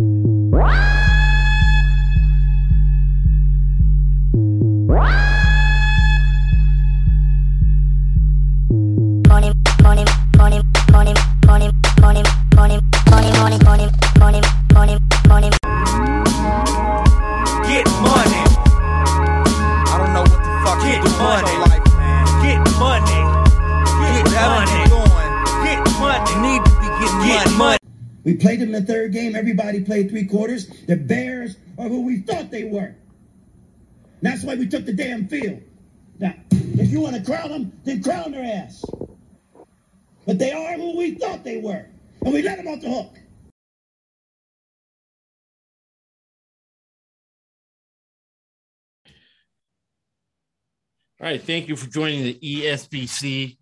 [0.00, 0.89] Get
[29.80, 30.68] Everybody played three quarters.
[30.86, 32.94] The Bears are who we thought they were.
[34.20, 35.62] That's why we took the damn field.
[36.18, 38.84] Now, if you want to crown them, then crown their ass.
[40.26, 41.86] But they are who we thought they were.
[42.22, 43.16] And we let them off the hook.
[51.20, 51.42] All right.
[51.42, 53.56] Thank you for joining the ESBC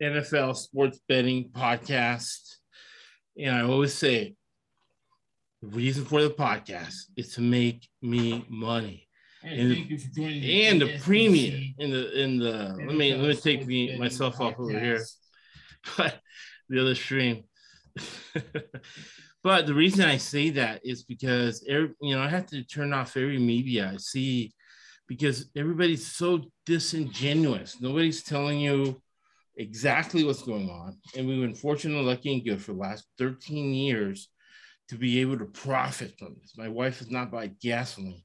[0.00, 2.56] NFL Sports Betting Podcast.
[3.36, 4.36] And I always say
[5.62, 9.08] the reason for the podcast is to make me money.
[9.42, 13.36] And, for joining the and the premium in the in the let me let me
[13.36, 15.04] take me myself off over here.
[15.96, 16.20] But
[16.68, 17.44] the other stream.
[19.44, 22.92] but the reason I say that is because every, you know I have to turn
[22.92, 24.52] off every media I see
[25.06, 27.80] because everybody's so disingenuous.
[27.80, 29.00] Nobody's telling you
[29.56, 30.98] exactly what's going on.
[31.16, 34.28] And we've been fortunate, lucky, and good for the last 13 years
[34.88, 36.56] to be able to profit from this.
[36.56, 38.22] My wife is not buy gasoline.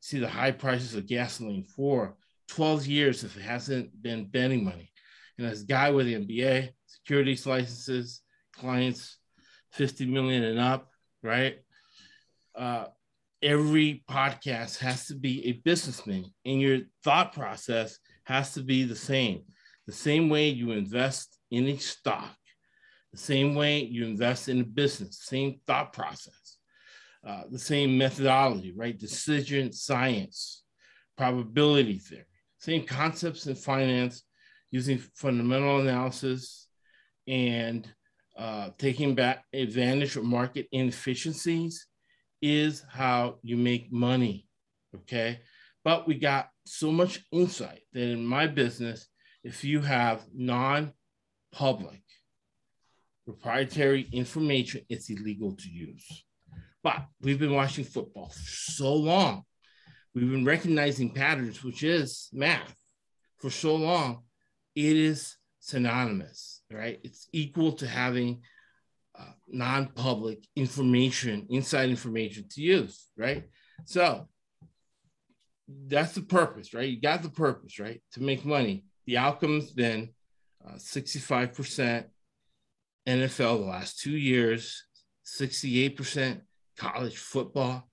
[0.00, 2.16] See the high prices of gasoline for
[2.48, 4.90] 12 years if it hasn't been betting money.
[5.38, 9.18] And as a guy with the MBA, securities licenses, clients
[9.72, 10.88] 50 million and up,
[11.22, 11.58] right?
[12.54, 12.86] Uh,
[13.42, 18.96] every podcast has to be a businessman and your thought process has to be the
[18.96, 19.42] same.
[19.86, 22.36] The same way you invest in a stock,
[23.12, 26.58] the same way you invest in a business, same thought process,
[27.26, 28.98] uh, the same methodology, right?
[28.98, 30.62] Decision science,
[31.16, 32.24] probability theory,
[32.58, 34.22] same concepts in finance
[34.70, 36.68] using fundamental analysis
[37.26, 37.88] and
[38.38, 41.86] uh, taking back advantage of market inefficiencies
[42.40, 44.46] is how you make money.
[44.94, 45.40] Okay.
[45.84, 49.06] But we got so much insight that in my business,
[49.44, 50.92] if you have non
[51.52, 52.02] public
[53.24, 56.24] proprietary information, it's illegal to use.
[56.82, 59.44] But we've been watching football so long.
[60.14, 62.74] We've been recognizing patterns, which is math,
[63.38, 64.22] for so long.
[64.74, 66.98] It is synonymous, right?
[67.04, 68.42] It's equal to having
[69.18, 73.44] uh, non-public information, inside information to use, right?
[73.84, 74.28] So
[75.86, 76.88] that's the purpose, right?
[76.88, 78.02] You got the purpose, right?
[78.12, 78.84] To make money.
[79.06, 80.10] The outcome's been
[80.66, 82.04] uh, 65%
[83.08, 84.84] NFL the last two years,
[85.26, 86.40] 68%
[86.76, 87.88] college football.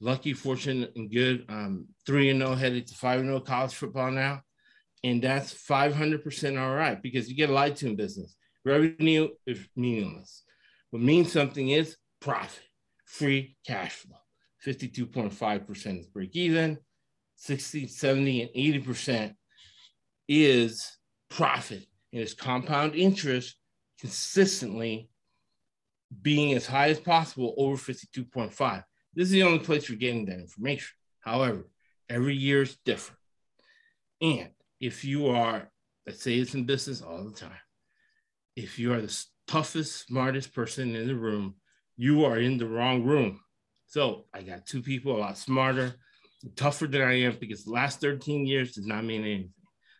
[0.00, 1.44] Lucky, fortunate, and good.
[1.48, 4.40] Um, 3 and 0 headed to 5 and 0 college football now.
[5.04, 8.36] And that's 500% all right because you get a lied to in business.
[8.64, 10.42] Revenue is meaningless.
[10.90, 12.62] What means something is profit,
[13.06, 14.16] free cash flow.
[14.66, 16.78] 52.5% is break even,
[17.36, 19.34] 60, 70, and 80%
[20.28, 20.98] is
[21.30, 21.86] profit.
[22.12, 23.56] And it's compound interest
[24.00, 25.10] consistently
[26.22, 28.84] being as high as possible over 52.5.
[29.14, 30.88] This is the only place you're getting that information.
[31.20, 31.68] However,
[32.08, 33.18] every year is different.
[34.20, 34.50] And
[34.80, 35.70] if you are,
[36.06, 37.50] let's say it's in business all the time,
[38.56, 41.56] if you are the toughest, smartest person in the room,
[41.96, 43.40] you are in the wrong room.
[43.86, 45.94] So I got two people a lot smarter,
[46.56, 49.52] tougher than I am because the last 13 years does not mean anything.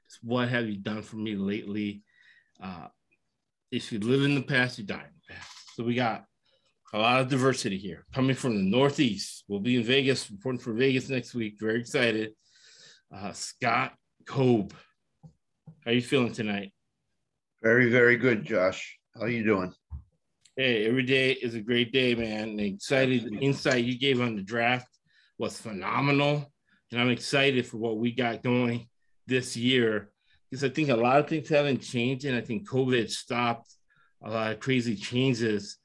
[0.06, 2.03] It's what have you done for me lately?
[2.62, 2.88] Uh,
[3.70, 5.48] if you live in the past, you die in the past.
[5.75, 6.25] So we got
[6.92, 9.44] a lot of diversity here coming from the Northeast.
[9.48, 11.56] We'll be in Vegas, reporting for Vegas next week.
[11.60, 12.32] Very excited.
[13.14, 13.92] Uh, Scott
[14.26, 14.72] Cobe,
[15.84, 16.72] how you feeling tonight?
[17.62, 18.98] Very, very good, Josh.
[19.14, 19.72] How are you doing?
[20.56, 22.50] Hey, every day is a great day, man.
[22.50, 24.88] And excited the insight you gave on the draft
[25.38, 26.52] was phenomenal.
[26.90, 28.88] And I'm excited for what we got going
[29.26, 30.11] this year
[30.50, 32.25] because I think a lot of things haven't changed.
[32.25, 33.73] And I think COVID stopped
[34.23, 35.79] a lot of crazy changes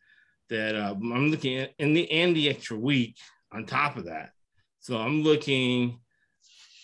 [0.50, 3.18] that uh, I'm looking at in the and the extra week
[3.52, 4.32] on top of that.
[4.80, 6.00] So I'm looking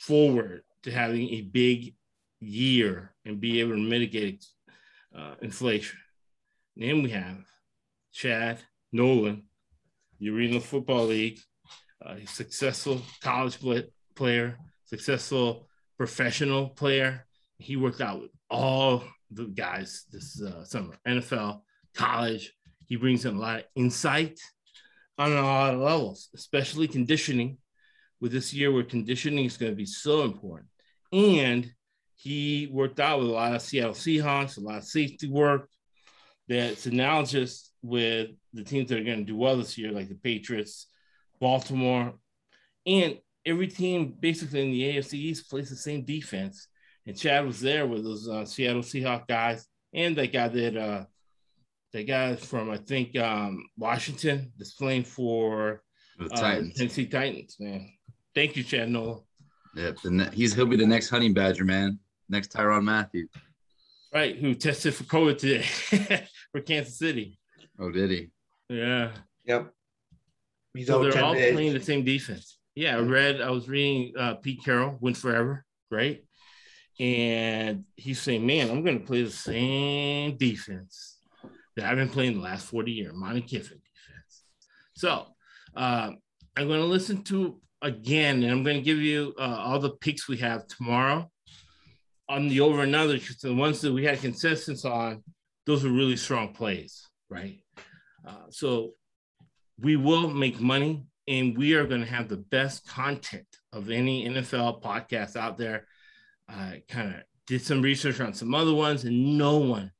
[0.01, 1.95] forward to having a big
[2.39, 4.45] year and be able to mitigate
[5.15, 5.99] uh, inflation.
[6.75, 7.45] Then we have
[8.11, 8.59] Chad
[8.91, 9.43] Nolan,
[10.21, 11.39] Arena Football League,
[12.25, 15.67] successful college play- player, successful
[15.97, 17.25] professional player.
[17.61, 21.61] He worked out with all the guys this uh, summer, NFL,
[21.95, 22.53] college.
[22.87, 24.39] He brings in a lot of insight
[25.17, 27.57] on a lot of levels, especially conditioning.
[28.19, 30.69] With this year, where conditioning is going to be so important,
[31.11, 31.71] and
[32.17, 35.67] he worked out with a lot of Seattle Seahawks, a lot of safety work
[36.47, 40.13] that's analogous with the teams that are going to do well this year, like the
[40.13, 40.85] Patriots,
[41.39, 42.13] Baltimore,
[42.85, 46.67] and every team basically in the AFC East plays the same defense.
[47.11, 51.03] And Chad was there with those uh, Seattle Seahawks guys, and that guy that uh,
[51.91, 55.83] that guy from I think um, Washington that's playing for
[56.17, 56.77] The uh, Titans.
[56.77, 57.57] Tennessee Titans.
[57.59, 57.89] Man,
[58.33, 59.19] thank you, Chad Nola.
[59.75, 59.97] Yep.
[60.03, 61.99] The ne- he's he'll be the next honey badger, man.
[62.29, 63.27] Next Tyrann Mathieu.
[64.13, 67.37] Right, who tested for COVID today for Kansas City.
[67.77, 68.29] Oh, did he?
[68.69, 69.11] Yeah.
[69.43, 69.73] Yep.
[70.75, 71.53] He's So out they're all days.
[71.55, 72.57] playing the same defense.
[72.73, 76.23] Yeah, I read, I was reading uh, Pete Carroll, Win Forever, right?
[77.01, 81.17] And he's saying, man, I'm going to play the same defense
[81.75, 84.43] that I've been playing the last 40 years, Monte Kiffin defense.
[84.93, 85.25] So
[85.75, 86.11] uh,
[86.55, 89.89] I'm going to listen to again, and I'm going to give you uh, all the
[89.89, 91.27] picks we have tomorrow
[92.29, 95.23] on the over and under, the ones that we had consensus on,
[95.65, 97.63] those are really strong plays, right?
[98.25, 98.91] Uh, so
[99.79, 104.29] we will make money and we are going to have the best content of any
[104.29, 105.87] NFL podcast out there.
[106.51, 109.91] I kind of did some research on some other ones, and no one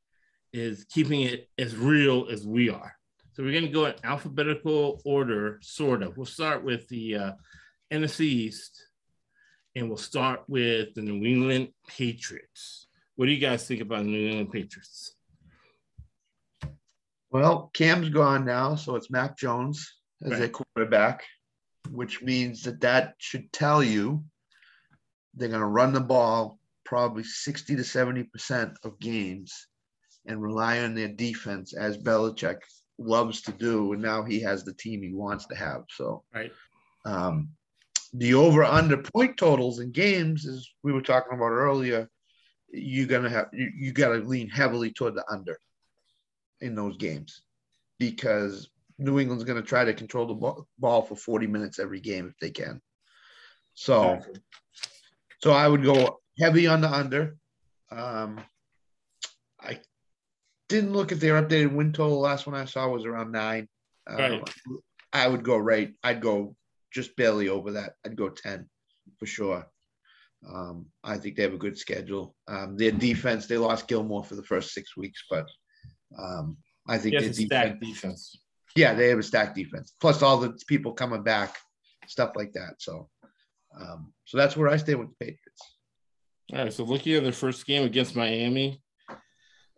[0.54, 2.94] is keeping it as real as we are.
[3.34, 6.18] So we're going to go in alphabetical order, sort of.
[6.18, 7.32] We'll start with the uh,
[7.92, 8.86] NFC East,
[9.76, 12.88] and we'll start with the New England Patriots.
[13.16, 15.16] What do you guys think about the New England Patriots?
[17.30, 20.52] Well, Cam's gone now, so it's Mac Jones as Right.
[20.52, 21.24] quarterback,
[21.90, 24.26] which means that that should tell you
[25.36, 29.68] they're going to run the ball probably 60 to 70% of games
[30.26, 32.58] and rely on their defense as Belichick
[32.98, 33.94] loves to do.
[33.94, 35.84] And now he has the team he wants to have.
[35.90, 36.52] So, Right.
[37.06, 37.50] um,
[38.14, 42.10] the over under point totals in games, as we were talking about earlier,
[42.70, 45.58] you're going to have, you, you got to lean heavily toward the under
[46.60, 47.42] in those games
[48.00, 52.00] because New England's going to try to control the ball, ball for 40 minutes every
[52.00, 52.82] game if they can.
[53.74, 54.22] So,
[55.44, 57.36] so I would go heavy on the under.
[57.92, 58.42] Um,
[59.60, 59.80] I
[60.70, 62.20] didn't look at their updated win total.
[62.20, 63.68] Last one I saw was around nine.
[64.08, 64.50] Um, Right.
[65.14, 65.94] I would go right.
[66.04, 66.56] I'd go
[66.92, 67.94] just barely over that.
[68.06, 68.70] I'd go 10
[69.20, 69.66] for sure.
[70.48, 72.36] Um, I think they have a good schedule.
[72.48, 75.48] Um, their defense, they lost Gilmore for the first six weeks, but
[76.18, 76.58] um,
[76.88, 78.36] I think their defense, stacked defense.
[78.76, 79.94] yeah, they have a stacked defense.
[80.00, 81.58] Plus all the people coming back,
[82.08, 82.76] stuff like that.
[82.80, 83.10] So,
[83.80, 85.78] um, so that's where I stay with the Patriots.
[86.54, 88.82] All right, so looking at their first game against Miami,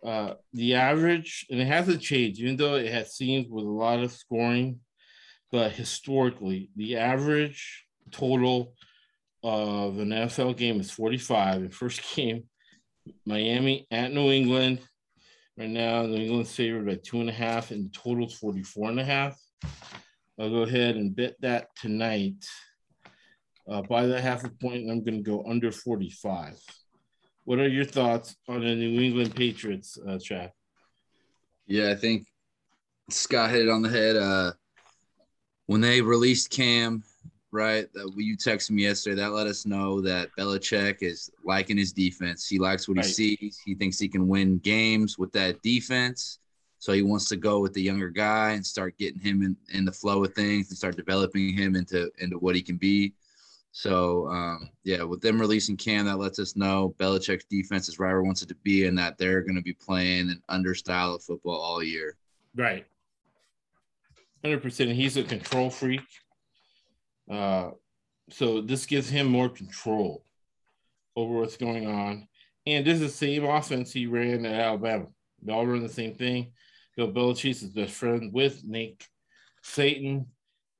[0.03, 3.99] uh, the average, and it hasn't changed, even though it has scenes with a lot
[3.99, 4.79] of scoring,
[5.51, 8.73] but historically, the average total
[9.43, 11.63] of an NFL game is 45.
[11.63, 12.43] The first game,
[13.25, 14.79] Miami at New England.
[15.57, 18.99] Right now, New England's favored by two and a half, and the total's 44 and
[18.99, 19.39] a half.
[20.39, 22.43] I'll go ahead and bet that tonight.
[23.67, 26.59] Uh, by that half a point, I'm going to go under 45.
[27.45, 30.51] What are your thoughts on the New England Patriots, uh, Chad?
[31.65, 32.27] Yeah, I think
[33.09, 34.15] Scott hit it on the head.
[34.15, 34.51] Uh,
[35.67, 37.03] when they released Cam,
[37.51, 37.87] right?
[37.97, 39.15] Uh, you texted me yesterday.
[39.15, 42.47] That let us know that Belichick is liking his defense.
[42.47, 43.05] He likes what Right.
[43.05, 43.61] he sees.
[43.65, 46.39] He thinks he can win games with that defense.
[46.79, 49.85] So he wants to go with the younger guy and start getting him in, in
[49.85, 53.13] the flow of things and start developing him into into what he can be.
[53.73, 58.11] So um, yeah, with them releasing Cam, that lets us know Belichick's defense is right
[58.11, 61.15] where wants it to be, and that they're going to be playing an under style
[61.15, 62.15] of football all year.
[62.55, 62.85] Right.
[64.43, 64.93] 100%.
[64.93, 66.03] He's a control freak.
[67.29, 67.71] Uh,
[68.29, 70.23] so this gives him more control
[71.15, 72.27] over what's going on.
[72.67, 75.07] And this is the same offense he ran at Alabama.
[75.41, 76.51] They all run the same thing.
[76.95, 79.07] Bill Belichick's his best friend with Nick
[79.63, 80.27] Saban.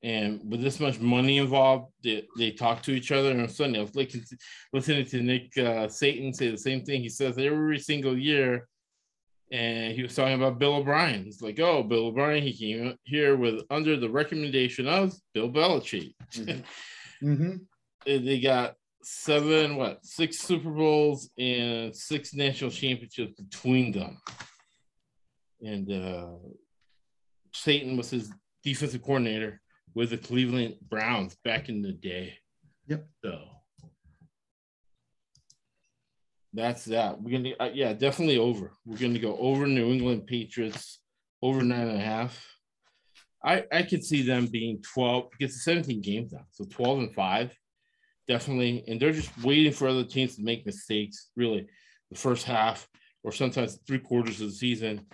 [0.04, 3.32] And with this much money involved, they, they talk to each other.
[3.32, 4.38] And Sunday, I was listening to,
[4.74, 7.02] listening to Nick uh, Saban say the same thing.
[7.02, 8.68] He says every single year
[9.54, 11.24] and he was talking about Bill O'Brien.
[11.24, 16.14] He's like, "Oh, Bill O'Brien, he came here with under the recommendation of Bill Belichick."
[17.24, 17.58] Mm-hmm.
[18.06, 24.18] And they got seven, what, six Super Bowls and six national championships between them.
[25.62, 26.32] And uh,
[27.56, 28.30] Saban was his
[28.62, 29.62] defensive coordinator
[29.96, 32.38] with the Cleveland Browns back in the day.
[32.88, 33.08] Yep.
[33.24, 33.40] So
[36.54, 37.22] that's that.
[37.22, 38.72] We're gonna, uh, yeah, definitely over.
[38.86, 41.00] We're gonna go over New England Patriots
[41.42, 42.46] over nine and a half.
[43.44, 47.14] I I could see them being 12 because it's 17 games now, so 12 and
[47.14, 47.56] five,
[48.28, 48.84] definitely.
[48.88, 51.32] And they're just waiting for other teams to make mistakes.
[51.36, 51.68] Really,
[52.12, 52.88] the first half
[53.24, 55.06] or sometimes three quarters of the season,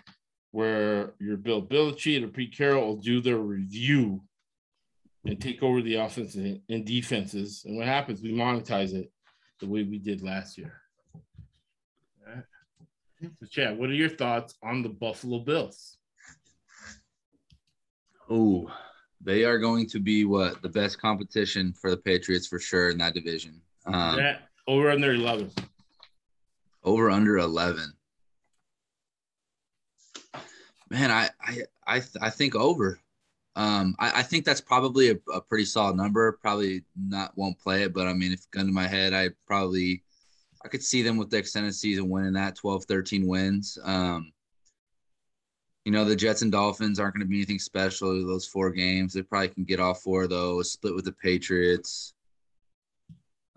[0.52, 4.22] where your Bill Belichick or Pete Carroll will do their review
[5.26, 7.64] and take over the offense and, and defenses.
[7.66, 8.22] And what happens?
[8.22, 9.12] We monetize it
[9.60, 10.82] the way we did last year.
[12.26, 12.44] All right.
[13.40, 15.98] So, Chad, what are your thoughts on the Buffalo Bills?
[18.30, 18.72] Oh,
[19.22, 22.98] they are going to be what the best competition for the Patriots for sure in
[23.00, 23.62] that division.
[23.86, 25.52] Um, yeah, over under 11.
[26.84, 27.92] Over under 11.
[30.90, 33.00] Man, I I I, I think over.
[33.60, 36.40] Um, I, I think that's probably a, a, pretty solid number.
[36.42, 40.02] Probably not won't play it, but I mean, if gun to my head, I probably
[40.64, 43.78] I could see them with the extended season winning that 12, 13 wins.
[43.84, 44.32] Um,
[45.84, 49.12] you know, the Jets and Dolphins aren't going to be anything special those four games.
[49.12, 52.14] They probably can get all four of those, split with the Patriots.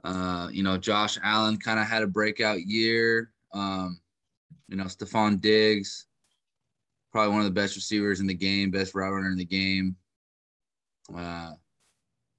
[0.02, 3.30] Uh, you know, Josh Allen kind of had a breakout year.
[3.54, 4.00] Um,
[4.66, 6.06] you know, Stefon Diggs,
[7.12, 9.96] probably one of the best receivers in the game, best route runner in the game.
[11.14, 11.50] Uh,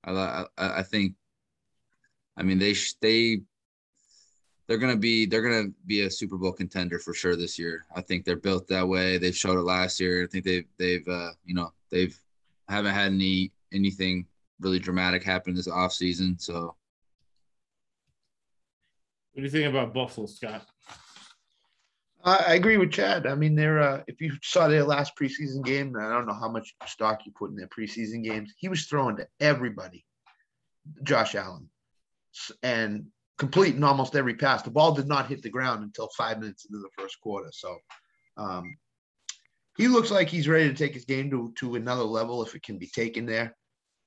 [0.03, 1.13] I, I, I think,
[2.35, 3.41] I mean, they, they,
[4.67, 7.85] they're gonna be they're gonna be a Super Bowl contender for sure this year.
[7.95, 9.17] I think they're built that way.
[9.17, 10.23] They showed it last year.
[10.23, 12.17] I think they've they've uh, you know they've
[12.69, 14.25] haven't had any anything
[14.59, 16.39] really dramatic happen this off season.
[16.39, 16.75] So,
[19.33, 20.65] what do you think about Buffalo, Scott?
[22.25, 23.27] I agree with Chad.
[23.27, 26.49] I mean, they're uh, if you saw their last preseason game, I don't know how
[26.49, 28.53] much stock you put in their preseason games.
[28.57, 30.05] He was throwing to everybody,
[31.03, 31.69] Josh Allen,
[32.61, 34.61] and completing almost every pass.
[34.61, 37.49] The ball did not hit the ground until five minutes into the first quarter.
[37.51, 37.77] So
[38.37, 38.73] um,
[39.77, 42.63] he looks like he's ready to take his game to, to another level if it
[42.63, 43.55] can be taken there.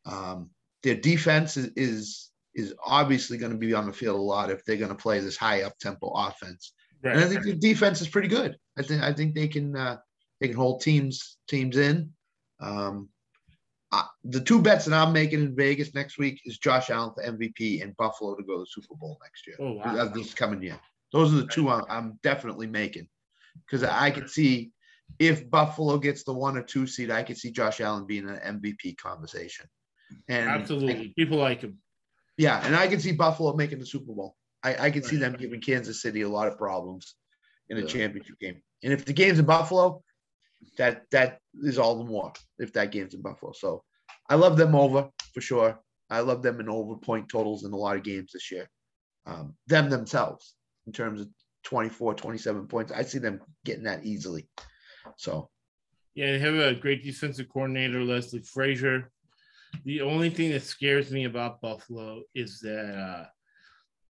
[0.06, 0.50] Um,
[0.82, 4.64] their defense is, is, is obviously going to be on the field a lot if
[4.64, 6.73] they're going to play this high up tempo offense.
[7.03, 7.17] Right.
[7.17, 8.57] And I think the defense is pretty good.
[8.79, 9.99] I think I think they can uh,
[10.41, 12.12] they can hold teams teams in.
[12.61, 13.09] Um,
[14.25, 17.83] the two bets that I'm making in Vegas next week is Josh Allen for MVP
[17.83, 19.57] and Buffalo to go to the Super Bowl next year.
[19.61, 20.09] Oh, wow.
[20.09, 20.79] This coming year.
[21.12, 23.09] Those are the two I'm, I'm definitely making
[23.65, 24.73] because I could see
[25.19, 28.61] if Buffalo gets the one or two seed, I could see Josh Allen being an
[28.61, 29.67] MVP conversation.
[30.29, 31.79] And absolutely, I, people like him.
[32.37, 34.37] Yeah, and I can see Buffalo making the Super Bowl.
[34.66, 37.14] I, I can see them giving Kansas City a lot of problems
[37.68, 37.87] in a yeah.
[37.87, 38.61] championship game.
[38.82, 40.02] And if the game's in Buffalo,
[40.76, 43.52] that that is all the more if that game's in Buffalo.
[43.52, 43.85] So
[44.28, 45.78] I love them over for sure.
[46.11, 48.68] I love them in over point totals in a lot of games this year.
[49.25, 50.54] Um, them themselves
[50.87, 51.28] in terms of
[51.64, 52.92] 24, 27 points.
[52.92, 54.49] I see them getting that easily.
[55.16, 55.49] So
[56.14, 59.11] yeah, they have a great defensive coordinator, Leslie Frazier.
[59.85, 63.26] The only thing that scares me about Buffalo is that uh,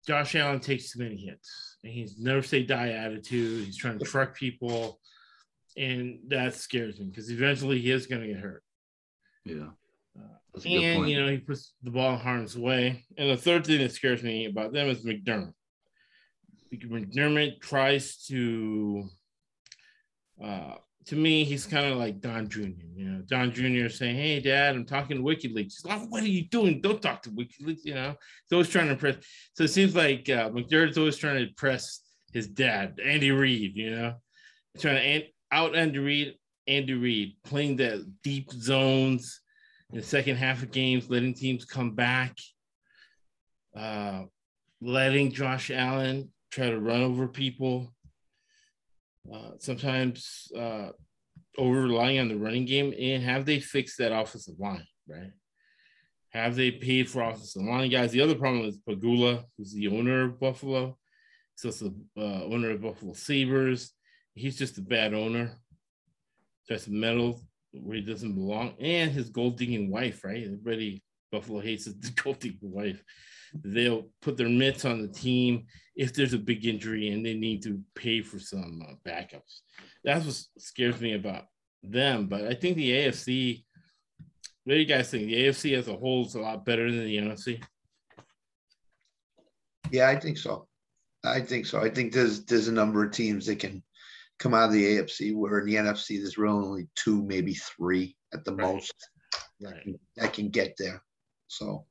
[0.06, 3.66] Josh Allen takes too many hits, and he's never say die attitude.
[3.66, 5.00] He's trying to truck people
[5.76, 8.62] and that scares me because eventually he is going to get hurt.
[9.44, 9.68] Yeah.
[10.18, 13.04] Uh, and you know he puts the ball in harm's way.
[13.18, 15.52] And the third thing that scares me about them is McDermott.
[16.70, 19.08] Because McDermott tries to,
[20.42, 20.74] uh,
[21.06, 22.68] to me, he's kind of like Don Jr.
[22.96, 23.88] You know, Don Jr.
[23.88, 26.80] saying, "Hey, Dad, I'm talking to WikiLeaks." He's like, "What are you doing?
[26.80, 29.16] Don't talk to WikiLeaks." You know, he's always trying to impress.
[29.54, 32.00] So it seems like uh, McDermott's always trying to impress
[32.32, 33.76] his dad, Andy Reid.
[33.76, 34.14] You know,
[34.78, 36.34] trying to out Andy Reid,
[36.66, 39.40] Andy Reid playing the deep zones
[39.90, 42.36] in the second half of games, letting teams come back,
[43.76, 44.24] uh,
[44.80, 47.92] letting Josh Allen try to run over people.
[49.32, 50.88] Uh, sometimes uh,
[51.58, 55.32] over relying on the running game, and have they fixed that offensive line, right?
[56.30, 58.12] Have they paid for offensive line guys?
[58.12, 60.98] The other problem is Pegula, who's the owner of Buffalo.
[61.54, 63.92] He's also the uh, owner of Buffalo Sabres
[64.36, 65.56] he's just a bad owner.
[66.68, 67.42] Just meddle
[67.72, 70.44] where he doesn't belong, and his gold digging wife, right?
[70.44, 73.02] Everybody Buffalo hates his gold wife.
[73.64, 77.62] They'll put their mitts on the team if there's a big injury and they need
[77.62, 79.60] to pay for some uh, backups.
[80.04, 81.44] That's what scares me about
[81.82, 82.26] them.
[82.26, 83.64] But I think the AFC.
[84.64, 85.26] What do you guys think?
[85.28, 87.62] The AFC as a whole is a lot better than the NFC.
[89.92, 90.66] Yeah, I think so.
[91.24, 91.80] I think so.
[91.80, 93.82] I think there's there's a number of teams that can
[94.38, 98.16] come out of the AFC, where in the NFC there's really only two, maybe three
[98.34, 98.74] at the right.
[98.74, 98.94] most
[99.60, 101.02] that, can, that can get there.
[101.48, 101.86] So,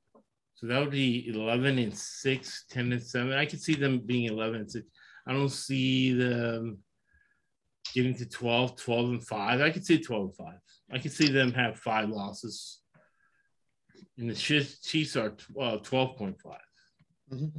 [0.55, 3.33] so that would be 11 and 6, 10 and 7.
[3.33, 4.85] I could see them being 11 and 6.
[5.27, 6.79] I don't see them
[7.93, 9.61] getting to 12, 12 and 5.
[9.61, 10.53] I could see 12 and 5.
[10.91, 12.79] I could see them have five losses.
[14.17, 16.35] And the Chiefs are uh, 12.5.
[17.31, 17.51] Mhm.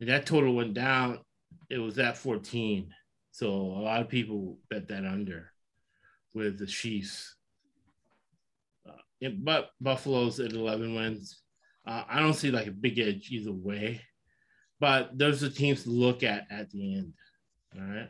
[0.00, 1.20] And that total went down.
[1.68, 2.94] It was at 14.
[3.32, 5.52] So a lot of people bet that under
[6.34, 7.36] with the Chiefs.
[9.20, 11.40] Yeah, but Buffalo's at 11 wins.
[11.86, 14.00] Uh, I don't see like a big edge either way.
[14.80, 17.12] But those are teams to look at at the end.
[17.76, 18.08] All right.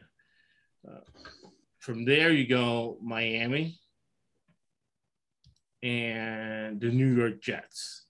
[0.89, 1.01] Uh,
[1.81, 3.79] from there, you go Miami
[5.83, 8.05] and the New York Jets.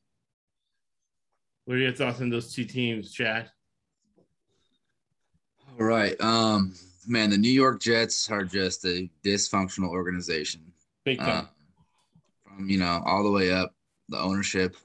[1.65, 3.51] What are your thoughts on those two teams, Chad?
[5.79, 6.21] All right.
[6.21, 6.75] Um,
[7.07, 10.73] man, the New York Jets are just a dysfunctional organization.
[11.05, 11.45] Big time.
[11.45, 11.49] Uh,
[12.69, 13.75] you know all the way up
[14.09, 14.77] the ownership.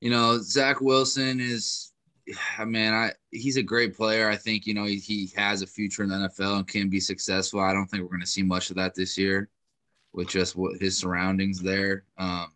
[0.00, 1.92] You know, Zach Wilson is,
[2.64, 4.28] man, I he's a great player.
[4.28, 7.00] I think you know he, he has a future in the NFL and can be
[7.00, 7.60] successful.
[7.60, 9.48] I don't think we're going to see much of that this year,
[10.12, 12.04] with just what his surroundings there.
[12.18, 12.52] Um,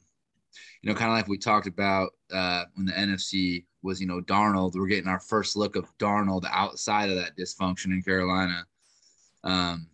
[0.82, 4.20] you know, kind of like we talked about uh, when the NFC was, you know,
[4.20, 4.74] Darnold.
[4.74, 8.66] We're getting our first look of Darnold outside of that dysfunction in Carolina.
[9.44, 9.88] Um,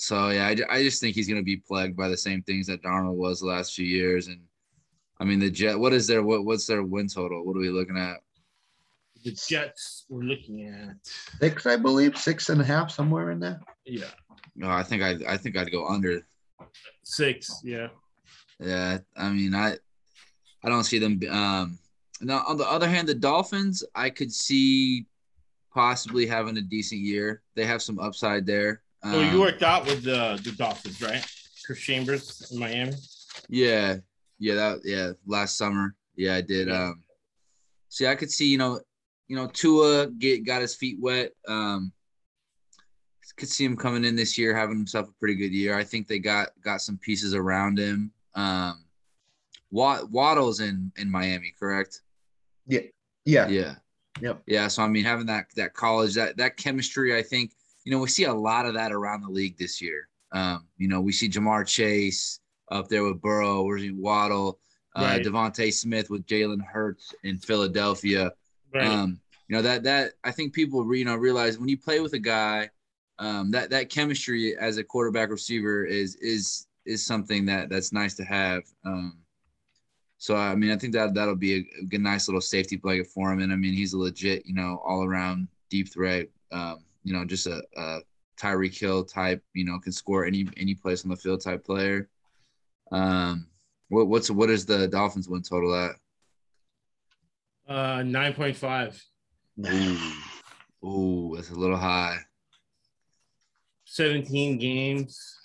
[0.00, 2.66] so yeah, I, I just think he's going to be plagued by the same things
[2.68, 4.28] that Darnold was the last few years.
[4.28, 4.40] And
[5.20, 5.78] I mean, the Jet.
[5.78, 7.44] What is their what, what's their win total?
[7.44, 8.16] What are we looking at?
[9.22, 10.96] The Jets we're looking at.
[11.38, 13.60] Six, I believe, six and a half, somewhere in there.
[13.84, 14.06] Yeah.
[14.56, 16.26] No, I think I I think I'd go under.
[17.02, 17.60] Six.
[17.62, 17.88] Yeah.
[18.58, 19.76] Yeah, I mean, I
[20.64, 21.20] I don't see them.
[21.30, 21.78] Um,
[22.22, 25.04] now on the other hand, the Dolphins, I could see
[25.74, 27.42] possibly having a decent year.
[27.54, 28.80] They have some upside there.
[29.02, 31.24] So Oh, you Um, worked out with the the Dolphins, right?
[31.64, 32.92] Chris Chambers in Miami.
[33.48, 33.96] Yeah,
[34.38, 35.94] yeah, that yeah, last summer.
[36.16, 36.68] Yeah, I did.
[36.68, 36.88] Yeah.
[36.88, 37.02] Um
[37.88, 38.80] see I could see, you know,
[39.28, 41.32] you know, Tua get got his feet wet.
[41.48, 41.92] Um
[43.36, 45.74] could see him coming in this year having himself a pretty good year.
[45.78, 48.12] I think they got got some pieces around him.
[48.34, 48.84] Um
[49.70, 52.02] Wat, Waddle's in in Miami, correct?
[52.66, 52.80] Yeah.
[53.24, 53.76] Yeah.
[54.20, 54.42] Yep.
[54.46, 57.52] Yeah, so I mean having that that college that that chemistry, I think,
[57.90, 60.06] you know, we see a lot of that around the league this year.
[60.30, 62.38] Um, you know, we see Ja'Marr Chase
[62.70, 64.60] up there with Burrow, we're Waddle,
[64.94, 65.24] uh, Right.
[65.24, 68.30] DeVonta Smith with Jalen Hurts in Philadelphia.
[68.72, 68.86] Right.
[68.86, 72.12] Um, you know that that I think people you know realize when you play with
[72.12, 72.70] a guy,
[73.18, 78.14] um, that that chemistry as a quarterback receiver is is is something that that's nice
[78.14, 78.62] to have.
[78.84, 79.18] Um,
[80.18, 83.08] so I mean I think that that'll be a, a good, nice little safety blanket
[83.08, 83.40] for him.
[83.40, 86.28] And I mean he's a legit you know all around deep threat.
[86.52, 88.00] Um, you know just a, a
[88.40, 89.42] Tyreek Hill type.
[89.54, 92.08] You know can score any any place on the field type player.
[92.92, 93.46] Um,
[93.88, 95.92] what what's what is the Dolphins win total at?
[97.68, 99.00] uh, nine point five.
[99.64, 100.12] Ooh,
[100.84, 102.16] ooh, that's a little high.
[103.84, 105.36] 17 games.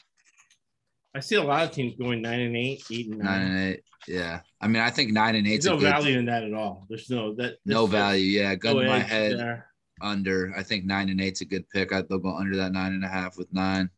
[1.15, 3.51] I see a lot of teams going nine and eight, eight and Nine nine.
[3.51, 3.83] and eight.
[4.07, 4.41] Yeah.
[4.61, 6.85] I mean, I think nine and There's a no value in that at all.
[6.89, 7.57] There's no that.
[7.65, 8.39] no value.
[8.39, 8.53] Yeah.
[8.55, 9.67] Gun no my head there.
[10.01, 10.53] Under.
[10.57, 11.93] I think nine and eight's a good pick.
[11.93, 13.89] I, they'll go under that nine and a half with nine.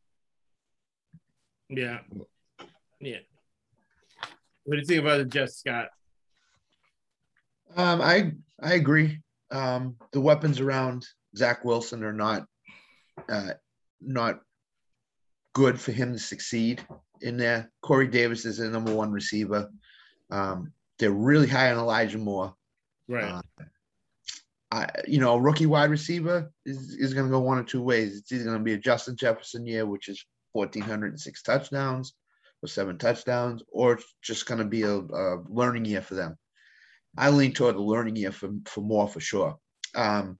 [1.69, 1.99] Yeah,
[2.99, 3.17] yeah.
[4.63, 5.89] What do you think about the Jets, Scott?
[7.75, 8.31] Um, I
[8.61, 9.19] I agree.
[9.51, 11.05] Um, the weapons around
[11.35, 12.45] Zach Wilson are not
[13.29, 13.51] uh,
[14.01, 14.39] not
[15.53, 16.85] good for him to succeed
[17.21, 17.71] in there.
[17.81, 19.69] Corey Davis is the number one receiver.
[20.29, 22.55] Um, they're really high on Elijah Moore.
[23.07, 23.23] Right.
[23.23, 23.41] Uh,
[24.71, 27.81] I, you know, a rookie wide receiver is, is going to go one of two
[27.81, 28.17] ways.
[28.17, 32.13] It's either going to be a Justin Jefferson year, which is 1,406 touchdowns
[32.61, 36.37] or seven touchdowns, or it's just going to be a, a learning year for them.
[37.17, 39.57] I lean toward the learning year for, for Moore for sure.
[39.95, 40.37] Um,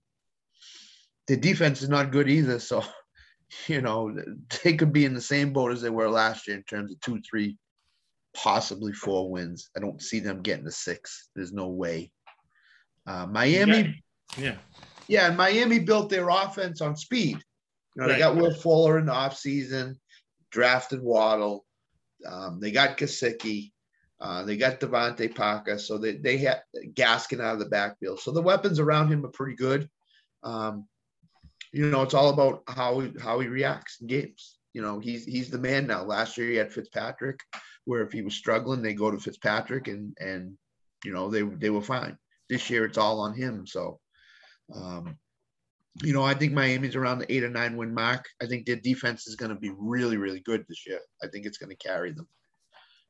[1.28, 2.60] the defense is not good either.
[2.60, 2.84] So,
[3.68, 4.16] you know,
[4.63, 7.00] they could be in the same boat as they were last year in terms of
[7.00, 7.58] two, three,
[8.36, 9.70] possibly four wins.
[9.76, 11.30] I don't see them getting to six.
[11.36, 12.12] There's no way.
[13.06, 14.04] Uh, Miami,
[14.38, 14.56] yeah.
[15.08, 17.38] yeah, and Miami built their offense on speed.
[17.96, 18.13] You know, Right.
[18.13, 19.96] they got Will Fuller in the offseason,
[20.52, 21.66] drafted Waddle.
[22.26, 23.72] Um, they got Gesicki.
[24.20, 25.78] Uh, they got DeVante Parker.
[25.78, 26.62] So they, they had
[26.94, 28.20] Gaskin out of the backfield.
[28.20, 29.90] So the weapons around him are pretty good.
[30.44, 30.88] Um,
[31.72, 34.58] you know, it's all about how he, how he reacts in games.
[34.74, 36.04] You know, he's he's the man now.
[36.04, 37.40] Last year he had Fitzpatrick,
[37.86, 40.56] where if he was struggling, they go to Fitzpatrick and and
[41.04, 42.18] you know they they were fine.
[42.50, 43.66] This year it's all on him.
[43.66, 44.00] So
[44.73, 45.17] um,
[46.03, 48.25] you know, I think Miami's around the eight or nine win mark.
[48.41, 50.99] I think their defense is going to be really, really good this year.
[51.23, 52.27] I think it's going to carry them.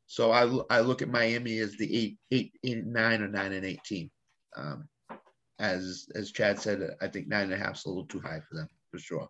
[0.06, 3.65] So I, I look at Miami as the eight, eight, eight, nine or nine and
[3.65, 4.10] eight team.
[4.56, 4.88] Um,
[5.60, 8.39] as as Chad said, I think nine and a half is a little too high
[8.48, 9.28] for them for sure.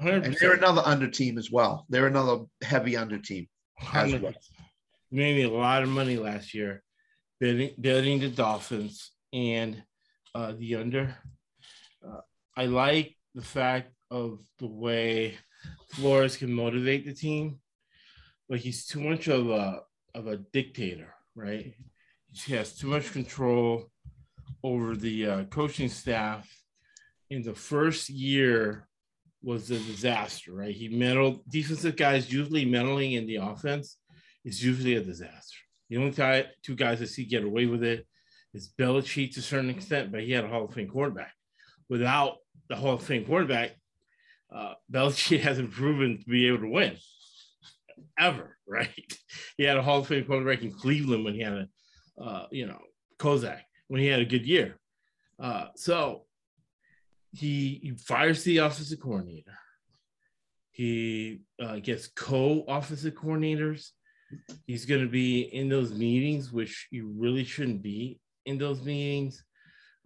[0.00, 0.24] 100%.
[0.24, 1.86] And they're another under team as well.
[1.88, 3.48] They're another heavy under team.
[3.92, 4.32] as well.
[5.10, 6.82] Made me a lot of money last year,
[7.40, 9.82] betting, betting the Dolphins and
[10.34, 11.16] uh, the under.
[12.06, 12.20] Uh,
[12.56, 15.38] I like the fact of the way
[15.90, 17.58] Flores can motivate the team,
[18.48, 19.80] but he's too much of a
[20.14, 21.74] of a dictator, right?
[22.30, 23.90] He has too much control
[24.62, 26.48] over the uh, coaching staff.
[27.30, 28.86] In the first year,
[29.42, 30.74] was a disaster, right?
[30.74, 33.96] He meddled defensive guys usually meddling in the offense
[34.44, 35.58] is usually a disaster.
[35.90, 38.06] The only guy, two guys I see get away with it
[38.54, 41.32] is Belichick to a certain extent, but he had a Hall of Fame quarterback.
[41.88, 42.36] Without
[42.68, 43.72] the Hall of Fame quarterback,
[44.54, 46.96] uh, Belichick hasn't proven to be able to win
[48.18, 49.12] ever, right?
[49.56, 51.68] He had a Hall of Fame quarterback in Cleveland when he had a,
[52.22, 52.80] uh, you know,
[53.18, 54.76] Kosar when he had a good year.
[55.38, 56.24] Uh, so
[57.32, 59.52] he, he fires the offensive coordinator.
[60.70, 63.90] He uh, gets co-offensive coordinators.
[64.66, 69.44] He's going to be in those meetings, which you really shouldn't be in those meetings.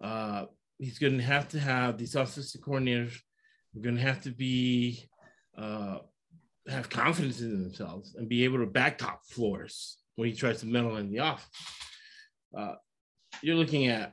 [0.03, 0.47] Uh,
[0.79, 3.17] he's going to have to have these offensive coordinators.
[3.75, 5.09] We're going to have to be
[5.57, 5.99] uh,
[6.69, 10.97] have confidence in themselves and be able to back Flores when he tries to meddle
[10.97, 11.45] in the offense.
[12.57, 12.75] Uh,
[13.43, 14.13] you're looking at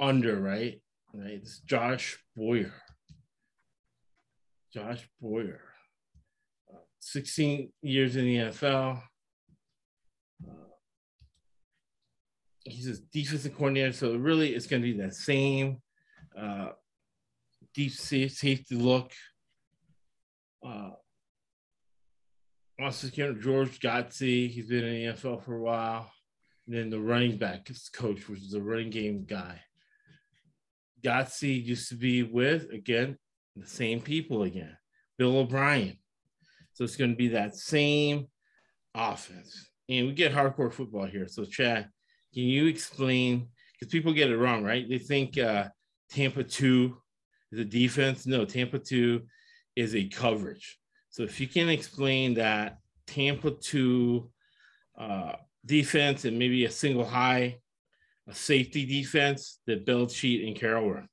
[0.00, 0.80] under right,
[1.12, 1.30] right?
[1.30, 2.72] It's Josh Boyer.
[4.74, 5.60] Josh Boyer,
[6.72, 9.00] uh, 16 years in the NFL.
[12.64, 15.80] He's a defensive coordinator, so really it's going to be that same
[16.38, 16.70] uh,
[17.74, 19.12] deep safety look.
[20.64, 20.90] Uh,
[22.80, 26.10] also, George Godsey, he's been in the NFL for a while.
[26.66, 29.60] And then the running back coach, which is a running game guy.
[31.04, 33.18] Godsey used to be with, again,
[33.54, 34.76] the same people again,
[35.18, 35.98] Bill O'Brien.
[36.72, 38.26] So it's going to be that same
[38.94, 39.70] offense.
[39.88, 41.28] And we get hardcore football here.
[41.28, 41.90] So, Chad,
[42.34, 43.48] can you explain?
[43.72, 44.88] Because people get it wrong, right?
[44.88, 45.68] They think uh,
[46.10, 46.96] Tampa 2
[47.52, 48.26] is a defense.
[48.26, 49.22] No, Tampa 2
[49.76, 50.78] is a coverage.
[51.10, 54.30] So, if you can explain that Tampa 2
[54.98, 55.32] uh,
[55.64, 57.58] defense and maybe a single high,
[58.28, 61.08] a safety defense that Belichick and Carroll run.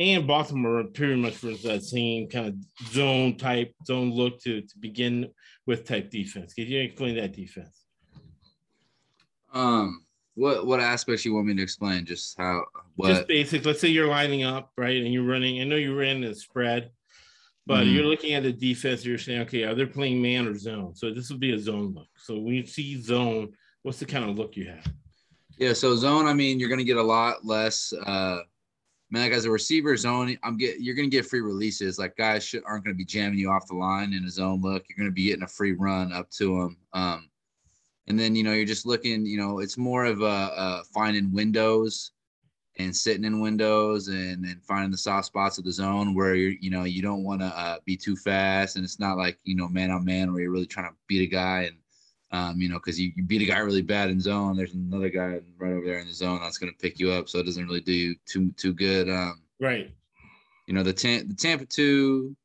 [0.00, 2.54] And Baltimore pretty much was that same kind of
[2.92, 5.28] zone type, zone look to, to begin
[5.66, 6.54] with type defense.
[6.54, 7.87] Can you explain that defense?
[9.52, 12.04] Um, what what aspects you want me to explain?
[12.06, 12.64] Just how
[12.96, 13.08] what?
[13.08, 13.64] Just basic.
[13.64, 15.60] Let's say you're lining up, right, and you're running.
[15.60, 16.90] I know you ran the spread,
[17.66, 17.94] but Mhm.
[17.94, 19.04] you're looking at the defense.
[19.04, 20.94] You're saying, okay, are they playing man or zone?
[20.94, 22.08] So this would be a zone look.
[22.16, 24.86] So when you see zone, what's the kind of look you have?
[25.56, 26.26] Yeah, so zone.
[26.26, 27.92] I mean, you're gonna get a lot less.
[27.92, 28.44] Uh, I
[29.10, 30.38] mean, like as a receiver, zone.
[30.44, 31.98] I'm get you're gonna get free releases.
[31.98, 34.84] Like guys should, aren't gonna be jamming you off the line in a zone look.
[34.88, 36.76] You're gonna be getting a free run up to them.
[36.92, 37.30] Um,
[38.08, 39.24] and then you know you're just looking.
[39.24, 42.12] You know, it's more of a, uh finding windows
[42.78, 46.54] and sitting in windows and and finding the soft spots of the zone where you're
[46.60, 49.56] you know you don't want to uh, be too fast and it's not like you
[49.56, 51.76] know man on man where you're really trying to beat a guy and
[52.30, 54.56] um, you know, because you, you beat a guy really bad in zone.
[54.56, 57.28] There's another guy right over there in the zone that's going to pick you up,
[57.28, 59.08] so it doesn't really do you too too good.
[59.08, 59.90] Um, Right.
[60.66, 62.36] you know, the Tam- the Tampa two,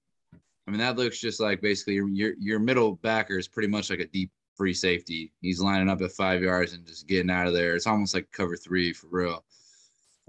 [0.67, 3.89] I mean, that looks just like basically your your your middle backer is pretty much
[3.89, 5.31] like a deep free safety.
[5.41, 7.75] He's lining up at five yards and just getting out of there.
[7.75, 9.43] It's almost like cover three for real.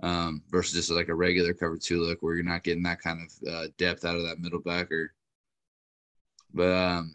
[0.02, 3.20] Um, versus just like a regular cover two look where you're not getting that kind
[3.22, 5.14] of uh, depth out of that middle backer.
[6.52, 7.14] But um,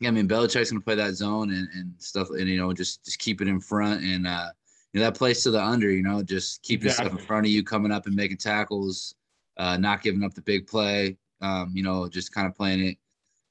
[0.00, 3.04] yeah, I mean Belichick's gonna play that zone and, and stuff, and you know, just
[3.04, 4.50] just keep it in front and uh,
[4.92, 5.90] you know that plays to the under.
[5.90, 9.14] You know, just keeping stuff in front of you, coming up and making tackles,
[9.56, 11.16] uh, not giving up the big play.
[11.40, 12.98] Um, you know, just kind of playing it,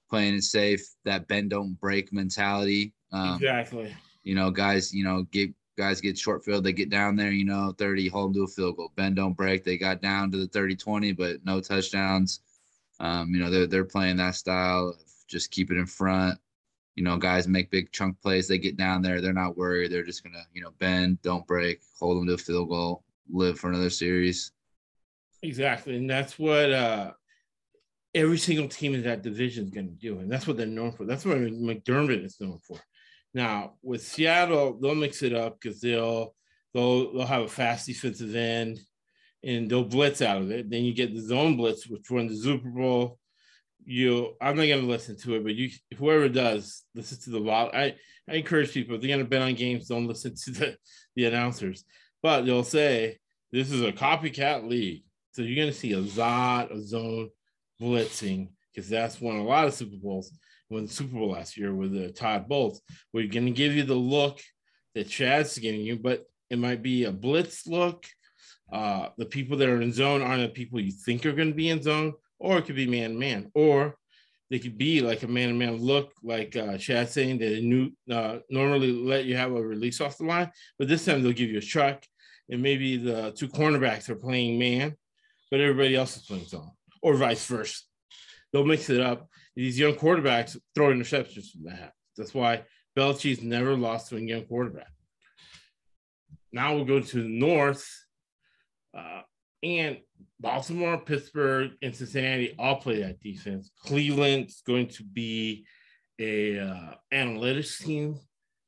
[0.09, 0.85] playing it safe.
[1.03, 2.93] That bend don't break mentality.
[3.11, 3.95] Um, exactly.
[4.23, 7.45] you know, guys, you know, get guys get short field, they get down there, you
[7.45, 8.91] know, 30, hold them to a field goal.
[8.95, 9.63] Bend don't break.
[9.63, 12.41] They got down to the 30 20, but no touchdowns.
[12.99, 14.95] Um, you know, they're they're playing that style of
[15.27, 16.39] just keep it in front.
[16.95, 19.91] You know, guys make big chunk plays, they get down there, they're not worried.
[19.91, 23.59] They're just gonna, you know, bend, don't break, hold them to a field goal, live
[23.59, 24.51] for another series.
[25.41, 25.97] Exactly.
[25.97, 27.11] And that's what uh
[28.15, 30.19] every single team in that division is going to do.
[30.19, 31.05] And that's what they're known for.
[31.05, 32.79] That's what McDermott is known for.
[33.33, 36.33] Now, with Seattle, they'll mix it up because they'll
[36.73, 38.79] they'll they'll have a fast defensive end
[39.43, 40.69] and they'll blitz out of it.
[40.69, 43.19] Then you get the zone blitz, which won the Super Bowl.
[43.83, 47.75] You I'm not gonna listen to it, but you whoever does, listen to the lot.
[47.75, 47.95] I,
[48.29, 50.77] I encourage people if they're gonna bet on games, don't listen to the,
[51.17, 51.83] the announcers.
[52.23, 53.19] But they'll say
[53.51, 55.03] this is a copycat league.
[55.31, 57.29] So you're going to see a lot of zone
[57.81, 60.31] blitzing because that's won a lot of Super Bowls.
[60.69, 62.81] The Super Bowl last year with uh, Todd Bowles.
[63.13, 64.39] We're going to give you the look
[64.95, 68.05] that Chad's giving you, but it might be a blitz look.
[68.71, 71.55] Uh, the people that are in zone aren't the people you think are going to
[71.55, 73.95] be in zone, or it could be man man, or
[74.49, 77.91] they could be like a man man look, like uh, Chad saying that they new,
[78.11, 81.49] uh, normally let you have a release off the line, but this time they'll give
[81.49, 82.03] you a truck,
[82.49, 84.95] and maybe the two cornerbacks are playing man,
[85.51, 86.71] but everybody else is playing zone,
[87.05, 87.83] or vice versa.
[88.51, 89.29] They'll mix it up.
[89.55, 91.93] These young quarterbacks throw interceptions from that.
[92.17, 92.63] That's why
[92.97, 94.91] Belichick's never lost to a young quarterback.
[96.51, 97.87] Now we'll go to the north,
[98.97, 99.21] uh,
[99.61, 99.97] and
[100.39, 103.69] Baltimore, Pittsburgh, and Cincinnati all play that defense.
[103.83, 105.67] Cleveland's going to be
[106.19, 108.19] a uh, analytics team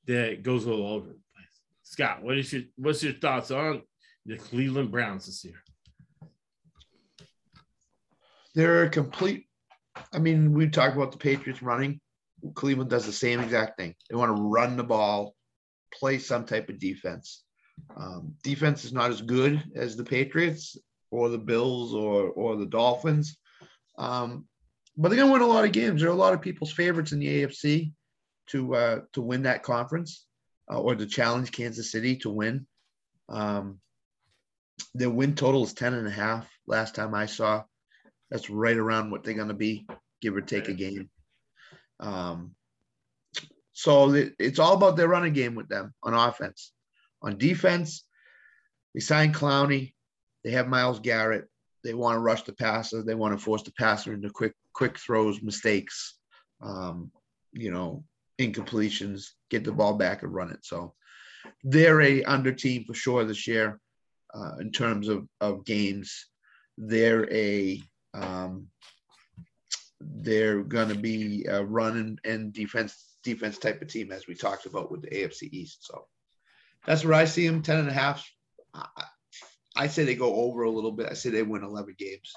[0.06, 1.62] that goes all over the place.
[1.82, 3.82] Scott, what is your what's your thoughts on
[4.28, 5.63] the Cleveland Browns this year?
[8.58, 9.46] They're a complete.
[10.12, 12.02] I mean, we talk about the Patriots running.
[12.56, 13.93] Cleveland does the same exact thing.
[14.10, 15.36] They want to run the ball,
[15.93, 17.43] play some type of defense.
[17.96, 20.76] Um, defense is not as good as the Patriots
[21.12, 23.38] or the Bills or or the Dolphins,
[24.00, 24.48] um,
[24.98, 26.02] but they're gonna win a lot of games.
[26.02, 27.93] There are a lot of people's favorites in the AFC
[28.48, 30.26] to uh, to win that conference
[30.72, 32.65] uh, or to challenge Kansas City to win.
[33.30, 33.82] Um,
[34.96, 37.63] their win total is 10 and a half last time I saw.
[38.30, 39.88] That's right around what they're going to be,
[40.22, 41.10] give or take a game.
[42.00, 42.56] Um,
[43.74, 46.72] so it's all about their running game with them on offense.
[47.22, 48.04] On defense,
[48.94, 49.94] they signed Clowney.
[50.44, 51.48] They have Myles Garrett.
[51.84, 53.04] They want to rush the passer.
[53.04, 56.18] They want to force the passer into quick quick throws, mistakes,
[56.62, 57.12] um,
[57.52, 58.04] you know,
[58.40, 60.60] incompletions, get the ball back and run it.
[60.63, 60.94] So
[61.63, 63.80] they're a under team for sure this year
[64.34, 66.28] uh, in terms of, of games.
[66.78, 67.82] They're a
[68.17, 68.67] um,
[69.99, 74.36] they're going to be a run and, and defense defense type of team as we
[74.36, 75.86] talked about with the AFC East.
[75.86, 76.06] So
[76.86, 78.25] that's where I see them 10 and a half.
[78.73, 78.86] I,
[79.75, 81.08] I say they go over a little bit.
[81.10, 82.34] I say they win 11 games.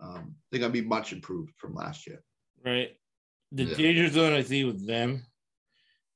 [0.00, 2.22] Um, they're going to be much improved from last year.
[2.64, 2.96] Right.
[3.52, 3.74] The Yeah.
[3.76, 5.26] danger zone I see with them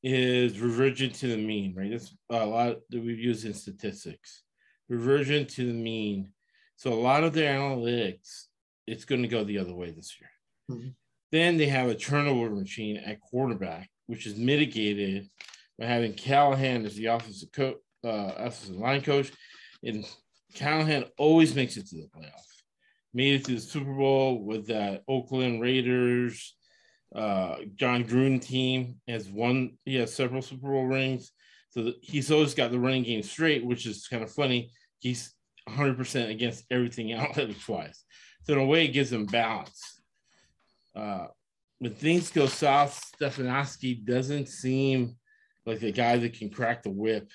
[0.02, 1.90] is reversion to the mean, right?
[1.90, 4.42] That's a lot that we've used in statistics.
[4.88, 6.32] Reversion to the mean.
[6.76, 8.46] So a lot of their analytics,
[8.88, 10.30] it's going to go the other way this year.
[10.70, 10.94] Mhm.
[11.30, 15.28] Then they have a turnover machine at quarterback, which is mitigated
[15.78, 19.30] by having Callahan as the offensive coach, uh, offensive line coach,
[19.82, 20.04] and
[20.54, 22.44] Callahan always makes it to the playoffs.
[23.14, 26.54] Made it to the Super Bowl with that Oakland Raiders,
[27.14, 29.78] uh, Jon Gruden team has won.
[29.84, 31.32] He has several Super Bowl rings,
[31.70, 34.70] so he's always got the running game straight, which is kind of funny.
[34.98, 35.34] He's
[35.68, 38.04] 100% against everything analytics wise,
[38.48, 40.00] so in a way, it gives him balance.
[40.96, 41.26] Uh,
[41.80, 45.16] when things go south, Stefanowski doesn't seem
[45.66, 47.30] like the guy that can crack the whip.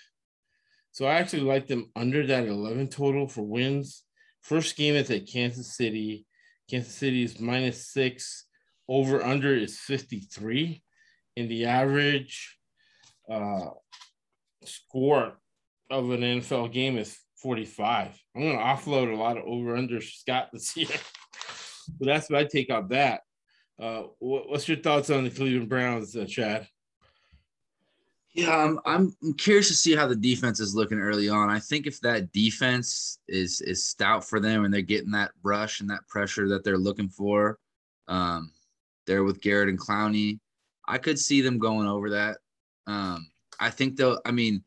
[0.91, 4.03] So I actually like them under that 11 total for wins.
[4.41, 6.25] First game is at Kansas City.
[6.67, 8.45] Kansas City is minus six.
[8.89, 10.81] Over under is 53.
[11.37, 12.57] And the average
[13.29, 13.69] uh,
[14.65, 15.33] score
[15.91, 18.19] of an NFL game is 45.
[18.35, 20.87] I'm going to offload a lot of over under Scott this year.
[21.99, 23.21] but that's my take on that.
[23.79, 26.67] Uh, what, what's your thoughts on the Cleveland Browns, uh, Chad?
[28.33, 31.51] Yeah, I'm, I'm I'm curious to see how the defense is looking early on.
[31.51, 35.81] I think if that defense is is stout for them and they're getting that rush
[35.81, 37.59] and that pressure that they're looking for,
[38.07, 38.51] um,
[39.05, 40.39] there with Garrett and Clowney,
[40.87, 42.37] I could see them going over that.
[42.87, 43.27] Um,
[43.59, 44.19] I think they'll.
[44.25, 44.63] I mean,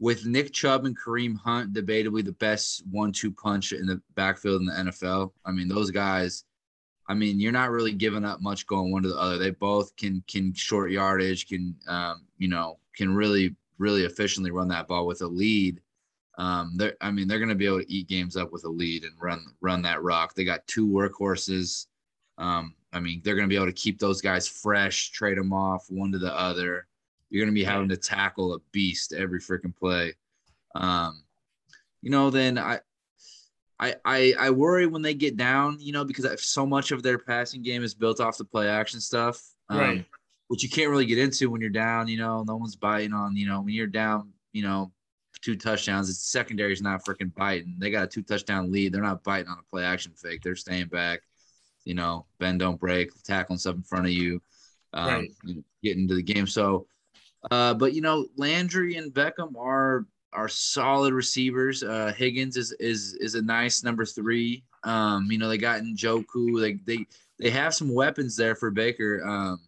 [0.00, 4.66] with Nick Chubb and Kareem Hunt, debatably the best one-two punch in the backfield in
[4.66, 5.32] the NFL.
[5.44, 6.44] I mean, those guys.
[7.10, 9.38] I mean, you're not really giving up much going one to the other.
[9.38, 14.68] They both can can short yardage, can um, you know, can really really efficiently run
[14.68, 15.80] that ball with a lead.
[16.36, 18.68] Um, they're, I mean, they're going to be able to eat games up with a
[18.68, 20.34] lead and run run that rock.
[20.34, 21.86] They got two workhorses.
[22.36, 25.52] Um, I mean, they're going to be able to keep those guys fresh, trade them
[25.52, 26.87] off one to the other.
[27.30, 30.14] You're going to be having to tackle a beast every freaking play.
[30.74, 31.22] Um,
[32.02, 32.80] you know, then I,
[33.78, 37.18] I, I, I worry when they get down, you know, because so much of their
[37.18, 39.42] passing game is built off the play action stuff.
[39.68, 40.04] Um, Right.
[40.48, 43.36] Which you can't really get into when you're down, you know, no one's biting on,
[43.36, 44.90] you know, when you're down, you know,
[45.42, 47.76] two touchdowns, it's secondary's not freaking biting.
[47.78, 48.94] They got a two touchdown lead.
[48.94, 50.40] They're not biting on a play action fake.
[50.42, 51.20] They're staying back,
[51.84, 54.40] you know, bend, don't break, tackling stuff in front of you,
[54.94, 55.30] um, Right.
[55.44, 56.46] you know, get into the game.
[56.46, 56.86] So,
[57.50, 61.82] uh, but you know, Landry and Beckham are are solid receivers.
[61.82, 64.64] Uh, Higgins is is is a nice number three.
[64.84, 66.60] Um, you know, they got Njoku.
[66.60, 67.06] They they
[67.38, 69.24] they have some weapons there for Baker.
[69.24, 69.60] Um,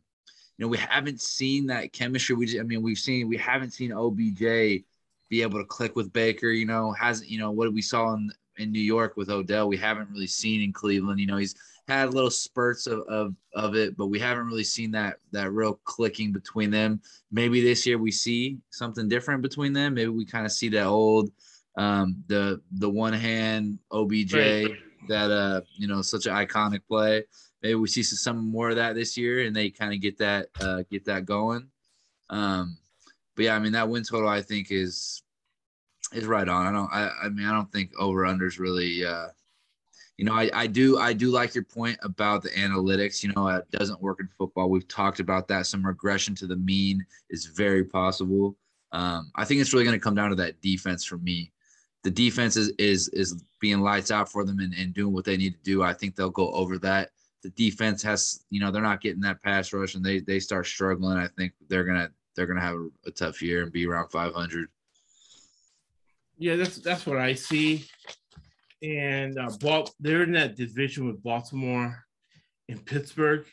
[0.59, 2.37] you know, we haven't seen that chemistry.
[2.37, 4.85] We, just, I mean, we've seen we haven't seen OBJ
[5.29, 6.49] be able to click with Baker.
[6.49, 9.77] You know, hasn't you know what we saw in in New York with Odell, we
[9.77, 11.21] haven't really seen in Cleveland.
[11.21, 11.55] You know, he's
[11.89, 15.81] had little spurts of, of, of it, but we haven't really seen that that real
[15.85, 17.01] clicking between them.
[17.33, 19.95] Maybe this year we see something different between them.
[19.95, 21.31] Maybe we kind of see that old
[21.77, 24.71] um, the the one hand OBJ right.
[25.09, 27.25] that uh you know such an iconic play.
[27.63, 30.49] Maybe we see some more of that this year, and they kind of get that
[30.61, 31.69] uh, get that going.
[32.31, 32.79] Um,
[33.37, 35.23] but yeah, I mean that win total I think is
[36.13, 36.67] is right on.
[36.67, 36.91] I don't.
[36.93, 39.05] I, I mean, I don't think over unders really.
[39.05, 39.29] Uh,
[40.17, 43.23] you know, I, I do I do like your point about the analytics.
[43.23, 44.69] You know, it doesn't work in football.
[44.69, 45.67] We've talked about that.
[45.67, 48.55] Some regression to the mean is very possible.
[48.93, 51.53] Um, I think it's really going to come down to that defense for me.
[52.03, 55.37] The defense is is, is being lights out for them and, and doing what they
[55.37, 55.83] need to do.
[55.83, 57.11] I think they'll go over that.
[57.43, 60.67] The defense has, you know, they're not getting that pass rush and they they start
[60.67, 61.17] struggling.
[61.17, 64.69] I think they're gonna they're gonna have a tough year and be around 500.
[66.41, 67.85] Yeah, that's that's what I see.
[68.83, 72.03] And uh, Bal- they're in that division with Baltimore
[72.67, 73.45] and Pittsburgh.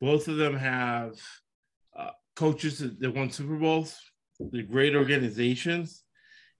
[0.00, 1.12] Both of them have
[1.96, 3.96] uh, coaches that, that won Super Bowls.
[4.40, 6.02] They're great organizations,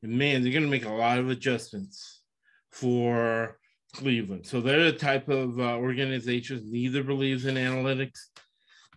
[0.04, 2.22] and man, they're going to make a lot of adjustments
[2.70, 3.58] for
[3.96, 4.46] Cleveland.
[4.46, 8.18] So they're the type of uh, organizations neither believes in analytics,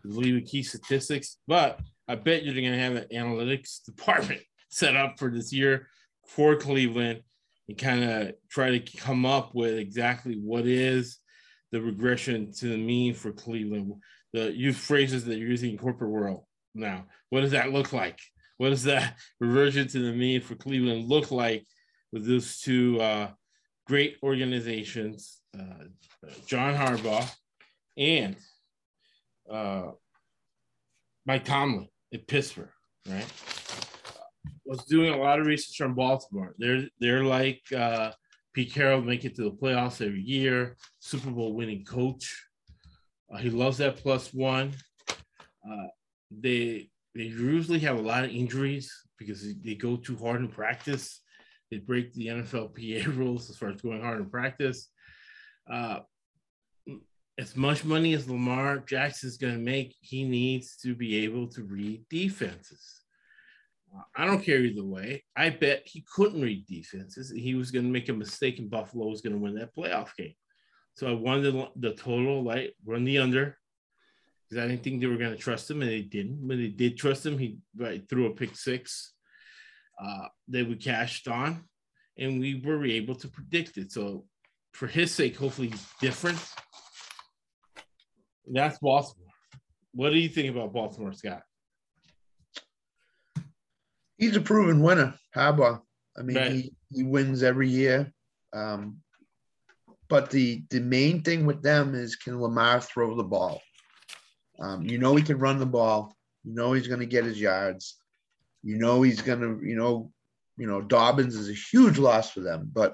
[0.03, 4.95] believe in key statistics, but I bet you're going to have an analytics department set
[4.95, 5.87] up for this year
[6.35, 7.21] for Cleveland
[7.67, 11.17] and kind of try to come up with exactly what is
[11.71, 13.93] the regression to the mean for Cleveland.
[14.33, 17.05] The use phrases that you're using in corporate world now.
[17.29, 18.19] What does that look like?
[18.57, 21.65] What does that reversion to the mean for Cleveland look like
[22.13, 23.31] with those two uh,
[23.87, 25.85] great organizations, uh,
[26.45, 27.29] John Harbaugh
[27.97, 28.37] and
[29.51, 29.91] uh,
[31.25, 32.69] Mike Tomlin at Pittsburgh,
[33.09, 33.25] right?
[34.71, 36.55] Was doing a lot of research on Baltimore.
[36.57, 38.11] They're they're like uh,
[38.53, 42.47] Pete Carroll, make it to the playoffs every year, Super Bowl winning coach.
[43.29, 44.71] Uh, he loves that plus one.
[45.09, 45.87] Uh,
[46.31, 51.19] they they usually have a lot of injuries because they go too hard in practice.
[51.69, 54.87] They break the NFLPA rules as far as going hard in practice.
[55.69, 55.99] Uh,
[57.37, 61.47] as much money as Lamar Jackson is going to make, he needs to be able
[61.47, 63.00] to read defenses
[64.15, 65.23] I don't care either way.
[65.35, 67.31] I bet he couldn't read defenses.
[67.31, 70.15] He was going to make a mistake, and Buffalo was going to win that playoff
[70.15, 70.33] game.
[70.93, 73.57] So I wanted the, total, like run the under,
[74.49, 76.47] because I didn't think they were going to trust him, and they didn't.
[76.47, 79.13] When they did trust him, he right, threw a pick six.
[80.01, 81.63] Uh, they we cashed on,
[82.17, 83.91] and we were able to predict it.
[83.91, 84.25] So
[84.73, 86.39] for his sake, hopefully he's different.
[88.51, 89.27] That's Baltimore.
[89.93, 91.43] What do you think about Baltimore, Scott?
[94.21, 95.81] He's a proven winner, Harbaugh.
[96.17, 96.51] I mean, right.
[96.51, 98.13] he, he wins every year.
[98.53, 98.97] Um,
[100.07, 103.61] but the the main thing with them is can Lamar throw the ball?
[104.59, 106.15] Um, you know he can run the ball.
[106.43, 107.97] You know he's going to get his yards.
[108.63, 110.11] You know he's going to, you know,
[110.57, 112.93] you know Dobbins is a huge loss for them, but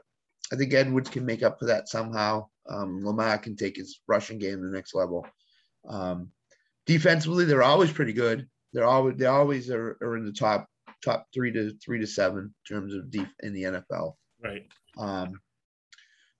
[0.53, 2.47] I think Edwards can make up for that somehow.
[2.69, 5.25] Um, Lamar can take his rushing game to the next level.
[5.89, 6.29] Um,
[6.85, 8.47] defensively, they're always pretty good.
[8.73, 10.67] They're always they always are, are in the top
[11.03, 14.15] top three to three to seven in terms of deep in the NFL.
[14.43, 14.67] Right.
[14.97, 15.39] Um,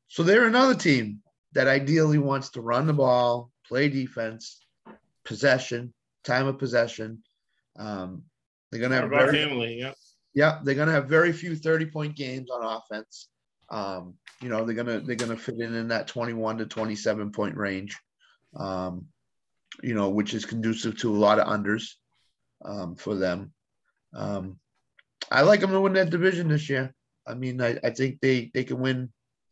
[0.08, 1.22] so they're another team
[1.54, 4.60] that ideally wants to run the ball, play defense,
[5.26, 5.94] possession,
[6.24, 7.24] time of possession.
[7.78, 8.24] Um,
[8.72, 9.94] they're gonna have very, family, yeah.
[10.34, 13.30] Yeah, they're gonna have very few 30 point games on offense.
[13.70, 17.56] Um, you know, they're gonna they're gonna fit in in that 21 to 27 point
[17.56, 17.98] range.
[18.56, 19.08] Um,
[19.84, 21.94] you know, which is conducive to a lot of unders
[22.64, 23.54] um, for them.
[24.14, 24.60] Um,
[25.32, 26.94] I like them to win that division this year.
[27.26, 29.12] I mean, I, I think they, they can win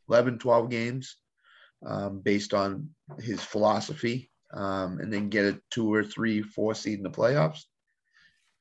[0.10, 1.18] 11, 12 games
[1.86, 2.90] um, based on
[3.20, 7.64] his philosophy um, and then get a two or three, four seed in the playoffs.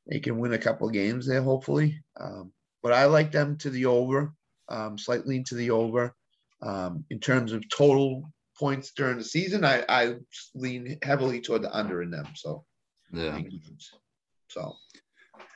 [0.09, 2.03] They can win a couple games there, hopefully.
[2.21, 2.53] Um,
[2.83, 4.35] but I like them to the over,
[4.68, 6.14] um, slightly into the over.
[6.61, 10.14] Um, in terms of total points during the season, I, I
[10.55, 12.27] lean heavily toward the under in them.
[12.35, 12.64] So,
[13.12, 13.37] yeah.
[14.49, 14.75] So,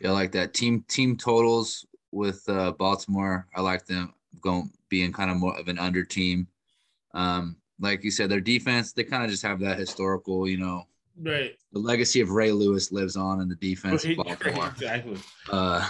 [0.00, 3.46] yeah, I like that team team totals with uh, Baltimore.
[3.54, 6.46] I like them going being kind of more of an under team.
[7.14, 10.86] Um, like you said, their defense they kind of just have that historical, you know,
[11.20, 11.56] right.
[11.72, 14.68] The legacy of Ray Lewis lives on in the defense of Baltimore.
[14.68, 15.18] Exactly.
[15.50, 15.88] Uh,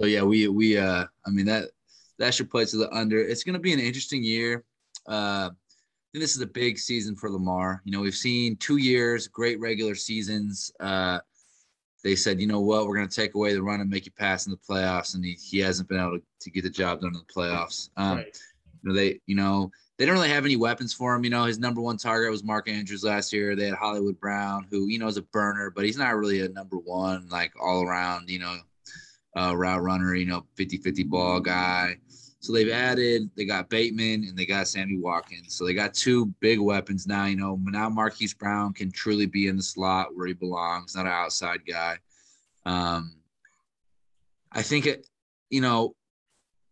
[0.00, 1.70] so yeah, we we uh, I mean that
[2.18, 3.20] that should play to the under.
[3.20, 4.64] It's going to be an interesting year.
[5.08, 7.82] Uh, I think this is a big season for Lamar.
[7.84, 10.72] You know, we've seen two years, great regular seasons.
[10.80, 11.20] Uh,
[12.02, 14.12] they said, you know what, we're going to take away the run and make you
[14.12, 17.00] pass in the playoffs, and he, he hasn't been able to, to get the job
[17.00, 17.90] done in the playoffs.
[17.96, 18.38] Um, Right.
[18.82, 21.24] You know, they, you know, they don't really have any weapons for him.
[21.24, 23.54] You know, his number one target was Mark Andrews last year.
[23.54, 26.48] They had Hollywood Brown, who you know is a burner, but he's not really a
[26.48, 28.56] number one, like all around, you know,
[29.36, 31.98] uh, route runner, you know, 50-50 ball guy.
[32.40, 35.54] So they've added, they got Bateman and they got Sammy Watkins.
[35.54, 37.26] So they got two big weapons now.
[37.26, 41.04] You know, now Marquise Brown can truly be in the slot where he belongs, not
[41.04, 41.98] an outside guy.
[42.64, 43.16] Um,
[44.52, 45.06] I think it,
[45.50, 45.94] you know,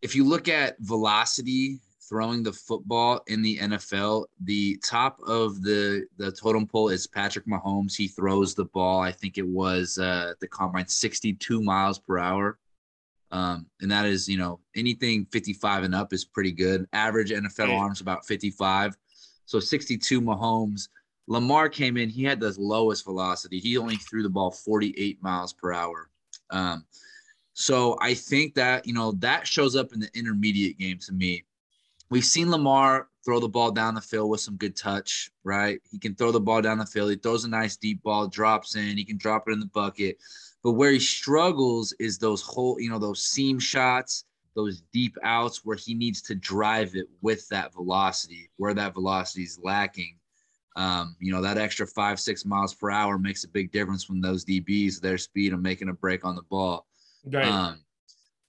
[0.00, 6.06] if you look at velocity throwing the football in the NFL, the top of the
[6.16, 7.94] the totem pole is Patrick Mahomes.
[7.94, 9.00] He throws the ball.
[9.00, 12.58] I think it was uh, the combine 62 miles per hour.
[13.30, 16.86] Um, and that is, you know, anything 55 and up is pretty good.
[16.92, 17.76] Average NFL Right.
[17.76, 18.96] arms about 55.
[19.46, 20.88] So 62 Mahomes.
[21.26, 23.58] Lamar came in, he had the lowest velocity.
[23.58, 26.08] He only threw the ball 48 miles per hour.
[26.48, 26.86] Um,
[27.52, 31.44] so I think that, you know, that shows up in the intermediate game to me.
[32.08, 35.80] We've seen Lamar throw the ball down the field with some good touch, right?
[35.90, 37.10] He can throw the ball down the field.
[37.10, 40.16] He throws a nice deep ball, drops in, he can drop it in the bucket.
[40.64, 45.64] But where he struggles is those whole, you know, those seam shots, those deep outs
[45.64, 50.18] where he needs to drive it with that velocity, where that velocity is lacking.
[50.76, 54.20] Um, you know, that extra five, six miles per hour makes a big difference when
[54.20, 56.86] those DBs, their speed of making a break on the ball.
[57.24, 57.46] Right.
[57.46, 57.84] Um,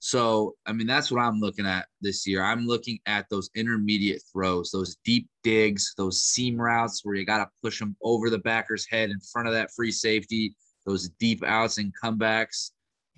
[0.00, 2.42] so, I mean, that's what I'm looking at this year.
[2.42, 7.38] I'm looking at those intermediate throws, those deep digs, those seam routes where you got
[7.38, 10.54] to push them over the backer's head in front of that free safety,
[10.86, 12.70] those deep outs and comebacks.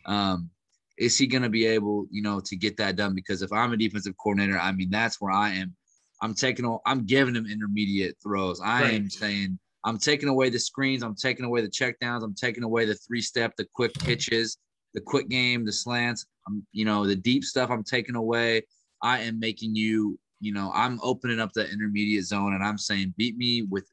[0.06, 0.50] Um,
[0.98, 3.14] is he going to be able, you know, to get that done?
[3.14, 5.74] Because if I'm a defensive coordinator, I mean, that's where I am.
[6.20, 8.60] I'm taking, I'm giving him intermediate throws.
[8.60, 11.02] I am saying, I'm taking away the screens.
[11.02, 12.22] I'm taking away the checkdowns.
[12.22, 14.58] I'm taking away the three step, the quick pitches,
[14.94, 16.26] the quick game, the slants.
[16.46, 18.62] I'm, you know, the deep stuff I'm taking away.
[19.02, 23.14] I am making you, you know, I'm opening up the intermediate zone and I'm saying
[23.16, 23.88] beat me with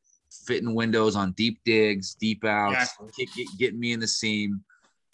[0.46, 3.12] fitting windows on deep digs, deep outs, Exactly.
[3.18, 4.64] get, get, getting me in the seam.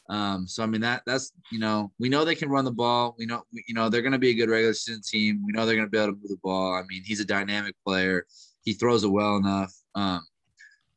[0.09, 3.15] Um, so I mean that that's you know we know they can run the ball.
[3.17, 5.41] We know you know they're going to be a good regular season team.
[5.45, 6.75] We know they're going to be able to move the ball.
[6.75, 8.25] I mean he's a dynamic player.
[8.63, 9.73] He throws it well enough.
[9.95, 10.21] Um,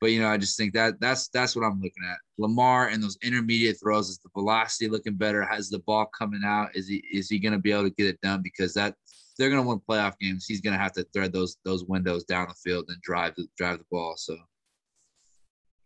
[0.00, 2.18] but you know I just think that that's that's what I'm looking at.
[2.36, 5.42] Lamar and those intermediate throws is the velocity looking better.
[5.42, 6.76] Has the ball coming out?
[6.76, 8.42] Is he is he going to be able to get it done?
[8.42, 8.94] Because that
[9.38, 10.46] they're going to win playoff games.
[10.46, 13.46] He's going to have to thread those those windows down the field and drive the
[13.56, 14.14] drive the ball.
[14.16, 14.36] So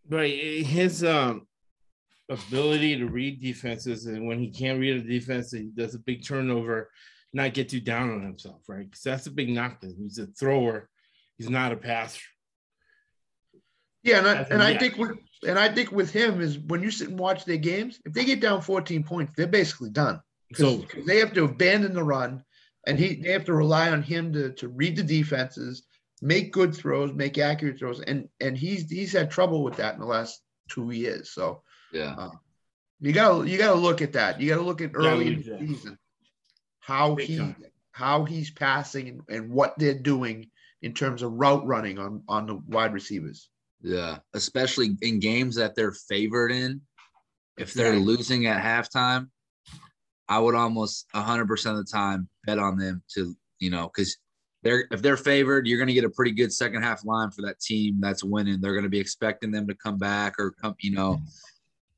[0.09, 0.65] Right.
[0.65, 1.47] His um
[2.29, 6.25] ability to read defenses and when he can't read a defense, he does a big
[6.25, 6.91] turnover,
[7.33, 8.89] not get too down on himself, right?
[8.89, 9.97] Because that's a big knock to him.
[9.99, 10.89] He's a thrower,
[11.37, 12.23] he's not a passer.
[14.03, 15.13] Yeah, and I, and in, I think with
[15.47, 18.25] and I think with him is when you sit and watch their games, if they
[18.25, 20.21] get down 14 points, they're basically done.
[20.55, 22.43] So Because they have to abandon the run,
[22.87, 25.85] and he they have to rely on him to to read the defenses,
[26.21, 30.01] make good throws, make accurate throws, and and he's he's had trouble with that in
[30.01, 31.31] the last two years.
[31.31, 31.63] So
[31.93, 32.31] yeah, uh,
[33.01, 34.41] you gotta you gotta look at that.
[34.41, 35.99] You gotta look at early in the season
[36.81, 37.57] how Big he time.
[37.93, 40.51] how he's passing and, and what they're doing
[40.83, 43.49] in terms of route running on on the wide receivers.
[43.83, 46.81] Yeah, especially in games that they're favored in.
[47.59, 48.01] If they're Right.
[48.01, 49.29] losing at halftime,
[50.29, 54.17] I would almost 100% of the time bet on them to, you know, because
[54.63, 57.43] they're if they're favored, you're going to get a pretty good second half line for
[57.43, 58.61] that team that's winning.
[58.61, 61.21] They're going to be expecting them to come back or come, you know,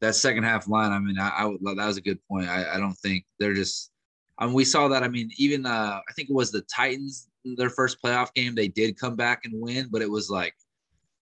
[0.00, 0.92] that second half line.
[0.92, 2.48] I mean, I, I would that was a good point.
[2.48, 3.90] I, I don't think they're just.
[4.36, 5.04] I mean, we saw that.
[5.04, 8.54] I mean, even uh, I think it was the Titans their first playoff game.
[8.54, 10.54] They did come back and win, but it was like,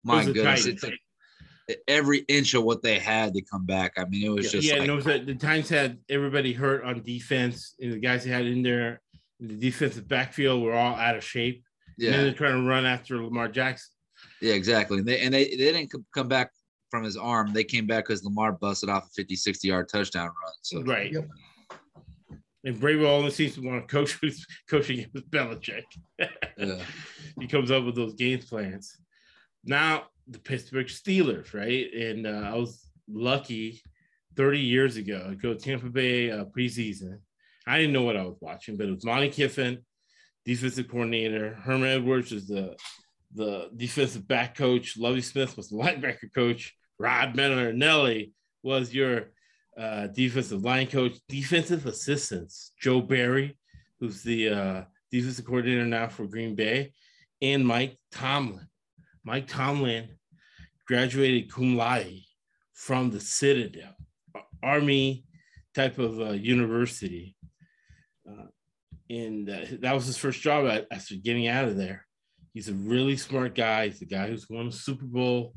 [0.04, 0.84] my Those are goodness, Titans.
[0.84, 0.88] it
[1.68, 3.94] took every inch of what they had to come back.
[3.98, 6.84] I mean, it was just yeah, like, and it was the Times had everybody hurt
[6.84, 9.02] on defense, and the guys they had in there,
[9.40, 11.64] the defensive backfield were all out of shape.
[11.98, 13.92] And then yeah, they're trying to run after Lamar Jackson.
[14.42, 15.00] yeah, exactly.
[15.00, 16.52] And they and they, they didn't come back
[16.90, 17.54] from his arm.
[17.54, 20.54] They came back because Lamar busted off a 50, 60 yard touchdown run.
[20.62, 21.12] So Right.
[21.12, 21.28] Yep.
[22.66, 24.38] And Vrabel only seems to want to coach with
[24.70, 25.84] coaching with Belichick.
[26.58, 26.84] yeah,
[27.40, 28.98] he comes up with those game plans.
[29.64, 31.92] Now the Pittsburgh Steelers, right?
[31.94, 33.82] And uh, I was lucky
[34.36, 37.20] 30 years ago to go to Tampa Bay uh, preseason.
[37.70, 39.80] I didn't know what I was watching, but it was Monte Kiffin,
[40.44, 41.54] defensive coordinator.
[41.54, 42.76] Herman Edwards is the
[43.36, 44.98] the defensive back coach.
[44.98, 46.76] Lovie Smith was the linebacker coach.
[46.98, 49.32] Rod Marinelli was your
[49.78, 51.18] uh, defensive line coach.
[51.30, 53.56] Defensive assistants, Joe Barry,
[54.00, 56.92] who's the uh, defensive coordinator now for Green Bay
[57.42, 58.68] and Mike Tomlin.
[59.24, 60.10] Mike Tomlin
[60.88, 62.24] graduated cum laude
[62.74, 63.94] from the Citadel,
[64.64, 65.24] Army
[65.76, 67.36] type of uh, university.
[68.30, 68.46] Uh,
[69.10, 69.48] and
[69.82, 72.06] that was his first job after getting out of there.
[72.54, 73.88] He's a really smart guy.
[73.88, 75.54] He's the guy who's won Super Bowl.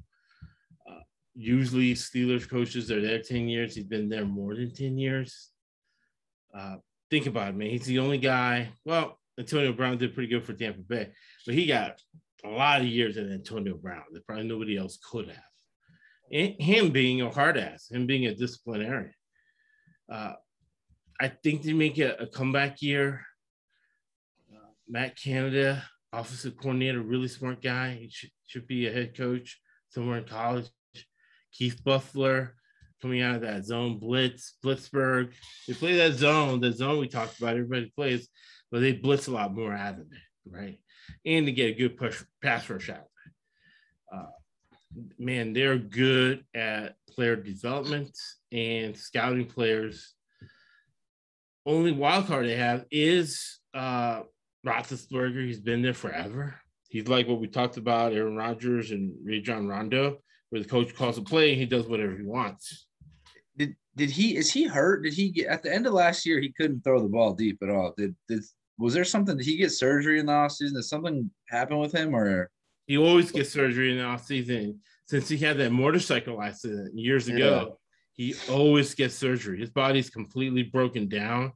[0.89, 1.01] Uh,
[1.35, 3.75] usually, Steelers coaches are there 10 years.
[3.75, 5.51] He's been there more than 10 years.
[6.57, 6.77] Uh,
[7.11, 7.71] think about it, man.
[7.71, 8.71] He's the only guy.
[8.85, 11.11] Well, Antonio Brown did pretty good for Tampa Bay,
[11.47, 12.01] but he got
[12.45, 15.45] a lot of years in Antonio Brown that probably nobody else could have.
[16.31, 19.15] And him being a hard ass, him being a disciplinarian.
[20.11, 20.35] Uh,
[21.23, 23.25] I think they make a, a comeback year.
[24.53, 24.59] Uh,
[24.89, 27.97] Matt Canada, offensive coordinator, really smart guy.
[28.01, 30.69] He should, should be a head coach somewhere in college.
[31.53, 32.57] Keith Butler
[33.01, 35.31] coming out of that zone blitz, Blitzburg.
[35.69, 38.29] They play that zone, the zone we talked about, everybody plays,
[38.73, 40.81] but they blitz a lot more out of it, right?
[41.25, 43.07] And to get a good push pass rush out.
[44.13, 44.31] Uh,
[45.21, 48.19] man, they're good at player development
[48.51, 50.15] and scouting players.
[51.65, 54.23] Only wild card they have is uh
[54.67, 55.45] Roethlisberger.
[55.47, 56.55] He's been there forever.
[56.89, 60.19] He's like what we talked about, Aaron Rodgers and Rajon Rondo,
[60.51, 62.87] where the coach calls a play and he does whatever he wants
[63.57, 65.03] did did he is he hurt?
[65.03, 66.41] Did he get at the end of last year?
[66.41, 67.95] He couldn't throw the ball deep at all.
[67.97, 68.43] Did did
[68.79, 69.37] was there something?
[69.37, 70.75] Did he get surgery in the offseason?
[70.75, 72.51] Did something happen with him or?
[72.87, 74.79] He always gets surgery in the offseason.
[75.07, 77.75] Since he had that motorcycle accident years ago, yeah.
[78.13, 79.59] He always gets surgery.
[79.59, 81.53] His body's completely broken down.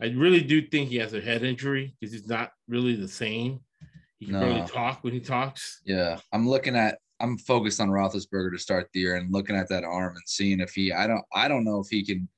[0.00, 3.60] I really do think he has a head injury because he's not really the same.
[4.18, 4.40] He can no.
[4.40, 5.80] barely talk when he talks.
[5.84, 9.68] Yeah, I'm looking at I'm focused on Roethlisberger to start the year and looking at
[9.68, 10.92] that arm and seeing if he.
[10.92, 11.24] I don't.
[11.34, 12.28] I don't know if he can.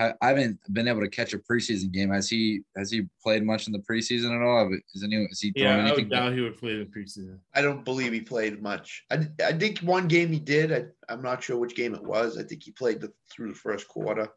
[0.00, 2.10] I haven't been able to catch a preseason game.
[2.10, 2.62] Has he?
[2.76, 4.72] Has he played much in the preseason at all?
[4.94, 5.28] Is anyone?
[5.30, 5.52] Is he?
[5.54, 7.38] Yeah, I would doubt he would play in preseason.
[7.54, 9.04] I don't believe he played much.
[9.10, 10.72] I, I think one game he did.
[10.72, 12.38] I, I'm not sure which game it was.
[12.38, 14.28] I think he played the, through the first quarter.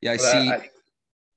[0.00, 0.50] Yeah, I but see.
[0.50, 0.68] I,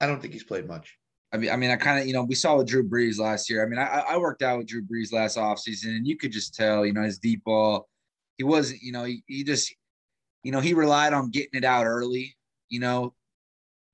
[0.02, 0.98] I don't think he's played much.
[1.34, 3.50] I mean, I mean, I kind of, you know, we saw with Drew Brees last
[3.50, 3.66] year.
[3.66, 6.56] I mean, I, I worked out with Drew Brees last offseason, and you could just
[6.56, 7.90] tell, you know, his deep ball
[8.38, 9.74] he wasn't, you know, he, he just,
[10.44, 12.36] you know, he relied on getting it out early,
[12.70, 13.14] you know,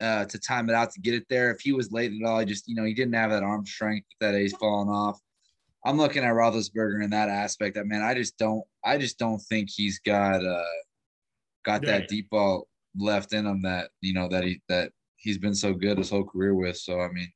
[0.02, 1.52] uh, to time it out to get it there.
[1.52, 3.66] If he was late at all, he just, you know, he didn't have that arm
[3.66, 5.20] strength that he's falling off.
[5.86, 7.78] I'm looking at Roethlisberger in that aspect.
[7.78, 10.64] I mean, I just don't, I just don't think he's got, uh,
[11.64, 15.54] got that deep ball left in him that you know that he that he's been
[15.56, 16.78] so good his whole career with.
[16.78, 17.32] So I mean,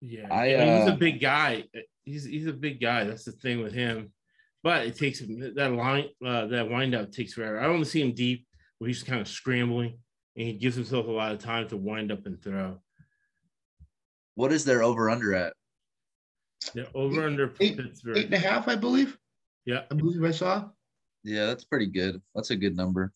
[0.00, 1.64] yeah, I, mean, he's a uh, big guy.
[2.04, 3.04] He's he's a big guy.
[3.04, 4.12] That's the thing with him
[4.64, 7.60] but it takes that line uh, that windup takes forever.
[7.60, 8.46] I don't see him deep
[8.78, 9.98] where he's kind of scrambling
[10.36, 12.78] and he gives himself a lot of time to wind up and throw.
[14.34, 15.54] What is their over under at?
[16.74, 18.16] The over eight, under eight, Pittsburgh.
[18.16, 19.16] Eight and a half, I believe.
[19.64, 19.82] Yeah.
[19.90, 20.68] I believe I saw.
[21.22, 22.20] Yeah, that's pretty good.
[22.34, 23.12] That's a good number.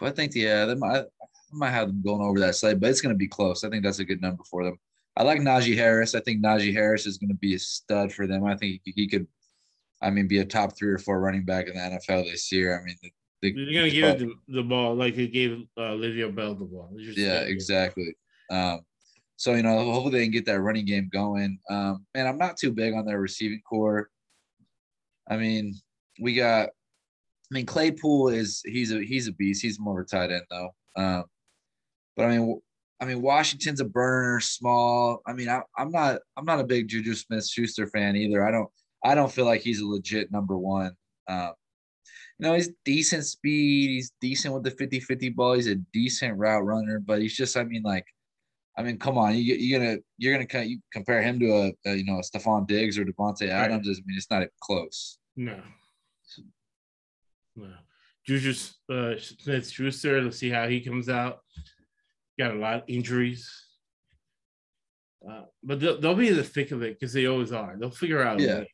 [0.00, 1.04] I think, yeah, they might, I
[1.52, 3.64] might have them going over that side, but it's going to be close.
[3.64, 4.78] I think that's a good number for them.
[5.16, 6.14] I like Najee Harris.
[6.14, 8.44] I think Najee Harris is going to be a stud for them.
[8.44, 9.26] I think he could
[10.02, 12.78] I mean, be a top three or four running back in the NFL this year.
[12.78, 12.96] I mean,
[13.42, 16.94] the, you're gonna give the, the, ball like you gave uh, Le'Veon Bell the ball.
[16.96, 18.14] Yeah, exactly.
[18.50, 18.80] Um,
[19.36, 21.58] so you know, hopefully they can get that running game going.
[21.68, 24.08] Um, and I'm not too big on their receiving core.
[25.28, 25.74] I mean,
[26.20, 26.68] we got.
[26.68, 29.60] I mean, Claypool is he's a he's a beast.
[29.60, 30.70] He's more of a tight end though.
[30.96, 31.24] Um,
[32.16, 32.60] but I mean,
[33.00, 35.20] I mean, Washington's a burner, small.
[35.26, 38.46] I mean, I, am not I'm not a big Juju Smith Schuster fan either.
[38.46, 38.70] I don't
[39.04, 40.92] I don't feel like he's a legit number one.
[41.26, 41.52] Um,
[42.42, 43.90] you know, he's decent speed.
[43.90, 45.52] He's decent with the 50 50 ball.
[45.52, 48.04] He's a decent route runner, but he's just, I mean, like,
[48.76, 51.94] I mean, come on, you, you're gonna you're gonna you compare him to a, a
[51.94, 53.86] you know a Stefon Diggs or Davante Adams.
[53.86, 53.96] Right.
[53.96, 55.18] I mean, it's not close.
[55.36, 55.60] No.
[57.54, 57.68] No.
[58.26, 58.54] Juju
[58.90, 60.22] uh, Smith Schuster.
[60.22, 61.40] Let's see how he comes out.
[62.38, 63.48] Got a lot of injuries.
[65.28, 67.76] Uh, but they'll, they'll, be in the thick of it because they always are.
[67.78, 68.40] They'll figure out.
[68.40, 68.64] Yeah.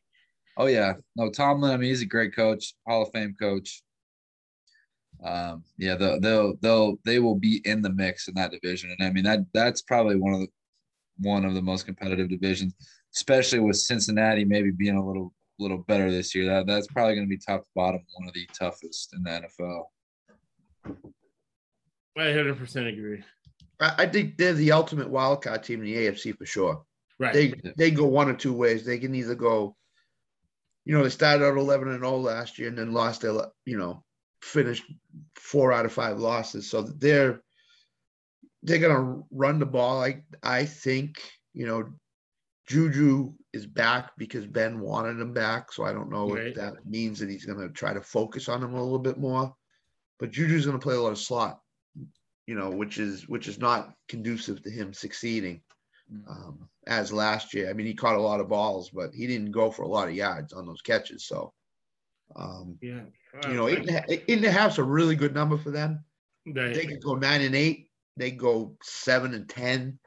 [0.59, 1.71] Oh yeah, no Tomlin.
[1.71, 3.81] I mean, he's a great coach, Hall of Fame coach.
[5.23, 9.07] Um, yeah, they'll, they'll they'll they will be in the mix in that division, and
[9.07, 10.47] I mean that that's probably one of the
[11.21, 12.75] one of the most competitive divisions,
[13.15, 16.45] especially with Cincinnati maybe being a little little better this year.
[16.45, 19.29] That that's probably going to be top to bottom one of the toughest in the
[19.29, 19.83] NFL.
[22.17, 23.23] I 100% agree.
[23.79, 26.83] I think they're the ultimate wildcard team in the AFC for sure.
[27.17, 27.33] Right.
[27.33, 28.85] They they go one or two ways.
[28.85, 29.77] They can either go
[30.85, 33.33] you know, they started out 11 and 0 last year and then lost their,
[33.65, 34.03] you know,
[34.41, 34.83] finished
[35.35, 36.69] four out of five losses.
[36.69, 37.41] So they're,
[38.63, 40.03] they're going to run the ball.
[40.03, 41.21] I, I think,
[41.53, 41.89] you know,
[42.67, 45.71] Juju is back because Ben wanted him back.
[45.71, 46.47] So I don't know Right.
[46.47, 49.17] if that means that he's going to try to focus on him a little bit
[49.17, 49.55] more.
[50.19, 51.61] But Juju's going to play a lot of slot,
[52.45, 55.61] you know, which is which is not conducive to him succeeding
[56.27, 57.69] um, as last year.
[57.69, 60.07] I mean, he caught a lot of balls, but he didn't go for a lot
[60.07, 61.25] of yards on those catches.
[61.25, 61.53] So,
[62.35, 63.03] um, Yeah.
[63.47, 65.71] you know, eight and, a half, eight and a half's a really good number for
[65.71, 66.03] them.
[66.45, 66.73] Right.
[66.73, 67.91] They could go nine and eight.
[68.17, 69.99] They go seven and ten.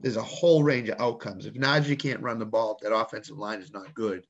[0.00, 1.46] There's a whole range of outcomes.
[1.46, 4.24] If Najee can't run the ball, if that offensive line is not good,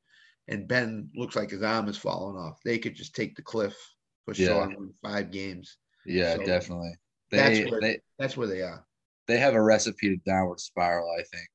[0.47, 3.77] and Ben looks like his arm is falling off, they could just take the cliff
[4.25, 4.47] for Yeah.
[4.47, 5.77] sure and win five games.
[6.07, 6.95] Yeah, So, definitely.
[7.31, 8.87] that's where- they That's where they are.
[9.29, 11.09] They have a recipe to downward spiral.
[11.19, 11.49] I think.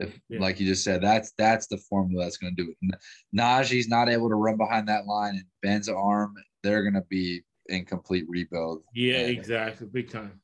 [0.00, 0.38] If, Yeah.
[0.40, 2.76] like you just said, that's that's the formula that's going to do it.
[2.84, 2.98] N-
[3.36, 7.42] Najee's not able to run behind that line, and Ben's arm, they're going to be
[7.66, 8.84] in complete rebuild.
[8.94, 9.88] Yeah, And- exactly.
[9.88, 10.40] Big time.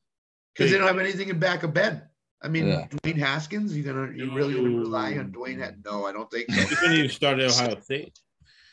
[0.53, 2.01] Because they don't have anything in back of Ben.
[2.43, 2.87] I mean, Yeah.
[2.87, 5.61] Dwayne Haskins, you're gonna you really gonna rely on Dwayne?
[5.63, 6.61] Ha- No, I don't think so.
[6.61, 8.17] You couldn't even start at Ohio State.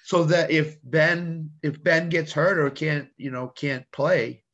[0.05, 4.45] so that if Ben if Ben gets hurt or can't you know can't play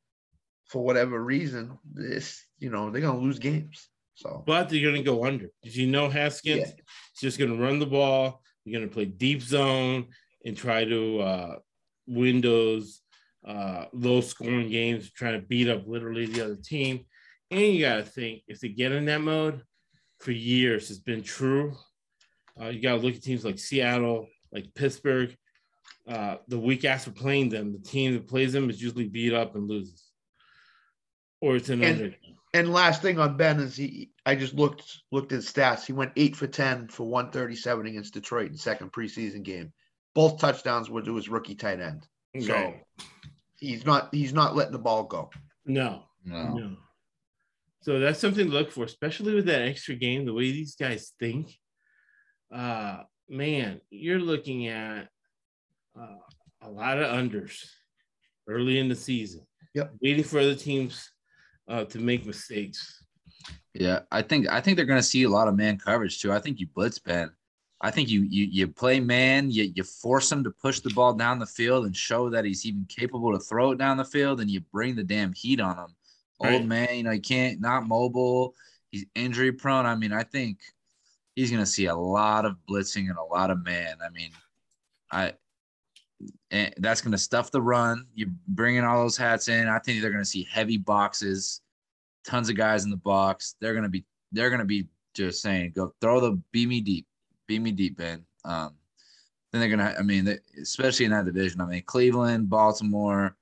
[0.67, 3.89] for whatever reason, this you know they're gonna lose games.
[4.15, 5.49] So But they're going to go under.
[5.63, 6.65] Did you know Haskins Yeah.
[6.65, 8.43] is just going to run the ball?
[8.65, 10.09] You're going to play deep zone
[10.45, 11.57] and try to uh,
[12.09, 13.01] win those
[13.47, 17.07] uh, low scoring games, trying to beat up literally the other team.
[17.53, 19.63] And you got to think if they get in that mode
[20.19, 21.77] for years, it's been true.
[22.61, 25.33] Uh, you got to look at teams like Seattle, like Pittsburgh.
[26.09, 29.55] Uh, the week after playing them, the team that plays them is usually beat up
[29.55, 30.09] and loses,
[31.41, 32.17] or it's an And- under.
[32.55, 35.85] And last thing on Ben is he I just looked looked at his stats.
[35.85, 39.73] He went eight for ten for 137 against Detroit in second preseason game.
[40.15, 42.07] Both touchdowns were to his rookie tight end.
[42.41, 42.75] So
[43.57, 45.31] he's not he's not letting the ball go.
[45.67, 46.55] No, No.
[46.55, 46.77] No.
[47.81, 51.13] So that's something to look for, especially with that extra game, the way these guys
[51.19, 51.57] think.
[52.53, 55.09] Uh man, you're looking at
[55.99, 56.17] uh,
[56.63, 57.63] a lot of unders
[58.49, 59.47] early in the season.
[59.75, 59.93] Yep.
[60.01, 61.11] Waiting for other teams
[61.69, 63.05] uh, to make mistakes.
[63.75, 66.33] Yeah, I think I think they're going to see a lot of man coverage too.
[66.33, 67.31] I think you blitz Ben.
[67.81, 69.51] I think you you you play man.
[69.51, 72.67] You you force him to push the ball down the field and show that he's
[72.67, 75.77] even capable to throw it down the field, and you bring the damn heat on
[75.77, 75.95] him.
[76.41, 78.55] Old man, you know he can't not mobile.
[78.91, 79.87] He's injury prone.
[79.87, 80.59] I mean, I think
[81.35, 83.97] he's going to see a lot of blitzing and a lot of man.
[84.05, 84.31] I mean,
[85.13, 85.35] I
[86.51, 88.07] and that's going to stuff the run.
[88.15, 89.69] You're bringing all those hats in.
[89.69, 91.61] I think they're going to see heavy boxes,
[92.27, 93.57] tons of guys in the box.
[93.61, 96.81] They're going to be they're going to be just saying, "Go throw the beat me
[96.81, 97.07] deep,
[97.47, 98.75] beat me deep, Ben." Um,
[99.53, 99.95] then they're gonna.
[99.99, 101.61] I mean, they, especially in that division.
[101.61, 103.37] I mean, Cleveland, Baltimore,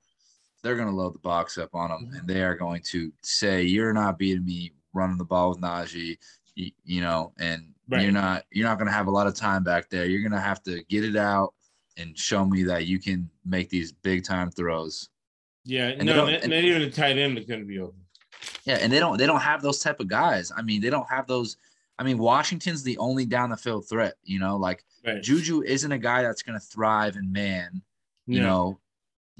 [0.63, 3.63] they're going to load the box up on them, and they are going to say,
[3.63, 6.17] "You're not beating me running the ball with Najee."
[6.55, 8.03] You, you know, and Right.
[8.03, 10.05] you're not you're not going to have a lot of time back there.
[10.05, 11.53] You're going to have to get it out
[11.97, 15.09] and show me that you can make these big time throws.
[15.65, 17.79] Yeah, And they no, don't- and- not even a tight end is going to be
[17.79, 17.99] open.
[18.65, 20.51] Yeah, and they don't they don't have those type of guys.
[20.55, 21.57] I mean, they don't have those.
[21.99, 24.15] I mean, Washington's the only down the field threat.
[24.23, 25.23] You know, like Right.
[25.23, 27.81] Juju isn't a guy that's going to thrive in man.
[28.27, 28.45] You No.
[28.47, 28.79] know,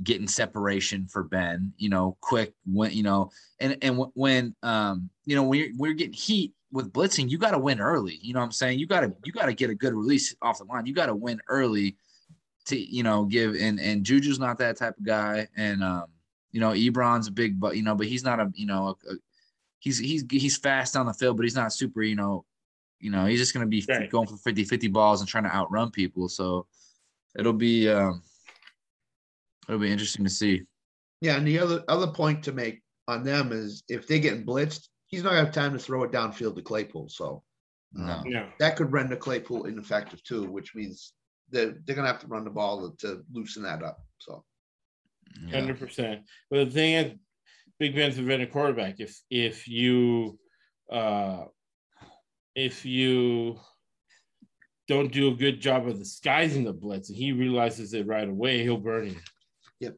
[0.03, 1.73] getting separation for Ben.
[1.77, 5.89] You know, quick when you know, and and when um you know when you're, when
[5.89, 8.17] you're getting heat with blitzing, you got to win early.
[8.21, 8.79] You know what I'm saying?
[8.79, 10.85] You got to you got to get a good release off the line.
[10.85, 11.95] You got to win early
[12.67, 15.47] to you know give and and Juju's not that type of guy.
[15.57, 16.05] And um
[16.51, 19.11] you know Ebron's a big but you know but he's not a you know a,
[19.11, 19.17] a-
[19.79, 22.43] he's he's he's fast on the field but he's not super you know
[22.99, 24.09] you know he's just gonna be Right.
[24.09, 26.27] going for 50 50 balls and trying to outrun people.
[26.29, 26.65] So
[27.37, 28.21] it'll be um
[29.67, 30.63] it'll be interesting to see.
[31.21, 34.87] Yeah, and the other other point to make on them is if they're getting blitzed,
[35.07, 37.09] he's not gonna have time to throw it downfield to Claypool.
[37.09, 37.43] So
[37.97, 38.23] um, No.
[38.25, 38.49] No.
[38.59, 41.13] that could render Claypool ineffective too, which means
[41.49, 43.99] they're they're gonna have to run the ball to, to loosen that up.
[44.19, 44.43] So
[45.45, 45.59] Yeah.
[45.59, 46.21] Hundred percent.
[46.49, 47.13] But the thing is,
[47.79, 48.99] Big Ben's a veteran quarterback.
[48.99, 50.39] If if you
[50.91, 51.45] uh
[52.55, 53.59] if you
[54.87, 58.63] don't do a good job of disguising the blitz and he realizes it right away,
[58.63, 59.15] he'll burn you.
[59.81, 59.95] Yep.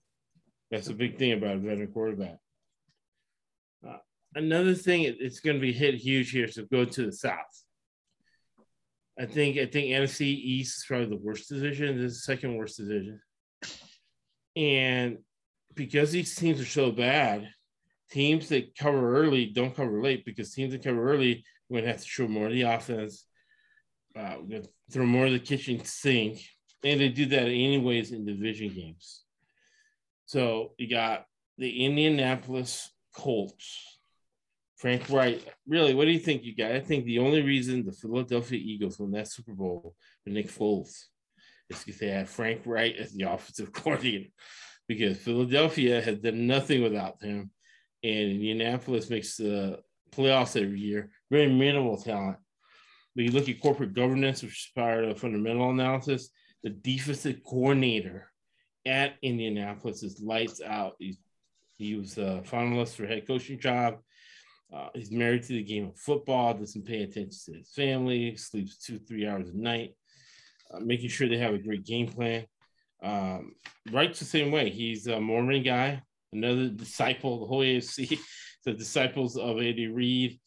[0.71, 2.37] That's a big thing about a veteran quarterback.
[3.87, 3.97] Uh,
[4.35, 6.47] another thing, it- it's going to be hit huge here.
[6.47, 7.37] So go to the South.
[9.19, 11.97] I think I think NFC East is probably the worst division.
[11.97, 13.19] This is the second worst division.
[14.55, 15.17] And
[15.75, 17.49] because these teams are so bad,
[18.09, 22.01] teams that cover early don't cover late because teams that cover early we're gonna have
[22.01, 23.25] to show more of the offense,
[24.17, 24.37] uh,
[24.91, 26.41] throw more of the kitchen sink,
[26.83, 29.23] and they do that anyways in division games.
[30.25, 31.25] So you got
[31.57, 33.98] the Indianapolis Colts
[34.79, 35.41] Frank Reich.
[35.67, 36.75] Really, what do you think, you guys?
[36.75, 41.03] I think the only reason the Philadelphia Eagles won that Super Bowl with Nick Foles
[41.69, 44.29] is because they had Frank Reich as the offensive coordinator.
[44.87, 47.51] Because Philadelphia has done nothing without him,
[48.03, 49.79] and Indianapolis makes the
[50.11, 51.11] playoffs every year.
[51.29, 52.37] Very minimal talent.
[53.13, 56.29] When you look at corporate governance, which is part of fundamental analysis,
[56.63, 58.31] the defensive coordinator
[58.85, 60.95] at Indianapolis is lights out.
[60.99, 61.19] He's,
[61.77, 63.99] he was a finalist for head coaching job.
[64.73, 68.77] Uh, he's married to the game of football, doesn't pay attention to his family, sleeps
[68.77, 69.95] two, three hours a night,
[70.71, 72.45] uh, making sure they have a great game plan.
[73.01, 73.55] Um,
[73.91, 74.69] Reich's the same way.
[74.69, 76.03] He's a Mormon guy,
[76.33, 78.19] another disciple, the whole AFC,
[78.65, 80.39] the disciples of Andy Reid.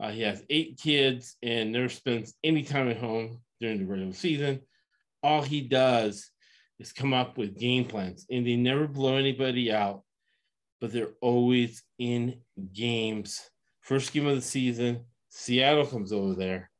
[0.00, 4.12] Uh, he has eight kids and never spends any time at home during the regular
[4.12, 4.60] season.
[5.22, 6.30] All he does
[6.78, 10.02] is come up with game plans, and they never blow anybody out,
[10.80, 12.40] but they're always in
[12.72, 13.50] games.
[13.88, 16.70] First game of the season, Seattle comes over there.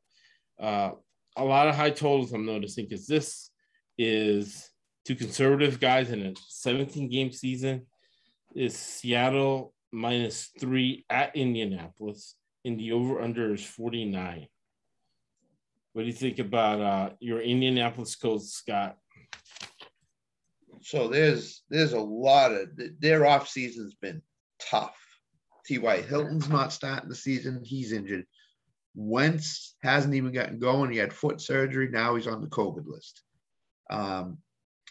[0.60, 0.90] Uh,
[1.38, 3.48] a lot of high totals I'm noticing because this
[3.96, 4.68] is
[5.06, 7.86] two conservative guys in a 17 game season.
[8.54, 12.34] Is Seattle minus three at Indianapolis,
[12.66, 14.46] and the over under is 49.
[15.94, 18.98] What do you think about uh, your Indianapolis Colts, Scott?
[20.82, 22.68] So there's there's a lot of
[23.00, 24.20] their off season's been
[24.60, 25.07] tough.
[25.68, 26.00] T.Y.
[26.02, 27.60] Hilton's not starting the season.
[27.62, 28.24] He's injured.
[28.94, 30.90] Wentz hasn't even gotten going.
[30.90, 31.88] He had foot surgery.
[31.90, 33.22] Now he's on the COVID list.
[33.90, 34.38] Um,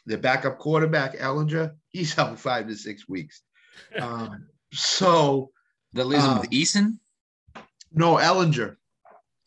[0.06, 3.42] the backup quarterback, Ehlinger, he's out five to six weeks.
[4.00, 5.50] Um, so
[5.94, 6.98] That leaves him Um, with Eason.
[7.92, 8.76] no, Ehlinger.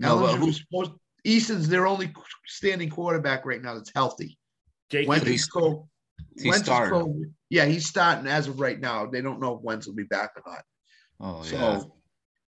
[0.01, 0.93] No, Ehlinger who- was supposed.
[1.22, 2.12] Eason's their only
[2.47, 4.39] standing quarterback right now that's healthy.
[4.89, 5.87] Jake, Wentz he's- is co-
[6.35, 9.05] he's Wentz is co- yeah, he's starting as of right now.
[9.07, 10.64] They don't know if Wentz will be back or not.
[11.21, 11.83] Oh So yeah.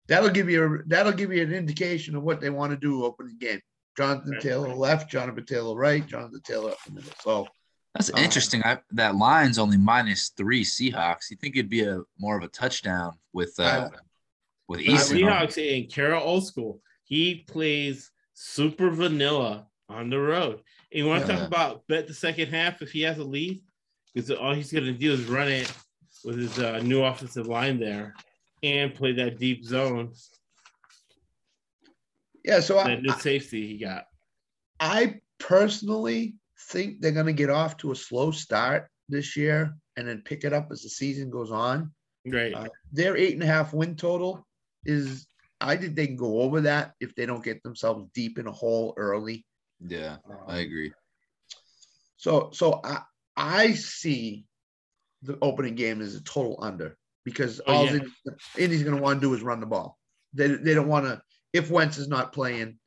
[0.09, 3.05] that'll give you a, that'll give you an indication of what they want to do
[3.05, 3.61] opening game.
[3.97, 4.43] Jonathan Right.
[4.43, 7.13] Taylor left, Jonathan Taylor right, Jonathan Taylor up the middle.
[7.21, 7.49] So
[7.95, 8.63] That's uh, interesting.
[8.65, 11.31] I, that line's only minus three Seahawks.
[11.31, 13.89] You think it'd be a more of a touchdown with uh,
[14.69, 15.21] with the Eason?
[15.21, 16.81] Seahawks and Carroll Old School.
[17.05, 20.61] He plays super vanilla on the road.
[20.93, 21.39] And you want to Yeah.
[21.39, 23.63] talk about bet the second half if he has a lead?
[24.15, 25.73] Because all he's going to do is run it
[26.25, 28.15] with his uh, new offensive line there
[28.63, 30.13] and play that deep zone,
[32.45, 34.05] yeah, so I, that new safety he got.
[34.81, 36.37] I personally
[36.71, 40.45] think they're going to get off to a slow start this year and then pick
[40.45, 41.93] it up as the season goes on.
[42.29, 42.55] Great.
[42.55, 44.47] Uh, their eight and a half win total
[44.85, 45.27] is,
[45.61, 48.53] I think they can go over that if they don't get themselves deep in a
[48.53, 49.45] hole early.
[49.87, 50.93] Yeah, I Um, agree.
[52.17, 53.03] So, so I,
[53.37, 54.47] I see
[55.23, 56.97] the opening game as a total under
[57.29, 58.01] because Oh, all yeah.
[58.57, 59.99] Indy's, going to want to do is run the ball.
[60.35, 61.21] They, they don't want to
[61.53, 62.79] if Wentz is not playing,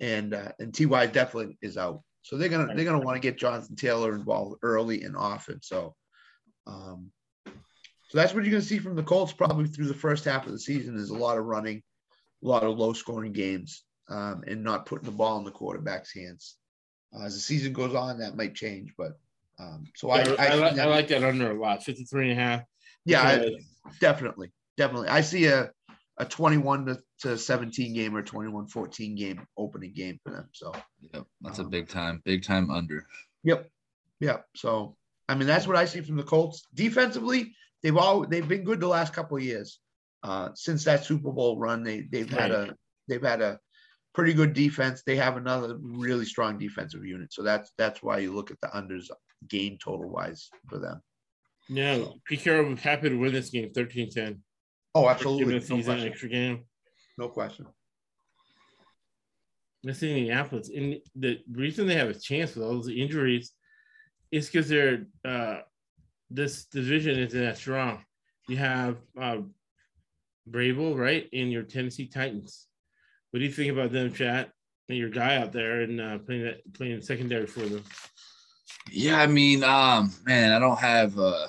[0.00, 2.02] and uh, and Ty definitely is out.
[2.22, 5.60] So they're gonna they're gonna want to get Jonathan Taylor involved early and often.
[5.62, 5.94] So,
[6.66, 7.10] um,
[7.46, 10.52] so that's what you're gonna see from the Colts probably through the first half of
[10.52, 11.82] the season is a lot of running,
[12.42, 16.12] a lot of low scoring games, um, and not putting the ball in the quarterback's
[16.14, 16.56] hands.
[17.14, 19.12] Uh, as the season goes on, that might change, but
[19.58, 22.30] um, so I, I, I, I, like, that- I like that under a lot 53
[22.30, 22.62] and a half.
[23.06, 23.56] Yeah, I-
[24.00, 25.08] definitely, definitely.
[25.08, 25.70] I see a
[26.18, 30.48] a 21 to, to 17 game or 21 14 game opening game for them.
[30.52, 30.72] So,
[31.12, 33.06] Yep, that's a um, big time, big time under.
[33.42, 33.68] yep,
[34.20, 34.46] yep.
[34.56, 34.96] So,
[35.28, 37.54] I mean, that's what I see from the Colts defensively.
[37.82, 39.78] They've all they've been good the last couple of years.
[40.22, 42.74] Uh, since that Super Bowl run, they they've had a
[43.08, 43.60] they've had a
[44.14, 45.02] pretty good defense.
[45.04, 47.32] They have another really strong defensive unit.
[47.32, 49.08] So that's that's why you look at the unders
[49.48, 51.02] game total wise for them.
[51.68, 54.42] Yeah, Carroll was happy to win this game 13 10.
[54.94, 56.08] Oh, First game of absolutely, the no question.
[56.08, 56.64] extra game.
[57.18, 57.66] No question.
[59.84, 60.70] Missing That's Indianapolis.
[60.74, 63.52] And the reason they have a chance with all those injuries
[64.30, 65.58] is because they're uh,
[66.30, 68.04] this division isn't that strong.
[68.48, 69.38] You have uh,
[70.50, 72.66] right, and your Tennessee Titans.
[73.30, 74.50] What do you think about them, chat?
[74.88, 77.82] And your guy out there and uh, playing that playing secondary for them.
[78.90, 81.46] Yeah, I mean, um, man, I don't have uh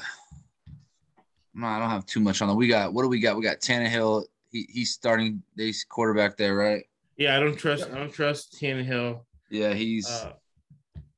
[1.54, 2.58] no, I don't have too much on them.
[2.58, 3.36] We got what do we got?
[3.38, 4.26] We got Tannehill.
[4.52, 6.84] He he's starting he's quarterback there, right?
[7.18, 7.90] Yeah, I don't trust.
[7.92, 9.22] I don't trust Tannehill.
[9.50, 10.34] Yeah, he's Uh,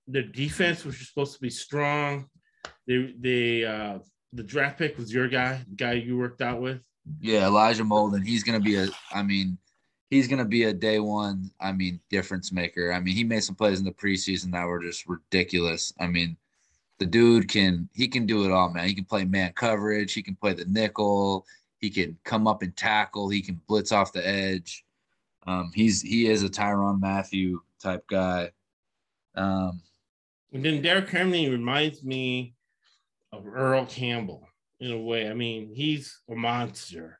[0.07, 2.27] their defense, which is supposed to be strong,
[2.87, 3.99] they they uh,
[4.33, 6.81] the draft pick was your guy, the guy you worked out with.
[7.19, 8.25] yeah, Elijah Molden.
[8.25, 9.57] He's gonna be a I mean,
[10.09, 12.91] he's gonna be a day one, I mean, difference maker.
[12.91, 15.93] I mean, he made some plays in the preseason that were just ridiculous.
[15.99, 16.37] I mean,
[16.99, 18.87] the dude can he can do it all, man.
[18.87, 21.45] He can play man coverage, he can play the nickel,
[21.79, 23.29] He can come up and tackle.
[23.29, 24.83] He can blitz off the edge.
[25.47, 28.51] Um, he's he is a Tyrann Mathieu type guy.
[29.35, 29.81] Um,
[30.51, 32.55] And then Derrick Henry reminds me
[33.31, 34.47] of Earl Campbell
[34.79, 35.29] in a way.
[35.29, 37.19] I mean, he's a monster.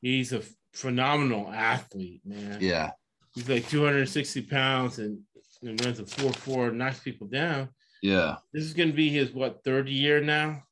[0.00, 0.42] He's a
[0.74, 2.58] phenomenal athlete, man.
[2.60, 2.90] yeah,
[3.34, 5.20] He's like 260 pounds and,
[5.62, 7.68] and runs a 4-4, knocks people down.
[8.02, 10.62] yeah, This is going to be his what third year now,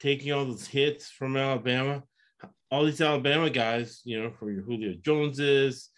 [0.00, 2.02] taking all those hits from Alabama.
[2.70, 5.88] All these Alabama guys, you know, from your Julio Joneses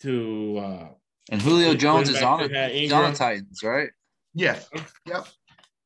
[0.00, 0.88] to uh,
[1.30, 2.52] and Julio Jones is on they it.
[2.54, 3.90] had He's on the Titans, right?
[4.32, 4.58] Yeah.
[5.06, 5.26] Yep.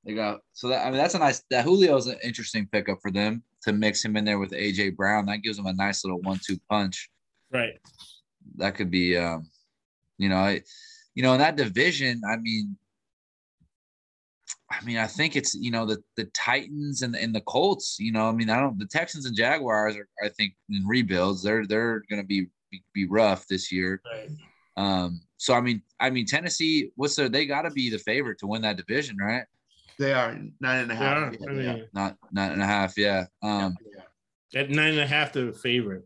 [0.04, 3.10] They got so that I mean that's a nice that Julio's an interesting pickup for
[3.10, 5.26] them to mix him in there with AJ Brown.
[5.26, 7.10] That gives him a nice little one-two punch.
[7.52, 7.78] right.
[8.56, 9.48] That could be, um,
[10.18, 10.62] you know, I,
[11.14, 12.20] you know, in that division.
[12.28, 12.76] I mean,
[14.70, 17.98] I mean, I think it's you know the the Titans and and the Colts.
[18.00, 21.42] You know, I mean, I don't the Texans and Jaguars are I think in rebuilds.
[21.42, 22.48] They're they're going to be
[22.94, 24.00] be rough this year.
[24.04, 24.30] Right.
[24.76, 26.90] Um, so I mean, I mean Tennessee.
[26.96, 27.28] What's their?
[27.28, 29.44] They got to be the favorite to win that division, right?
[29.98, 31.32] They are nine and a half.
[31.32, 31.82] Yeah, Yeah, I mean, yeah.
[31.92, 32.96] Not nine and a half.
[32.96, 33.26] Yeah.
[33.42, 33.76] Um,
[34.54, 36.04] at nine and a half, they're the favorite.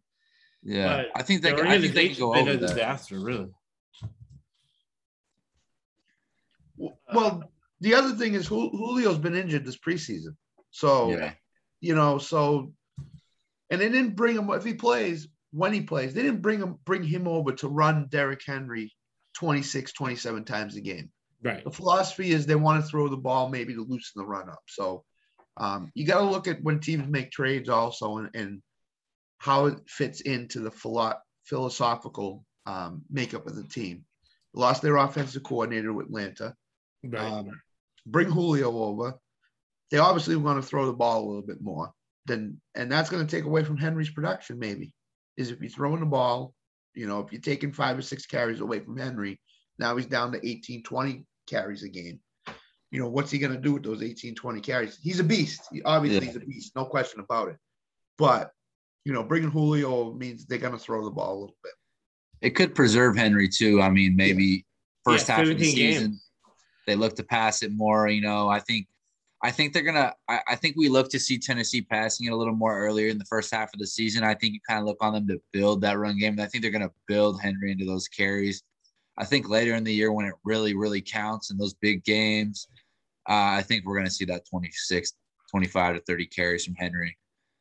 [0.62, 0.97] yeah.
[1.12, 1.53] But I think they.
[1.53, 2.68] Their I think they can go over a that.
[2.68, 3.49] disaster, really.
[7.12, 7.43] Well,
[7.80, 10.37] the other thing is Julio's been injured this preseason,
[10.70, 11.32] so Yeah.
[11.80, 12.72] you know, so
[13.70, 16.14] and they didn't bring him if he plays when he plays.
[16.14, 18.93] They didn't bring him bring him over to run Derrick Henry
[19.34, 21.11] 26, 27 times a game.
[21.47, 21.62] Right.
[21.62, 24.62] The philosophy is they want to throw the ball maybe to loosen the run up.
[24.66, 25.05] So
[25.57, 28.62] um, you got to look at when teams make trades also and, and
[29.38, 34.05] how it fits into the philo- philosophical um, makeup of the team.
[34.55, 36.55] Lost their offensive coordinator with Atlanta.
[37.05, 37.20] Right.
[37.22, 37.53] Um,
[38.05, 39.14] bring Julio over.
[39.92, 41.92] They obviously want to throw the ball a little bit more.
[42.24, 44.59] Then and that's going to take away from Henry's production.
[44.59, 44.92] Maybe
[45.36, 46.55] is if you're throwing the ball,
[46.94, 49.40] you know, if you're taking five or six carries away from Henry,
[49.78, 52.20] now he's down to 18, 20 carries a game.
[52.90, 54.99] You know, what's he going to do with those 18, 20 carries?
[55.03, 55.62] He's a beast.
[55.72, 56.32] He, obviously, Yeah.
[56.32, 56.72] he's a beast.
[56.76, 57.57] No question about it.
[58.16, 58.53] But,
[59.05, 61.72] you know, bringing Julio means they're going to throw the ball a little bit.
[62.42, 63.80] It could preserve Henry too.
[63.82, 64.64] I mean, maybe
[65.05, 65.97] first Yeah, half of the 17 games.
[65.97, 66.20] season
[66.86, 68.09] they look to pass it more.
[68.09, 68.86] You know, I think
[69.42, 70.14] I think they're gonna.
[70.28, 73.18] I, I think we look to see Tennessee passing it a little more earlier in
[73.18, 74.22] the first half of the season.
[74.24, 76.38] I think you kind of look on them to build that run game.
[76.40, 78.62] I think they're gonna build Henry into those carries.
[79.19, 82.69] I think later in the year when it really, really counts in those big games,
[83.29, 85.14] uh, I think we're gonna see that 26,
[85.51, 87.17] 25 to 30 carries from Henry.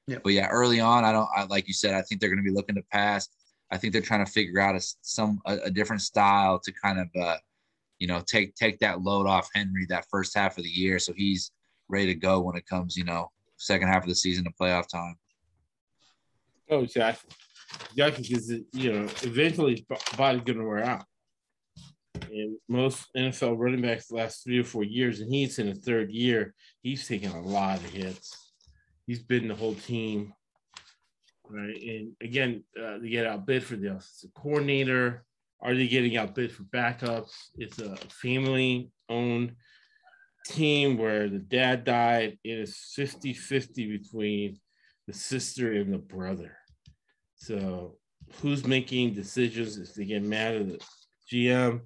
[0.08, 0.20] Yeah.
[0.24, 1.30] But yeah, early on, I don't.
[1.36, 3.28] I, like you said, I think they're gonna be looking to pass.
[3.72, 6.72] I think they're trying to figure out a s- some a, a different style to
[6.72, 7.38] kind of uh,
[7.98, 11.14] you know take take that load off Henry that first half of the year, so
[11.14, 11.52] he's
[11.88, 14.88] ready to go when it comes you know second half of the season to playoff
[14.88, 15.16] time.
[16.70, 17.32] Oh, exactly.
[17.92, 19.82] Exactly, because you know, eventually his
[20.16, 21.06] body's gonna wear out.
[22.32, 25.80] And most NFL running backs the last three or four years, and he's in his
[25.80, 28.54] third year, he's taken a lot of hits.
[29.08, 30.34] He's been the whole team,
[31.50, 31.76] right?
[31.82, 35.24] And again, uh, they get outbid for the offensive coordinator.
[35.62, 37.32] Are they getting outbid for backups?
[37.58, 39.56] It's a family-owned
[40.46, 42.38] team where the dad died.
[42.44, 44.60] It is 50-50 between
[45.08, 46.58] the sister and the brother.
[47.36, 47.98] So
[48.42, 50.80] who's making decisions if they get mad at the
[51.32, 51.82] GM?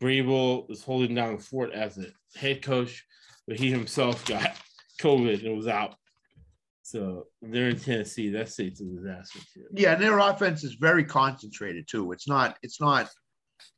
[0.00, 2.06] Vrabel is holding down the fort as a
[2.38, 3.04] head coach,
[3.46, 4.56] but he himself got
[5.00, 5.96] COVID and was out.
[6.82, 8.30] So they're in Tennessee.
[8.30, 9.64] That state's a disaster too.
[9.74, 12.12] Yeah, and their offense is very concentrated too.
[12.12, 13.10] It's not, it's not,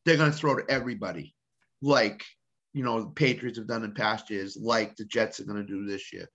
[0.04, 1.34] they're going to throw to everybody
[1.82, 2.24] like,
[2.72, 5.64] you know, the Patriots have done in past years, like the Jets are going to
[5.64, 6.28] do this year.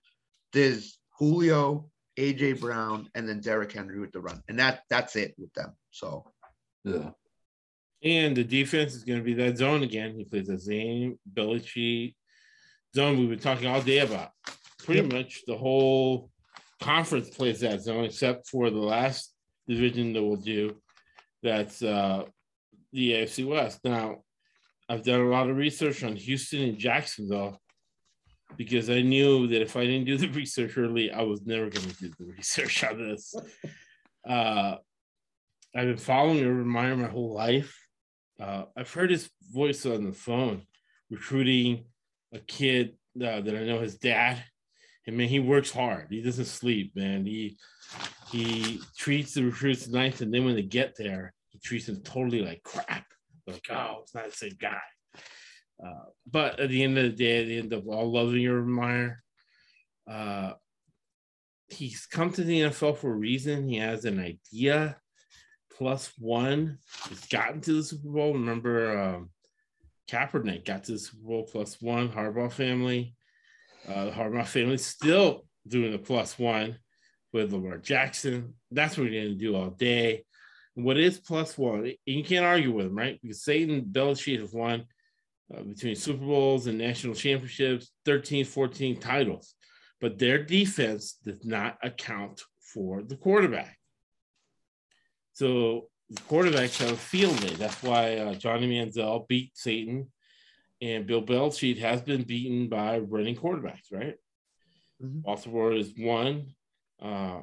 [0.52, 4.42] There's Julio, AJ Brown, and then Derrick Henry with the run.
[4.48, 5.74] And that that's it with them.
[5.90, 6.30] So
[6.84, 7.10] Yeah.
[8.02, 10.14] And the defense is going to be that zone again.
[10.14, 12.14] He plays that same Belichick
[12.94, 14.30] zone we've been talking all day about.
[14.84, 16.30] Pretty much the whole
[16.80, 19.34] conference plays that zone, except for the last
[19.66, 20.76] division that we'll do.
[21.42, 22.24] That's uh,
[22.92, 23.80] the AFC West.
[23.84, 24.22] Now,
[24.88, 27.60] I've done a lot of research on Houston and Jacksonville
[28.56, 31.88] because I knew that if I didn't do the research early, I was never going
[31.88, 33.34] to do the research on this.
[34.28, 34.76] Uh,
[35.74, 37.85] I've been following Urban Meyer my whole life.
[38.40, 40.62] Uh, I've heard his voice on the phone
[41.10, 41.84] recruiting
[42.32, 44.42] a kid uh, that I know his dad.
[45.06, 46.08] And man, he works hard.
[46.10, 47.24] He doesn't sleep, man.
[47.24, 47.58] He
[48.32, 52.42] he treats the recruits nice, and then when they get there, he treats them totally
[52.42, 53.04] like crap.
[53.46, 54.80] Like, oh, it's not the same guy.
[55.84, 59.22] Uh, but at the end of the day, they end up all loving your Meyer.
[60.10, 60.54] Uh,
[61.68, 63.68] he's come to the NFL for a reason.
[63.68, 64.96] He has an idea.
[65.76, 66.78] Plus one.
[67.08, 68.32] He's gotten to the Super Bowl.
[68.32, 69.30] Remember, um,
[70.08, 72.08] Kaepernick got to the Super Bowl plus one.
[72.08, 73.14] Harbaugh family.
[73.86, 76.78] Uh, the Harbaugh family still doing the plus one
[77.32, 78.54] with Lamar Jackson.
[78.70, 80.24] That's what we're going to do all day.
[80.74, 81.92] What is plus one?
[82.04, 83.18] You can't argue with him, right?
[83.20, 84.86] Because Saban Belichick have won
[85.54, 89.54] uh, between Super Bowls and national championships, 13, 14 titles.
[90.00, 93.78] But their defense does not account for the quarterback.
[95.36, 97.54] So the quarterbacks have a field day.
[97.56, 100.06] That's why uh, Johnny Manziel beat Saban,
[100.80, 104.14] and Bill Belichick has been beaten by running quarterbacks, right?
[105.02, 105.20] Mm-hmm.
[105.20, 106.54] Baltimore is one.
[107.02, 107.40] Uh,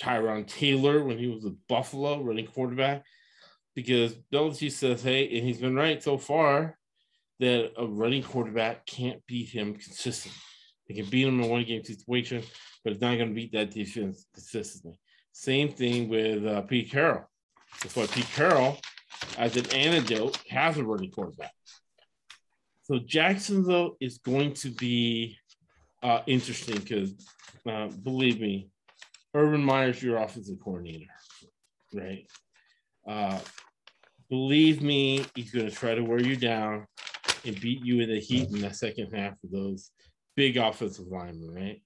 [0.00, 3.04] Tyrod Taylor when he was with Buffalo running quarterback,
[3.74, 6.78] because Belichick says, hey, and he's been right so far
[7.40, 10.40] that a running quarterback can't beat him consistently.
[10.88, 12.42] They can beat him in one game situation,
[12.82, 14.98] but it's not going to beat that defense consistently.
[15.32, 17.28] Same thing with uh, Pete Carroll.
[17.82, 18.78] That's why Pete Carroll,
[19.38, 21.52] as an antidote, has a running quarterback.
[22.82, 25.38] So Jacksonville is going to be
[26.02, 27.14] uh, interesting because,
[27.66, 28.68] uh, believe me,
[29.34, 31.06] Urban Meyer's your offensive coordinator,
[31.94, 32.26] right?
[33.06, 33.38] Uh,
[34.28, 36.86] believe me, he's going to try to wear you down
[37.44, 39.90] and beat you in the heat in the second half of those
[40.36, 41.82] big offensive linemen, right?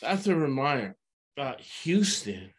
[0.00, 0.96] That's Urban Meyer.
[1.38, 2.50] Uh, Houston,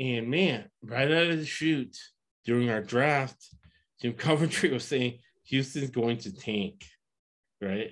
[0.00, 1.96] and man, right out of the chute
[2.44, 3.36] during our draft,
[4.00, 6.84] Jim Coventry was saying Houston's going to tank,
[7.60, 7.90] right?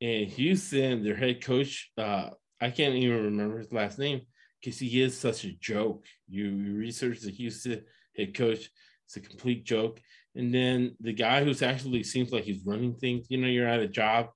[0.00, 4.22] And Houston, their head coach, uh, I can't even remember his last name
[4.60, 6.04] because he is such a joke.
[6.28, 7.84] You, you research the Houston
[8.16, 8.70] head coach,
[9.06, 10.00] it's a complete joke.
[10.34, 13.80] And then the guy who's actually seems like he's running things, you know, you're at
[13.80, 14.28] a job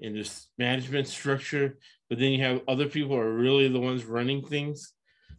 [0.00, 1.78] and there's management structure,
[2.08, 4.92] but then you have other people are really the ones running things.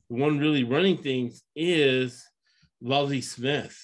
[0.09, 2.25] One really running things is
[2.81, 3.77] Lovie Smith.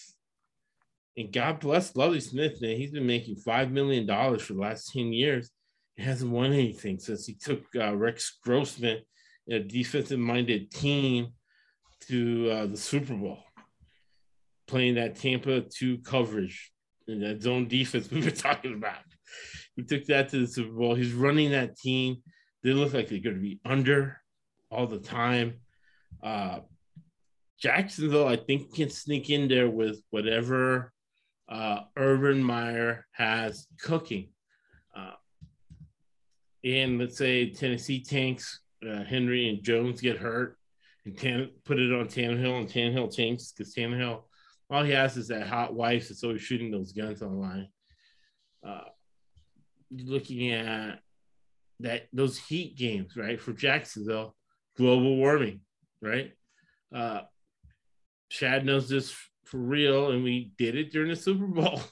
[1.15, 2.77] And God bless Lovie Smith, man.
[2.77, 4.07] He's been making $5 million
[4.39, 5.51] for the last 10 years.
[5.95, 8.99] He hasn't won anything since he took uh, Rex Grossman,
[9.49, 11.27] a defensive minded team,
[12.07, 13.39] to uh, the Super Bowl,
[14.67, 16.71] playing that Tampa 2 coverage
[17.07, 18.97] and that zone defense we were talking about.
[19.75, 20.95] He took that to the Super Bowl.
[20.95, 22.17] He's running that team.
[22.63, 24.19] They look like they're going to be under
[24.71, 25.59] all the time.
[26.23, 26.59] Uh,
[27.59, 30.91] Jacksonville, I think, can sneak in there with whatever
[31.49, 34.29] uh, Urban Meyer has cooking.
[34.95, 35.13] Uh,
[36.63, 40.57] and let's say Tennessee tanks, uh, Henry and Jones get hurt,
[41.05, 44.23] and Tan- put it on Tannehill, and Tannehill tanks because Tannehill,
[44.69, 47.69] all he has is that hot wife that's always shooting those guns online.
[48.65, 48.81] Uh,
[49.91, 50.99] looking at
[51.79, 54.35] that those heat games, right, for Jacksonville,
[54.75, 55.61] global warming
[56.05, 56.31] right?
[56.93, 57.21] Uh,
[58.29, 61.81] Shad knows this for real, and we did it during the Super Bowl.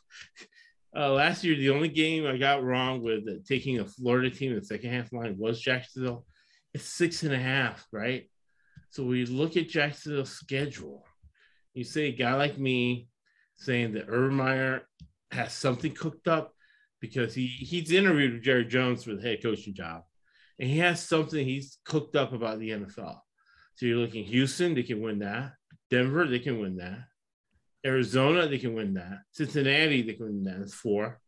[0.95, 4.51] Uh, last year, the only game I got wrong with uh, taking a Florida team
[4.51, 6.23] in the second half line was Jacksonville.
[6.71, 8.29] It's six and a half, right?
[8.91, 11.03] So we look at Jacksonville's schedule.
[11.73, 13.07] You say a guy like me
[13.55, 14.87] saying that Urban Meyer
[15.31, 16.53] has something cooked up
[17.01, 20.03] because he he's interviewed with Jerry Jones for the head coaching job,
[20.59, 23.17] and he has something he's cooked up about the NFL.
[23.75, 25.53] So you're looking Houston, they can win that.
[25.89, 26.99] Denver, they can win that.
[27.85, 29.19] Arizona, they can win that.
[29.31, 30.61] Cincinnati, they can win that.
[30.61, 31.19] It's four.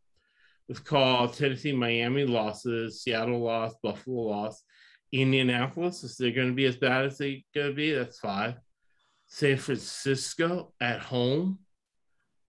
[0.69, 4.63] Let's call Tennessee, Miami losses, Seattle lost, Buffalo lost,
[5.11, 6.03] Indianapolis.
[6.03, 7.93] Is they're going to be as bad as they're going to be?
[7.93, 8.55] That's five.
[9.27, 11.59] San Francisco at home,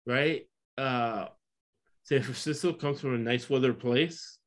[0.07, 0.47] right?
[0.77, 1.27] Uh,
[2.03, 4.39] San Francisco comes from a nice weather place.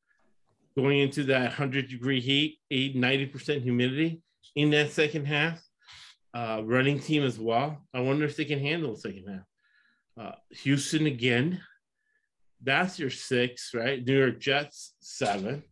[0.76, 4.22] Going into that 100 degree heat, 80, 90% humidity
[4.54, 5.62] in that second half.
[6.34, 7.78] Uh, running team as well.
[7.94, 10.26] I wonder if they can handle the second half.
[10.26, 11.60] Uh, Houston again.
[12.62, 14.04] That's your six, right?
[14.04, 15.62] New York Jets, seven.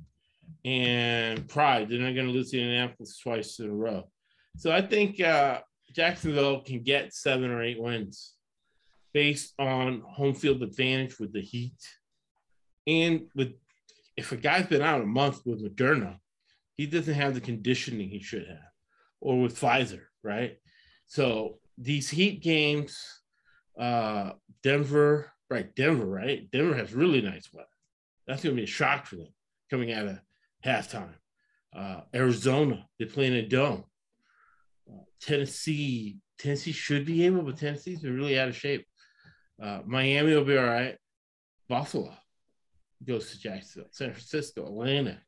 [0.65, 4.05] And Pride, they're not going to lose to Indianapolis twice in a row.
[4.57, 5.61] So I think uh,
[5.93, 8.35] Jacksonville can get seven or eight wins
[9.13, 11.77] based on home field advantage with the Heat.
[12.87, 13.55] And with
[14.17, 16.19] if a guy's been out a month with Moderna,
[16.77, 18.71] he doesn't have the conditioning he should have
[19.21, 20.59] or with Pfizer, right?
[21.07, 22.99] So these heat games,
[23.79, 25.75] uh, Denver, right?
[25.75, 26.51] Denver, right?
[26.51, 27.69] Denver has really nice weather.
[28.27, 29.33] That's going to be a shock for them
[29.71, 30.19] coming out of
[30.65, 31.15] halftime.
[31.75, 33.85] Uh, Arizona, they play in a dome.
[34.91, 38.87] Uh, Tennessee, Tennessee should be able, but Tennessee's been really out of shape.
[39.63, 40.97] Uh, Miami will be all right.
[41.69, 42.13] Buffalo
[43.05, 45.21] goes to Jacksonville, San Francisco, Atlanta,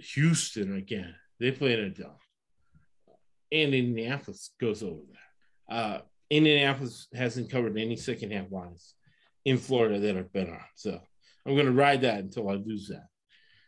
[0.00, 2.10] Houston again They play in a dome.
[3.52, 5.76] And Indianapolis goes over there.
[5.76, 5.98] Uh,
[6.30, 8.94] Indianapolis hasn't covered any second half lines
[9.44, 10.60] in Florida that I've been on.
[10.74, 11.00] So
[11.46, 13.06] I'm going to ride that until I lose that.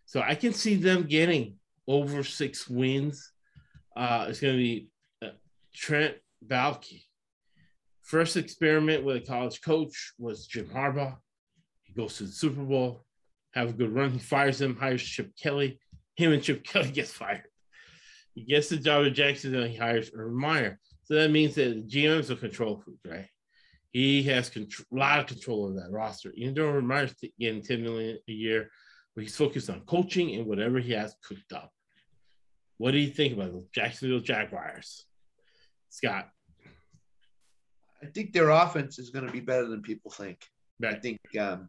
[0.07, 1.57] So I can see them getting
[1.89, 3.33] over six wins.
[3.97, 4.89] Uh, it's going to be
[5.23, 5.31] uh,
[5.75, 6.17] Trent
[6.47, 7.03] Baalke.
[8.03, 11.17] First experiment with a college coach was Jim Harbaugh.
[11.83, 13.05] He goes to the Super Bowl,
[13.55, 14.11] have a good run.
[14.11, 15.81] He fires him, hires Chip Kelly.
[16.17, 17.45] Him and Chip Kelly gets fired.
[18.35, 19.67] He gets the job at Jacksonville.
[19.67, 20.79] He hires Urban Meyer.
[21.05, 23.29] So that means that the GM's a control freak, right?
[23.91, 26.33] He has control, a lot of control over that roster.
[26.35, 28.71] Even though Urban Meyer's getting 10 million a year,
[29.15, 31.71] but he's focused on coaching and whatever he has cooked up.
[32.79, 35.05] What do you think about the Jacksonville Jaguars?
[35.91, 36.29] Scott.
[38.03, 40.39] I think their offense is going to be better than people think.
[40.81, 40.97] Right.
[40.97, 41.69] I think, um,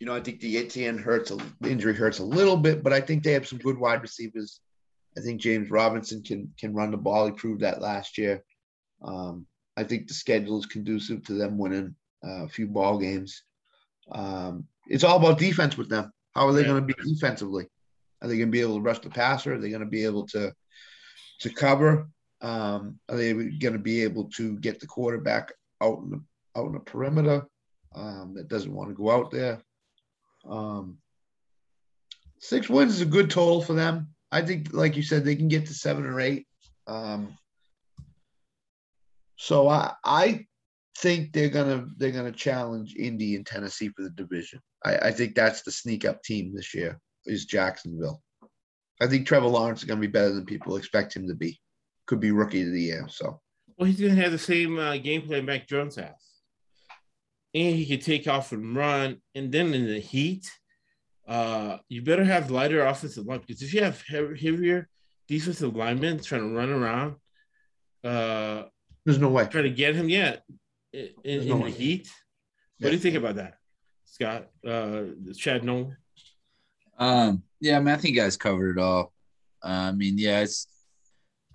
[0.00, 2.92] you know, I think the Etienne hurts, a, the injury hurts a little bit, but
[2.92, 4.60] I think they have some good wide receivers.
[5.16, 7.26] I think James Robinson can can run the ball.
[7.26, 8.42] He proved that last year.
[9.02, 11.94] Um, I think the schedule is conducive to them winning
[12.26, 13.42] uh, a few ball games.
[14.10, 16.12] Um, it's all about defense with them.
[16.34, 16.68] How are they Yeah.
[16.68, 17.66] going to be defensively?
[18.20, 19.54] Are they going to be able to rush the passer?
[19.54, 20.52] Are they going to be able to
[21.40, 22.08] to cover?
[22.40, 26.22] Um, are they going to be able to get the quarterback out in the
[26.56, 27.46] out in the perimeter
[27.94, 29.62] um, that doesn't want to go out there?
[30.48, 30.98] Um,
[32.38, 34.08] six wins is a good total for them.
[34.30, 36.46] I think, like you said, they can get to seven or eight.
[36.86, 37.36] Um,
[39.36, 40.46] so I I
[40.98, 44.60] think they're gonna they're gonna challenge Indy and Tennessee for the division.
[44.84, 48.22] I, I think that's the sneak up team this year is Jacksonville.
[49.00, 51.60] I think Trevor Lawrence is gonna be better than people expect him to be.
[52.06, 53.06] Could be rookie of the year.
[53.08, 53.40] So
[53.78, 56.31] Well, he's to have the same uh, game Mac Jones has.
[57.54, 59.20] And he could take off and run.
[59.34, 60.50] And then in the heat,
[61.26, 64.88] uh, you better have lighter offensive line because if you have heavier
[65.28, 67.16] defensive linemen trying to run around,
[68.04, 68.64] uh,
[69.04, 69.46] there's no way.
[69.46, 70.42] try to get him, yet
[70.92, 71.70] in, in, no the way.
[71.70, 72.08] heat.
[72.78, 73.54] What do you think about that,
[74.04, 74.48] Scott?
[74.66, 75.02] Uh,
[75.36, 75.96] Chad Nolan?
[76.98, 79.12] Um, yeah, I mean, I think you guys covered it all.
[79.64, 80.66] Uh, I mean, yeah, it's.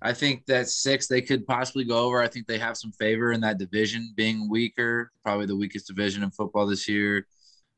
[0.00, 2.22] I think that six they could possibly go over.
[2.22, 6.22] I think they have some favor in that division being weaker, probably the weakest division
[6.22, 7.26] in football this year.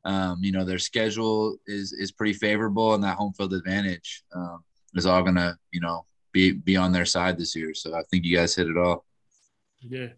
[0.05, 4.64] Um, you know, their schedule is is pretty favorable, and that home field advantage um,
[4.95, 7.75] is all gonna, you know, be be on their side this year.
[7.75, 9.05] So I think you guys hit it all.
[9.81, 10.09] Yeah.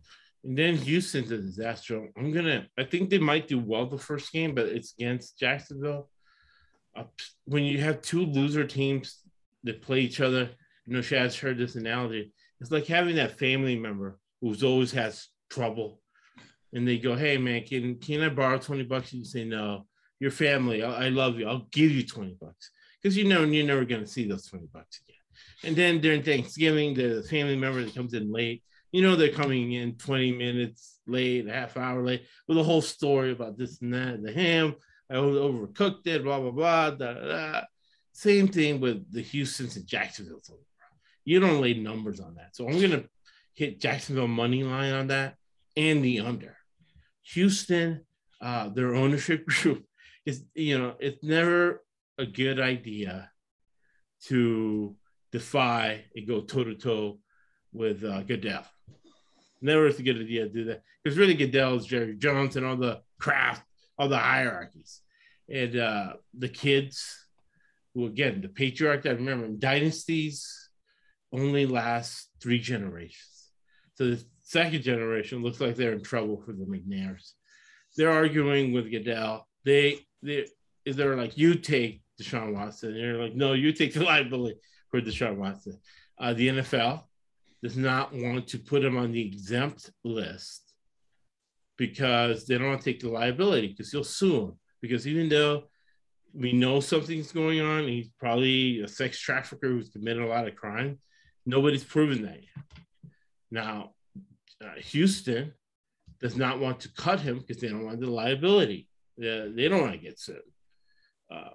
[0.45, 2.09] And then Houston's a disaster.
[2.17, 2.67] I'm gonna.
[2.77, 6.09] I think they might do well the first game, but it's against Jacksonville.
[6.97, 7.05] Uh,
[7.45, 9.21] when you have two loser teams
[9.65, 10.51] that play each other,
[10.87, 12.33] you know, Shad's heard this analogy.
[12.61, 16.01] It's like having that family member who's always has trouble,
[16.73, 19.87] and they go, "Hey, man, can can I borrow twenty bucks?" And you say, "No,
[20.21, 20.83] your family.
[20.83, 21.49] I, I love you.
[21.49, 22.71] I'll give you twenty bucks
[23.01, 25.17] because you know you're never gonna see those twenty bucks again."
[25.65, 28.63] And then during Thanksgiving, the family member that comes in late
[28.93, 32.83] you know they're coming in 20 minutes late, a half hour late, with a whole
[32.83, 34.77] story about this and that, the ham,
[35.11, 37.61] I overcooked it, blah, blah, blah, da, da, da.
[38.13, 40.41] Same thing with the Houston's and Jacksonville.
[41.25, 42.57] You don't lay numbers on that.
[42.57, 43.05] So I'm gonna
[43.55, 45.37] hit Jacksonville money line on that
[45.77, 46.57] and the under.
[47.23, 48.05] Houston,
[48.41, 49.85] uh, their ownership group
[50.27, 51.83] is, you know, it's never
[52.19, 53.31] a good idea
[54.25, 54.95] to
[55.31, 57.19] defy and go toe to toe
[57.73, 58.65] with uh, Goodell.
[59.61, 62.67] Never is a good idea to do that because really Goodell is Jerry Jones and
[62.67, 63.63] all the craft,
[63.99, 65.01] all the hierarchies,
[65.49, 67.27] and uh, the kids
[67.95, 69.07] who again the patriarch.
[69.07, 70.71] I remember dynasties
[71.33, 73.51] only lasts three generations.
[73.95, 77.33] So the second generation looks like they're in trouble for the McNairs.
[77.97, 79.47] They're arguing with Goodell.
[79.65, 80.47] They they
[80.85, 82.91] they're like, you take Deshaun Watson.
[82.91, 84.59] And you're like, no, you take the liability
[84.91, 85.79] for Deshaun Watson.
[86.19, 87.03] Uh, the NFL
[87.63, 90.73] does not want to put him on the exempt list
[91.77, 94.53] because they don't want to take the liability because he'll sue him.
[94.81, 95.65] Because even though
[96.35, 100.57] we know something's going on, he's probably a sex trafficker who's committed a lot of
[100.57, 100.99] crime.
[101.45, 102.65] Nobody's proven that yet.
[103.51, 103.91] Now,
[104.63, 105.53] uh, Houston
[106.21, 108.89] does not want to cut him because they don't want the liability.
[109.19, 110.41] They don't want to get sued.
[111.31, 111.51] Uh,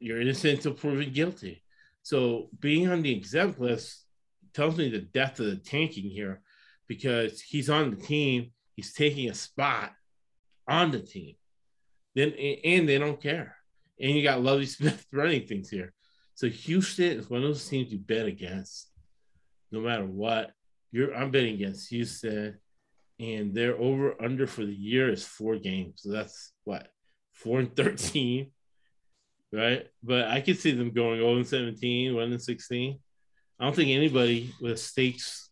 [0.00, 1.62] you're innocent until proven guilty.
[2.02, 4.04] So being on the exempt list
[4.54, 6.40] tells me the depth of the tanking here
[6.86, 9.92] because he's on the team, he's taking a spot
[10.66, 11.34] on the team.
[12.14, 13.56] Then and they don't care.
[14.00, 15.92] And you got Lovie Smith running things here.
[16.34, 18.87] So Houston is one of those teams you bet against,
[19.70, 20.52] no matter what.
[20.90, 22.58] You're I'm betting against Houston,
[23.20, 26.02] and their over under for the year is four games.
[26.02, 26.88] So that's what
[27.32, 28.52] four and thirteen,
[29.52, 29.86] right?
[30.02, 32.98] But I could see them going 0 and 17, 1 and 16.
[33.60, 35.50] I don't think anybody with stakes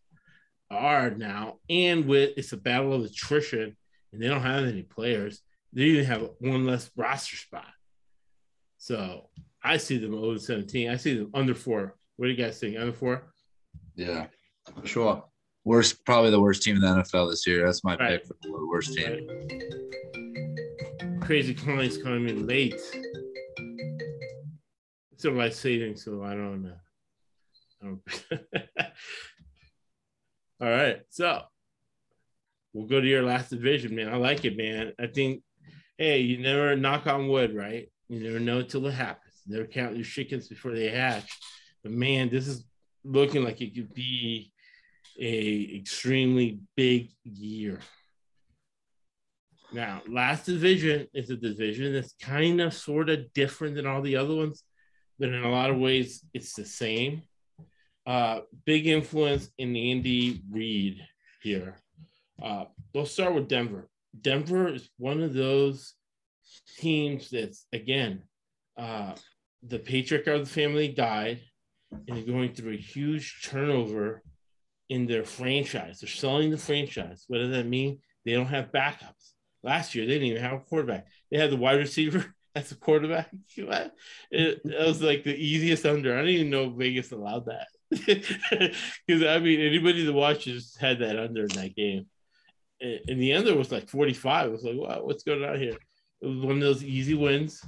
[0.71, 3.75] are now, and with it's a battle of attrition,
[4.11, 5.41] and they don't have any players.
[5.73, 7.67] They even have one less roster spot.
[8.77, 9.29] So
[9.63, 10.89] I see them oh over 17.
[10.89, 11.95] I see them under four.
[12.15, 12.77] What do you guys think?
[12.77, 13.33] Under four?
[13.97, 14.27] Yeah,
[14.85, 15.25] sure.
[15.65, 17.65] Worst, probably the worst team in the NFL this year.
[17.65, 18.21] That's my Right.
[18.21, 19.27] pick for the worst team.
[21.19, 22.79] Crazy clients coming in late.
[25.17, 26.77] So life saving, so I don't know.
[27.81, 28.01] I don't-
[30.61, 31.41] All right, so
[32.73, 34.09] we'll go to your last division, man.
[34.09, 34.93] I like it, man.
[34.99, 35.43] I think,
[35.97, 37.91] hey, you never knock on wood, right?
[38.09, 39.33] You never know until it happens.
[39.47, 41.29] Never count your chickens before they hatch.
[41.83, 42.63] But man, this is
[43.07, 44.51] looking like it could be
[45.19, 47.79] a extremely big year.
[49.71, 54.15] Now, last division is a division that's kind of sort of different than all the
[54.15, 54.63] other ones,
[55.19, 57.23] but in a lot of ways, it's the same.
[58.05, 61.01] Uh, big influence in the Andy Reid
[61.41, 61.75] here.
[62.41, 63.89] Uh, we'll start with Denver.
[64.21, 65.93] Denver is one of those
[66.77, 68.23] teams that's, again,
[68.77, 69.13] uh,
[69.63, 71.41] the patriarch of the family died,
[71.91, 74.21] and they're going through a huge turnover
[74.89, 75.99] in their franchise.
[75.99, 77.25] They're selling the franchise.
[77.27, 77.99] What does that mean?
[78.25, 79.33] They don't have backups.
[79.63, 81.07] Last year, they didn't even have a quarterback.
[81.31, 83.29] They had the wide receiver as a quarterback.
[84.29, 86.13] It, it was like the easiest under.
[86.13, 87.67] I don't even know Vegas allowed that.
[89.07, 92.07] Because, I mean, anybody that watches had that under in that game.
[92.81, 94.47] And the under was like 45.
[94.47, 95.77] It was like, wow, what's going on here?
[96.21, 97.63] It was one of those easy wins.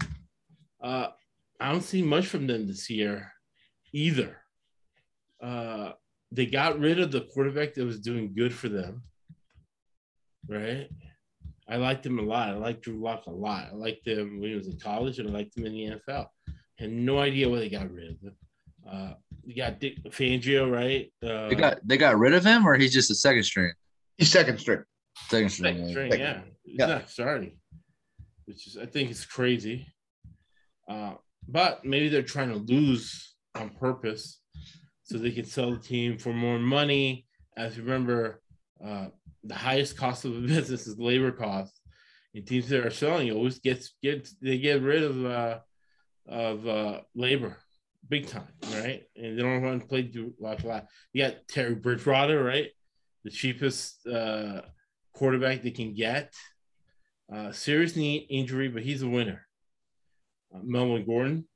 [0.81, 1.07] Uh,
[1.59, 3.31] I don't see much from them this year
[3.93, 4.37] either.
[5.41, 5.91] Uh,
[6.31, 9.03] they got rid of the quarterback that was doing good for them.
[10.47, 10.89] Right?
[11.67, 12.49] I liked him a lot.
[12.49, 13.67] I liked Drew Lock a lot.
[13.71, 16.27] I liked him when he was in college, and I liked him in the NFL.
[16.77, 18.35] Had no idea why they got rid of him.
[18.89, 19.13] Uh,
[19.45, 21.11] you got Vic Fangio, right?
[21.23, 23.71] Uh, They got they got rid of him, or he's just a second string.
[24.17, 24.83] He's second string.
[25.27, 25.73] Second string.
[25.75, 25.91] second yeah.
[25.91, 26.25] string, Second.
[26.25, 26.41] yeah.
[26.63, 26.85] He's Yeah.
[26.87, 27.59] not starting,
[28.45, 29.85] which is I think it's crazy.
[30.87, 31.15] Uh,
[31.47, 34.41] but maybe they're trying to lose on purpose
[35.03, 37.25] so they can sell the team for more money.
[37.57, 38.41] As you remember,
[38.83, 39.07] uh,
[39.43, 41.79] the highest cost of a business is labor costs.
[42.35, 45.59] And teams that are selling always gets get they get rid of uh,
[46.27, 47.57] of uh, labor
[48.09, 49.03] big time, right?
[49.15, 50.87] And they don't want to play do a lot.
[51.13, 52.69] You got Teddy Bridgewater, right?
[53.23, 54.61] The cheapest uh,
[55.13, 56.33] quarterback they can get.
[57.31, 59.45] Uh, serious knee injury, but he's a winner.
[60.53, 61.47] Uh, Melvin Gordon,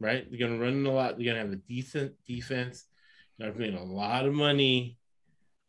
[0.00, 0.28] right?
[0.28, 1.16] They're going to run a lot.
[1.16, 2.84] They're going to have a decent defense.
[3.38, 4.98] They've made a lot of money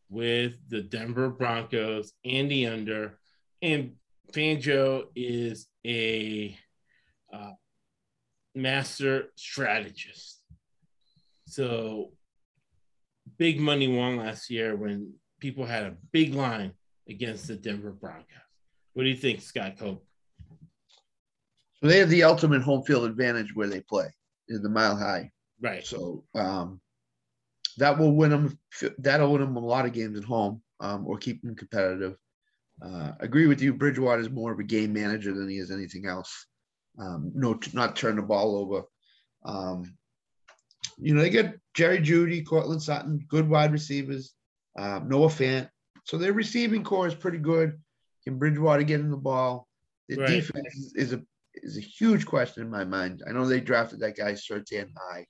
[0.10, 3.20] with the Denver Broncos and the under.
[3.62, 3.94] And
[4.32, 6.58] Fangio is a
[7.34, 7.52] uh,
[8.56, 10.42] master strategist.
[11.46, 12.12] So
[13.38, 16.74] big money won last year when people had a big line
[17.10, 18.26] against the Denver Broncos.
[18.94, 20.06] What do you think, Scott Cope?
[21.82, 24.08] So they have the ultimate home field advantage where they play
[24.50, 25.32] in the mile high.
[25.62, 25.86] Right.
[25.86, 26.82] So um,
[27.78, 28.60] that will win them.
[29.00, 32.18] That'll win them a lot of games at home um, or keep them competitive.
[32.82, 33.74] Uh, agree with you.
[33.74, 36.46] Bridgewater is more of a game manager than he is anything else.
[37.00, 38.84] Um, no, not turn the ball over.
[39.46, 39.96] Um,
[40.98, 44.34] you know, they get Jerry Jeudy, Courtland Sutton, good wide receivers,
[44.78, 45.70] um, Noah Fant.
[46.06, 47.80] So their receiving core is pretty good.
[48.24, 49.68] Can Bridgewater get in the ball?
[50.10, 50.28] The Right.
[50.28, 51.22] defense is, is a
[51.64, 53.24] is a huge question in my mind.
[53.28, 55.26] I know they drafted that guy Surtain high,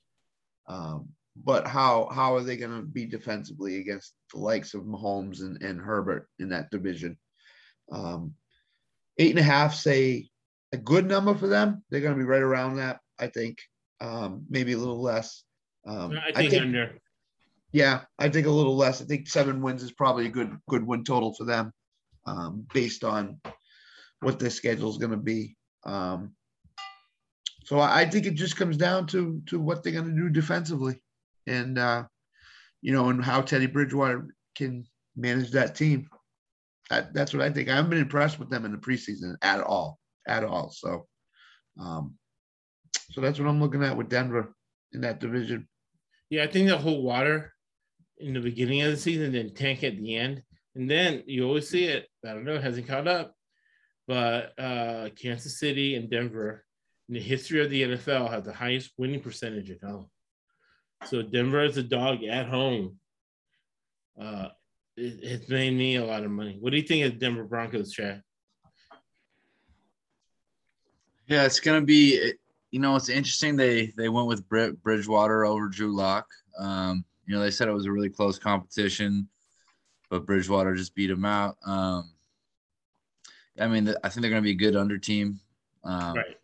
[0.68, 5.42] um, but how how are they going to be defensively against the likes of Mahomes
[5.42, 7.18] and, and Herbert in that division?
[7.92, 8.34] Um,
[9.18, 10.30] eight and a half, say
[10.74, 11.84] a good number for them.
[11.90, 13.60] They're going to be right around that, I think.
[14.00, 15.44] Um, maybe a little less.
[15.86, 16.98] Um, I think, under.
[17.72, 19.02] yeah, I think a little less.
[19.02, 21.72] I think seven wins is probably a good good win total for them,
[22.26, 23.40] um, based on
[24.20, 25.57] what their schedule is going to be.
[25.86, 26.34] Um,
[27.64, 31.02] so I, think it just comes down to to what they're going to do defensively,
[31.48, 32.06] and uh,
[32.82, 34.86] you know, and how Teddy Bridgewater can
[35.16, 36.10] manage that team.
[36.90, 37.68] That, that's what I think.
[37.68, 40.70] I haven't been impressed with them in the preseason at all, at all.
[40.70, 41.08] So,
[41.78, 42.16] um,
[43.12, 44.56] so that's what I'm looking at with Denver
[44.94, 45.68] in that division.
[46.30, 47.54] Yeah, I think they'll hold water
[48.20, 50.42] in the beginning of the season, then tank at the end.
[50.76, 52.08] And then you always see it.
[52.26, 53.34] I don't know, hasn't caught up.
[54.08, 56.64] But uh, Kansas City and Denver
[57.10, 60.08] in the history of the NFL have the highest winning percentage at home.
[61.06, 63.00] So Denver is a dog at home.
[64.20, 64.48] Uh,
[64.96, 66.58] it, it's made me a lot of money.
[66.60, 68.24] What do you think of Denver Broncos, Chad?
[71.28, 72.34] Yeah, it's gonna be.
[72.72, 73.56] You know, it's interesting.
[73.56, 76.28] They they went with Brit Bridgewater over Drew Lock.
[76.58, 79.28] Um, You know, they said it was a really close competition,
[80.10, 81.58] but Bridgewater just beat him out.
[81.66, 82.12] Um,
[83.60, 85.40] I mean, I think they're going to be a good under team.
[85.84, 86.38] Um, Right.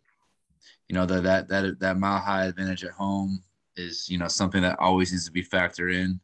[0.88, 3.42] You know that that that that mile high advantage at home
[3.76, 6.20] is you know something that always needs to be factored in.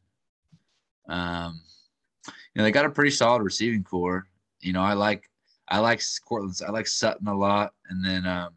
[1.08, 1.60] Um,
[2.26, 4.26] you know they got a pretty solid receiving core.
[4.60, 5.30] You know I like
[5.68, 8.50] I like Courtland's I like Sutton a lot, and then um,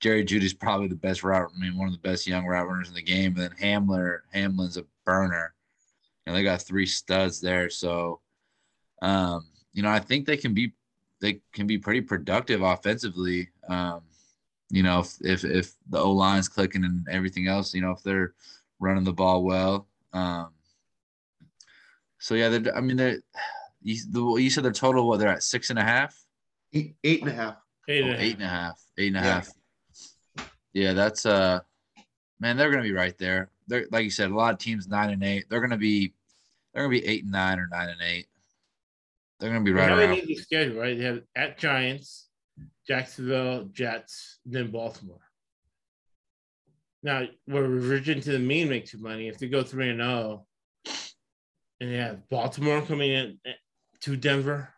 [0.00, 1.50] Jerry Jeudy's probably the best route.
[1.54, 3.36] I mean one of the best young route runners in the game.
[3.36, 5.54] And then Hamler Hamlin's a burner.
[6.26, 8.20] You know they got three studs there, so
[9.02, 10.72] um, you know I think they can be
[11.20, 13.48] they can be pretty productive offensively.
[13.68, 14.02] Um,
[14.70, 18.02] you know, if if, if the O line's clicking and everything else, you know, if
[18.02, 18.34] they're
[18.78, 19.88] running the ball well.
[20.12, 20.48] Um,
[22.18, 23.16] so yeah, I mean, they
[23.82, 25.06] you, the, you said their total.
[25.08, 26.16] What they're at six and a half,
[26.72, 27.56] Eight, eight and a half.
[27.88, 29.34] Eight Oh, and a eight and a half, eight and a Yeah.
[29.34, 29.48] half.
[30.74, 31.60] Yeah, that's uh,
[32.40, 33.50] man, they're gonna be right there.
[33.66, 35.46] They're like you said, a lot of teams nine and eight.
[35.48, 36.12] They're gonna be,
[36.72, 38.26] they're gonna be eight and nine or nine and eight.
[39.38, 40.14] They're gonna be right Now they around.
[40.16, 40.98] need the schedule, right?
[40.98, 42.28] They have at Giants,
[42.86, 45.20] Jacksonville, Jets, then Baltimore.
[47.02, 50.44] Now, we're reversion to the mean make you money, if they go three and zero,
[51.80, 53.52] and they have Baltimore coming in eh,
[54.00, 54.74] to Denver,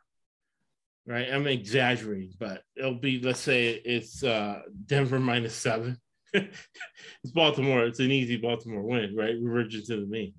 [1.07, 1.29] right?
[1.33, 5.97] I'm exaggerating, but it'll be let's say it's uh, Denver minus seven.
[6.35, 7.87] it's Baltimore.
[7.87, 9.35] It's an easy Baltimore win, right?
[9.41, 10.35] Reversion to the mean.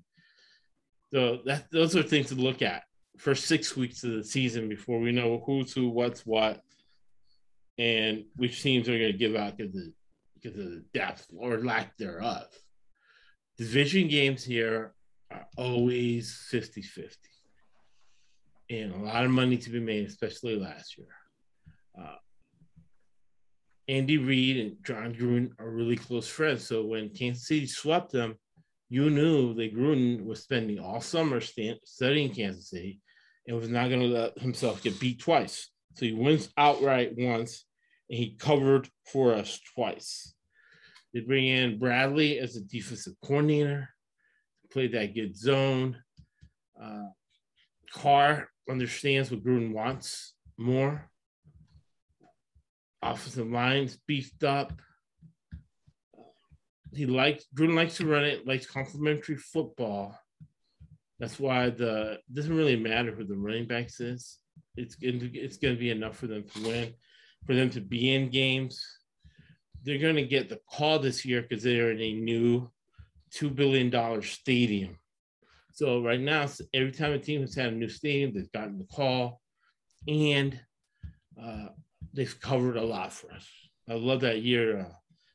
[1.12, 2.84] So that those are things to look at
[3.22, 6.60] for six weeks of the season before we know who's who, what's what,
[7.78, 9.84] and which teams are going to give out because of
[10.34, 12.46] because of the depth or lack thereof.
[13.56, 14.92] Division games here
[15.30, 17.16] are always 50 50.
[18.70, 21.06] And a lot of money to be made, especially last year.
[21.96, 22.16] Uh,
[23.86, 26.66] Andy Reid and Jon Gruden are really close friends.
[26.66, 28.34] So when Kansas City swept them,
[28.88, 32.98] you knew that Gruden was spending all summer studying Kansas City
[33.46, 35.70] and was not going to let himself get beat twice.
[35.94, 37.64] So he wins outright once,
[38.08, 40.34] and he covered for us twice.
[41.12, 43.90] They bring in Bradley as a defensive coordinator,
[44.70, 45.96] played that good zone.
[46.82, 47.08] Uh,
[47.92, 51.10] Carr understands what Gruden wants more.
[53.02, 54.72] Offensive lines beefed up.
[56.94, 60.18] He likes Gruden likes to run it, likes complementary football.
[61.22, 64.38] That's why the doesn't really matter who the running backs is.
[64.76, 66.94] It's it's going to be enough for them to win,
[67.46, 68.84] for them to be in games.
[69.84, 72.72] They're going to get the call this year because they're in a new
[73.30, 74.98] two billion dollar stadium.
[75.72, 78.92] So right now, every time a team has had a new stadium, they've gotten the
[78.92, 79.40] call,
[80.08, 80.58] and
[81.40, 81.68] uh,
[82.12, 83.46] they've covered a lot for us.
[83.88, 84.92] I love that year, uh,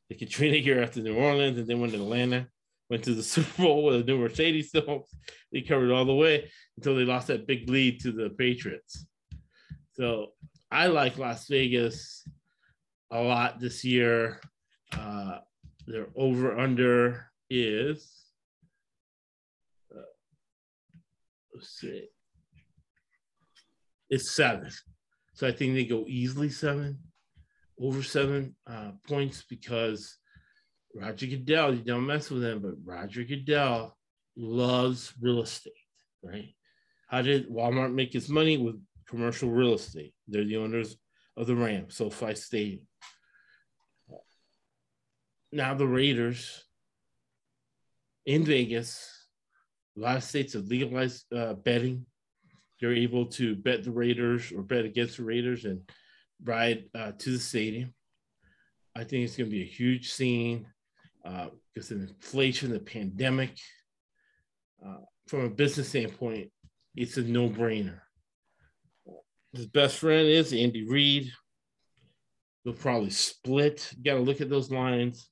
[0.10, 2.50] the Katrina year after New Orleans, and then went to Atlanta,
[2.90, 5.16] went to the Super Bowl with a new Mercedes-Benz.
[5.52, 9.06] They covered all the way until they lost that big lead to the Patriots.
[9.94, 10.34] So
[10.70, 12.28] I like Las Vegas
[13.12, 14.40] a lot this year.
[14.94, 15.40] Uh,
[15.88, 18.14] their over under is
[19.96, 20.02] uh,
[21.54, 22.08] let's see,
[24.10, 24.70] it's seven.
[25.34, 27.00] So I think they go easily seven,
[27.80, 30.18] over seven uh, points because
[30.98, 33.96] Roger Goodell, you don't mess with him, but Roger Goodell
[34.36, 35.74] loves real estate,
[36.24, 36.56] right?
[37.08, 40.14] How did Walmart make its money with commercial real estate?
[40.28, 40.98] They're the owners
[41.36, 42.88] of the Rams, SoFi Stadium.
[45.52, 46.64] Now the Raiders
[48.26, 49.28] in Vegas,
[49.96, 52.08] a lot of states have legalized uh, betting.
[52.82, 55.82] They're able to bet the Raiders or bet against the Raiders and
[56.44, 57.94] ride uh, to the stadium.
[58.96, 60.66] I think it's going to be a huge scene
[61.74, 63.58] because of inflation, the pandemic.
[64.86, 64.98] Uh,
[65.28, 66.50] from a business standpoint,
[66.96, 68.00] it's a no-brainer.
[69.54, 71.32] His best friend is Andy Reid.
[72.64, 73.92] They'll probably split.
[74.04, 75.30] Got to look at those lines.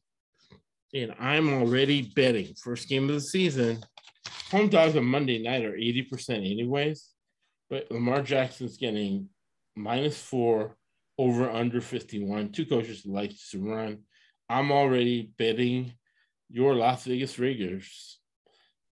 [0.93, 3.83] And I'm already betting first game of the season.
[4.51, 7.09] Home dogs on Monday night are 80% anyways,
[7.69, 9.27] but Lamar Jackson's getting
[9.75, 10.77] minus four
[11.17, 12.51] over under 51.
[12.51, 13.99] Two coaches like to run.
[14.49, 15.93] I'm already betting
[16.49, 18.19] your Las Vegas Raiders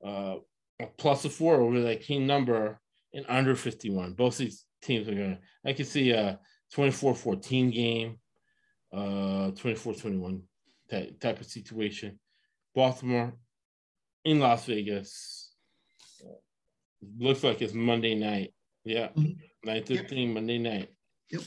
[0.04, 0.36] uh,
[0.80, 2.80] a plus a four over that key number
[3.14, 4.14] and under 51.
[4.14, 6.40] Both these teams are going to, I can see a
[6.72, 8.18] 24 14 game,
[8.92, 10.42] uh, 24 21
[11.20, 12.18] type, of situation.
[12.74, 13.34] Baltimore
[14.24, 15.54] in Las Vegas.
[16.24, 16.32] Uh,
[17.18, 18.54] looks like it's Monday night.
[18.84, 19.36] Yeah, Mhm.
[19.64, 20.88] 9 13 Monday night.
[21.30, 21.42] Yep.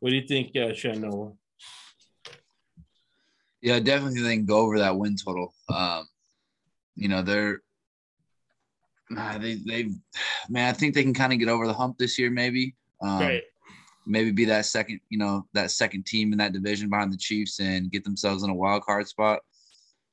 [0.00, 1.36] What do you think, uh, Shanoa?
[3.62, 5.54] Yeah, definitely they can go over that win total.
[5.68, 6.06] Um,
[6.94, 7.60] you know, they're
[9.08, 9.88] Nah, they they
[10.48, 12.74] man, I think they can kind of get over the hump this year, maybe.
[13.00, 13.42] Um, right.
[14.06, 17.60] Maybe be that second, you know, that second team in that division behind the Chiefs
[17.60, 19.40] and get themselves in a wild card spot.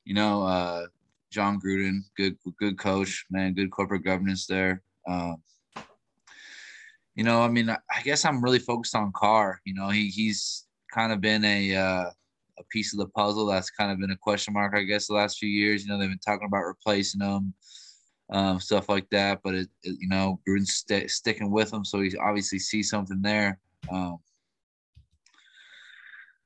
[0.04, 0.86] You know, uh,
[1.30, 4.82] Jon Gruden, good good coach, man, good corporate governance there.
[5.08, 5.42] Um,
[7.14, 9.60] you know, I mean, I guess I'm really focused on Carr.
[9.64, 12.10] You know, he he's kind of been a uh,
[12.58, 15.14] a piece of the puzzle that's kind of been a question mark, I guess, the
[15.14, 15.84] last few years.
[15.84, 17.54] You know, they've been talking about replacing him,
[18.30, 19.40] um, stuff like that.
[19.42, 23.22] But it, it you know, Gruden's st- sticking with him, so he obviously sees something
[23.22, 23.58] there.
[23.90, 24.18] Um,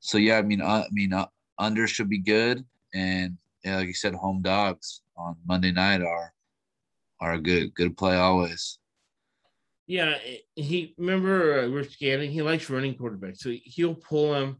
[0.01, 1.27] so yeah, I mean, uh, I mean, uh,
[1.59, 2.65] under should be good,
[2.95, 6.33] and yeah, like you said, home dogs on Monday night are
[7.21, 8.79] are a good good play always.
[9.87, 10.17] Yeah,
[10.55, 12.31] he remember uh, Rich Gannon.
[12.31, 14.59] He likes running quarterbacks, so he'll pull him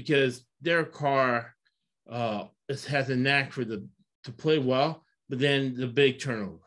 [0.00, 1.54] because their Carr
[2.10, 2.44] uh,
[2.88, 3.86] has a knack for the
[4.24, 6.58] to play well, but then the big turnover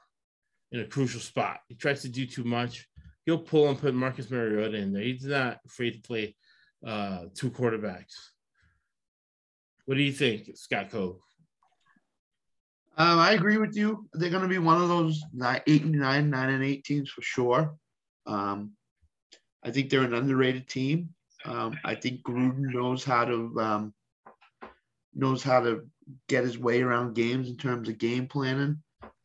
[0.72, 1.60] in a crucial spot.
[1.68, 2.88] He tries to do too much.
[3.26, 5.02] He'll pull and put Marcus Mariota in there.
[5.02, 6.36] He's not afraid to play
[6.86, 8.14] uh, two quarterbacks.
[9.86, 11.18] What do you think, Scott Cove?
[12.96, 14.08] Um, I agree with you.
[14.14, 17.10] They're going to be one of those nine, eight and nine, nine and eight teams
[17.10, 17.76] for sure.
[18.28, 18.74] Um,
[19.64, 21.10] I think they're an underrated team.
[21.46, 23.94] Um, I think Gruden knows how to um,
[25.14, 25.88] knows how to
[26.28, 28.82] get his way around games in terms of game planning.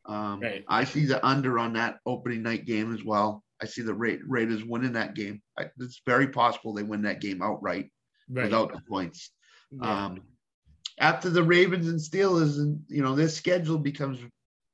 [0.07, 0.65] Um, Right.
[0.69, 3.45] I see the under on that opening night game as well.
[3.61, 5.43] I see the Ra- Raiders winning that game.
[5.59, 7.91] I, it's very possible they win that game outright
[8.45, 9.31] without the points.
[9.71, 10.07] Yeah.
[10.07, 10.23] Um,
[11.01, 14.19] after the Ravens and Steelers, and you know their schedule becomes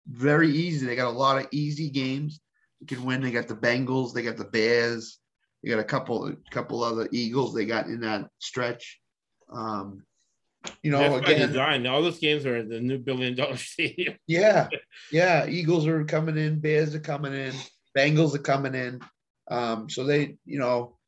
[0.06, 0.86] very easy.
[0.86, 2.40] They got a lot of easy games.
[2.80, 3.20] You can win.
[3.22, 4.12] They got the Bengals.
[4.12, 5.18] They got the Bears.
[5.64, 7.54] They got a couple, a couple other Eagles.
[7.54, 9.00] They got in that stretch.
[9.50, 10.02] Um,
[10.82, 11.86] you know, That's again, design.
[11.86, 14.16] All those games are the new billion dollar stadium.
[14.26, 14.68] yeah,
[15.10, 15.46] yeah.
[15.46, 16.60] Eagles are coming in.
[16.60, 17.54] Bears are coming in.
[17.96, 19.00] Bengals are coming in.
[19.50, 20.98] Um, so they, you know,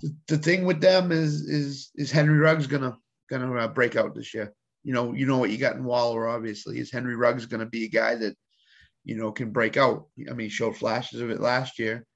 [0.00, 2.96] the, the thing with them is is is Henry Ruggs gonna
[3.30, 4.52] gonna uh, break out this year.
[4.84, 6.28] You know, you know what you got in Waller.
[6.28, 8.36] Obviously, is Henry Ruggs gonna be a guy that
[9.04, 10.06] you know can break out.
[10.28, 12.06] I mean, he showed flashes of it last year.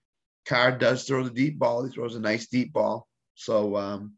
[0.47, 1.85] Carr does throw the deep ball.
[1.85, 3.07] He throws a nice deep ball.
[3.35, 4.15] So, um,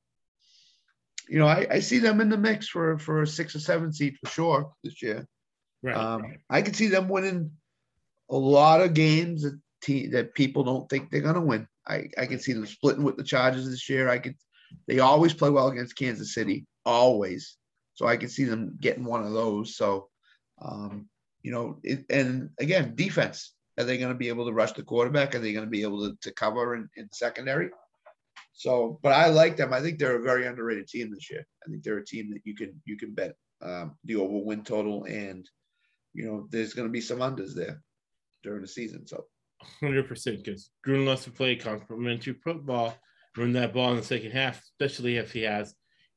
[1.28, 3.92] you know, I, I see them in the mix for for a six or seven
[3.92, 5.26] seed for sure this year.
[5.82, 5.96] Right.
[5.96, 7.50] Um, I could see them winning
[8.30, 11.66] a lot of games that te- that people don't think they're gonna win.
[11.86, 14.08] I, I can see them splitting with the Chargers this year.
[14.08, 14.36] I could.
[14.86, 17.56] They always play well against Kansas City, always.
[17.94, 19.76] So I can see them getting one of those.
[19.76, 20.08] So,
[20.60, 21.08] um,
[21.42, 23.54] you know, it, and again, defense.
[23.78, 25.34] Are they going to be able to rush the quarterback?
[25.34, 27.70] Are they going to be able to, to cover in, in secondary?
[28.52, 29.72] So, but I like them.
[29.72, 31.46] I think they're a very underrated team this year.
[31.64, 34.64] I think they're a team that you can you can bet um, the over win
[34.64, 35.48] total, and
[36.12, 37.80] you know there's going to be some unders there
[38.42, 39.06] during the season.
[39.06, 39.26] So
[39.80, 42.94] Hundred percent, because Gruden loves to play complementary football,
[43.36, 45.74] run that ball in the second half, especially if he has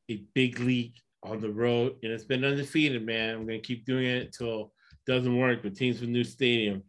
[0.10, 3.06] a big league on the road and it's been undefeated.
[3.06, 5.64] Man, I'm gonna keep doing it until it doesn't work.
[5.64, 6.84] But teams with new stadium,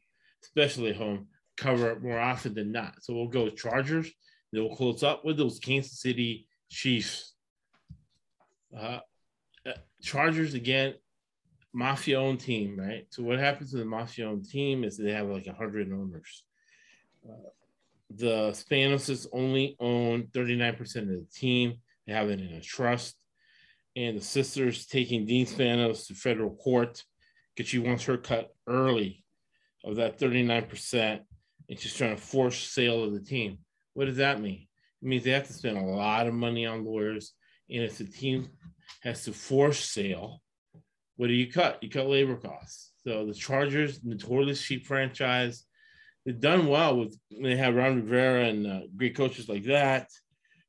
[0.45, 2.95] especially home, cover more often than not.
[3.03, 4.11] So we'll go Chargers.
[4.53, 7.35] Then we'll close up with those Kansas City Chiefs.
[8.77, 9.01] Uh,
[9.67, 10.95] uh, Chargers again,
[11.73, 13.07] mafia owned team, right?
[13.11, 16.45] So what happens to the mafia owned team is they have like hundred owners.
[17.29, 17.49] Uh,
[18.17, 21.75] the Spanos only own 39% of the team.
[22.07, 23.17] They have it in a trust.
[23.97, 27.03] And the sister's taking Dean Spanos to federal court
[27.55, 29.25] because she wants her cut early
[29.85, 31.21] of that 39%.
[31.69, 33.59] And she's trying to force sale of the team.
[33.95, 34.67] What does that mean?
[35.03, 37.33] It means they have to spend a lot of money on lawyers.
[37.71, 38.49] And if the team
[39.03, 40.43] has to force sale,
[41.17, 41.83] what do you cut?
[41.83, 42.93] You cut labor costs.
[43.05, 45.65] So the Chargers, notorious cheap franchise,
[46.25, 50.09] they've done well with they have Ron Rivera and uh, great coaches like that,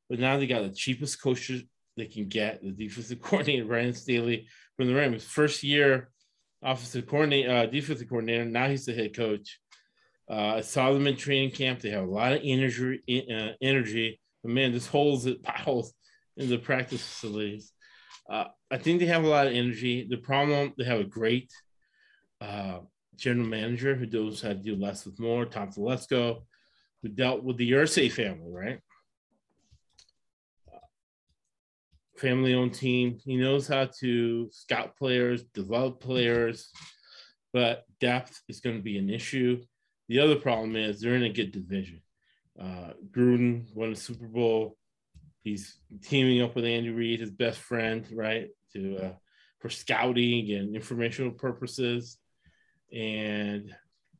[0.08, 1.62] but now they got the cheapest coaches
[1.96, 2.62] they can get.
[2.62, 6.10] The defensive coordinator Brandon Staley from the Rams, first year
[6.64, 8.44] offensive coordinator, uh, defensive coordinator.
[8.44, 9.60] Now he's the head coach.
[10.28, 10.62] Uh,
[11.06, 11.80] in training camp.
[11.80, 13.02] They have a lot of energy.
[13.30, 15.92] Uh, energy, but man, this holes it piles
[16.36, 17.72] in the practice facilities.
[18.28, 20.06] Uh, I think they have a lot of energy.
[20.08, 21.52] The problem, they have a great
[22.40, 22.78] uh,
[23.16, 26.42] general manager who knows how to do less with more, Tom Telesco,
[27.02, 28.80] who dealt with the Irsay family, right?
[32.24, 33.18] Family owned team.
[33.22, 36.70] He knows how to scout players, develop players,
[37.52, 39.62] but depth is going to be an issue.
[40.08, 42.00] The other problem is they're in a good division.
[42.58, 44.78] Uh, Gruden won a Super Bowl.
[45.42, 49.12] He's teaming up with Andy Reid, his best friend, right, to uh,
[49.58, 52.16] for scouting and informational purposes.
[52.90, 53.70] And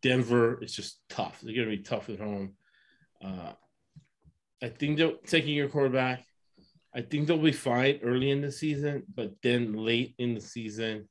[0.02, 1.40] Denver is just tough.
[1.40, 2.52] They're going to be tough at home.
[3.24, 3.52] Uh,
[4.62, 6.26] I think they're taking your quarterback.
[6.94, 11.08] I think they'll be fine early in the season, but then late in the season,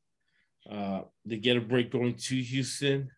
[0.69, 3.11] uh, they get a break going to Houston.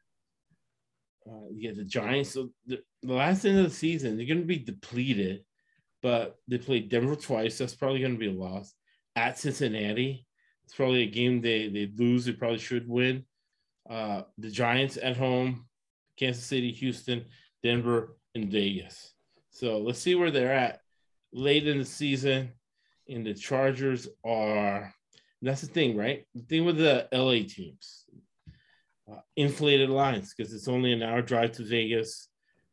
[1.29, 2.31] Uh, you get the Giants.
[2.31, 5.43] So the, the last end of the season, they're going to be depleted,
[6.01, 7.57] but they play Denver twice.
[7.57, 8.73] That's probably going to be a loss.
[9.15, 10.25] At Cincinnati,
[10.63, 12.25] it's probably a game they, they lose.
[12.25, 13.25] They probably should win.
[13.87, 15.67] Uh, the Giants at home,
[16.17, 17.25] Kansas City, Houston,
[17.61, 19.13] Denver, and Vegas.
[19.51, 20.81] So let's see where they're at
[21.35, 22.51] late in the season.
[23.07, 24.91] And the Chargers are,
[25.41, 26.25] that's the thing, right?
[26.33, 28.05] The thing with the LA teams,
[29.11, 32.29] uh, inflated lines because it's only an hour drive to Vegas.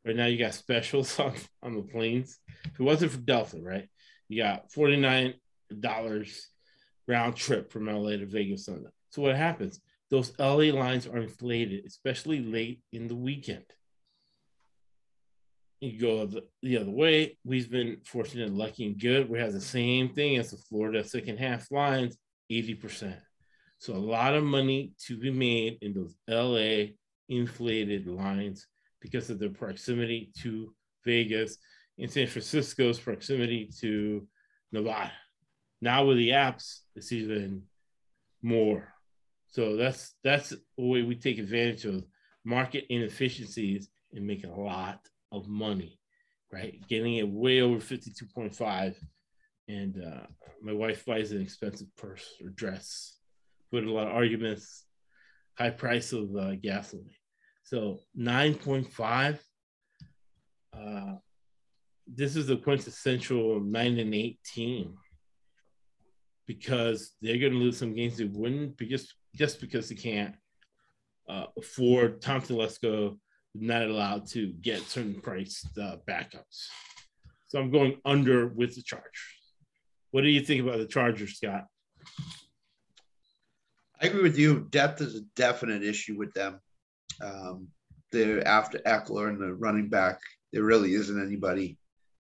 [0.07, 2.39] Right now, you got specials on, on the planes.
[2.65, 3.89] If it wasn't for Delta, right?
[4.29, 5.35] You got $49
[7.07, 8.93] round trip from LA to Vegas on that.
[9.11, 9.81] So what happens?
[10.11, 13.65] Those LA lines are inflated, especially late in the weekend.
[15.83, 17.37] You go the, the other way.
[17.43, 19.29] We've been fortunate, and lucky, and good.
[19.29, 22.17] We have the same thing as the Florida second half lines,
[22.53, 23.17] 80%.
[23.81, 26.93] So a lot of money to be made in those LA
[27.29, 28.69] inflated lines
[29.01, 30.73] because of their proximity to
[31.05, 31.59] Vegas
[31.99, 34.25] and San Francisco's proximity to
[34.71, 35.11] Nevada.
[35.81, 37.63] Now with the apps, it's even
[38.41, 38.87] more.
[39.49, 42.05] So that's that's the way we take advantage of
[42.45, 45.01] market inefficiencies and make a lot
[45.33, 45.99] of money,
[46.53, 46.79] right?
[46.89, 48.95] Getting it way over 52.5.
[49.69, 50.27] And uh,
[50.63, 53.17] my wife buys an expensive purse or dress
[53.71, 54.85] with a lot of arguments,
[55.57, 57.11] high price of uh, gasoline.
[57.65, 59.39] So 9.5.
[60.77, 61.15] Uh,
[62.07, 64.95] this is the quintessential nine and eight team
[66.47, 70.35] because they're going to lose some games they wouldn't because just because they can't
[71.29, 73.17] uh, afford Tom Telesco
[73.55, 76.67] not allowed to get certain price uh, backups.
[77.49, 79.11] So I'm going under with the Chargers.
[80.11, 81.67] What do you think about the Chargers, Scott?
[84.01, 84.67] I agree with you.
[84.71, 86.61] Depth is a definite issue with them.
[87.23, 87.69] Um,
[88.11, 90.19] they're after Ekeler and the running back.
[90.53, 91.79] There really isn't anybody.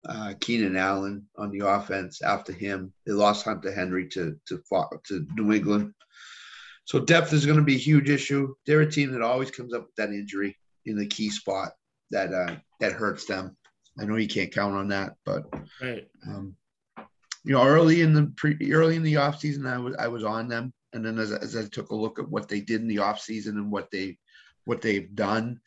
[0.08, 2.94] Uh, Keenan Allen on the offense after him.
[3.06, 4.62] They lost Hunter Henry to to
[5.08, 5.94] to New England.
[6.86, 8.53] So depth is going to be a huge issue.
[8.66, 11.72] They're a team that always comes up with that injury in the key spot
[12.12, 13.56] that uh, that hurts them.
[13.99, 15.44] I know you can't count on that, but
[15.82, 16.08] right.
[16.28, 16.56] um,
[17.44, 20.24] you know, early in the pre, early in the off season, I was I was
[20.24, 22.88] on them, and then as, as I took a look at what they did in
[22.88, 24.18] the off season and what they
[24.66, 25.60] what they've done,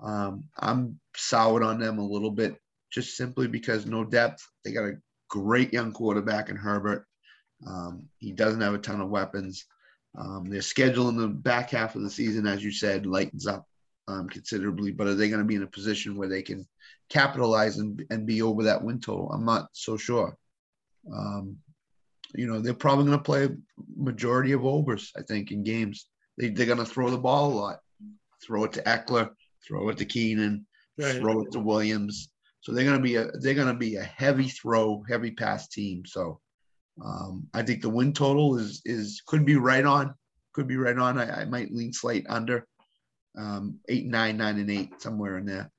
[0.00, 2.56] um, I'm soured on them a little bit,
[2.92, 4.46] just simply because no depth.
[4.64, 7.06] They got a great young quarterback in Herbert.
[7.66, 9.64] Um, he doesn't have a ton of weapons.
[10.18, 13.66] Um, their schedule in the back half of the season, as you said, lightens up
[14.08, 14.92] um, considerably.
[14.92, 16.66] But are they going to be in a position where they can
[17.08, 19.30] capitalize and, and be over that win total?
[19.32, 20.36] I'm not so sure.
[21.12, 21.56] Um,
[22.34, 23.48] you know, they're probably going to play
[23.96, 26.06] majority of overs, I think, in games.
[26.38, 27.78] They, they're going to throw the ball a lot.
[28.44, 29.30] Throw it to Ekeler,
[29.66, 30.66] throw it to Keenan,
[30.98, 31.16] right.
[31.16, 32.30] throw it to Williams.
[32.60, 35.68] So they're going to be a they're going to be a heavy throw, heavy pass
[35.68, 36.04] team.
[36.06, 36.40] So
[37.04, 40.14] um, I think the win total is is could be right on,
[40.54, 41.18] could be right on.
[41.18, 42.66] I, I might lean slight under
[43.36, 45.70] um, eight, nine, nine, and eight, somewhere in there.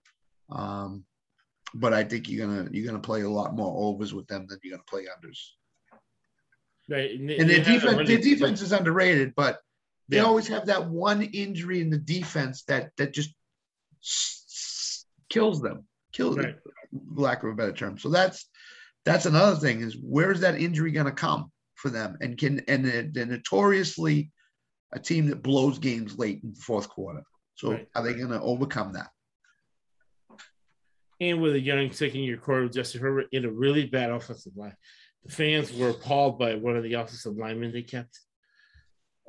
[0.49, 1.05] Um,
[1.73, 4.59] but I think you're gonna you're gonna play a lot more overs with them than
[4.63, 5.39] you're gonna play unders.
[6.89, 9.59] Right, and, and their defense, their defense is underrated, but
[10.09, 10.23] they yeah.
[10.23, 13.33] always have that one injury in the defense that that just
[15.29, 16.55] kills them, kills right.
[16.63, 17.97] them, lack of a better term.
[17.97, 18.47] So that's
[19.05, 22.17] that's another thing is where's that injury going to come for them?
[22.21, 24.31] And can and they're, they're, notoriously
[24.93, 27.23] a team that blows games late in the fourth quarter.
[27.55, 27.87] So right.
[27.95, 29.09] are they going to overcome that?
[31.21, 34.75] And with a young second year quarter, Justin Herbert in a really bad offensive line,
[35.23, 38.19] the fans were appalled by one of the offensive linemen they kept.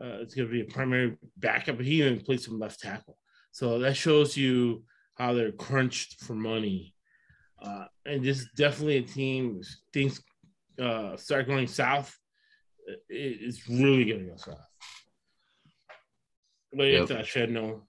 [0.03, 3.17] Uh, it's going to be a primary backup, but he even played some left tackle.
[3.53, 4.85] So that shows you
[5.15, 6.95] how they're crunched for money.
[7.63, 9.63] Uh, and this is definitely a team.
[9.93, 10.21] Things
[10.81, 12.13] uh, start going south.
[13.09, 14.69] it's really going to go south.
[16.73, 17.09] But yep.
[17.09, 17.85] that shed no.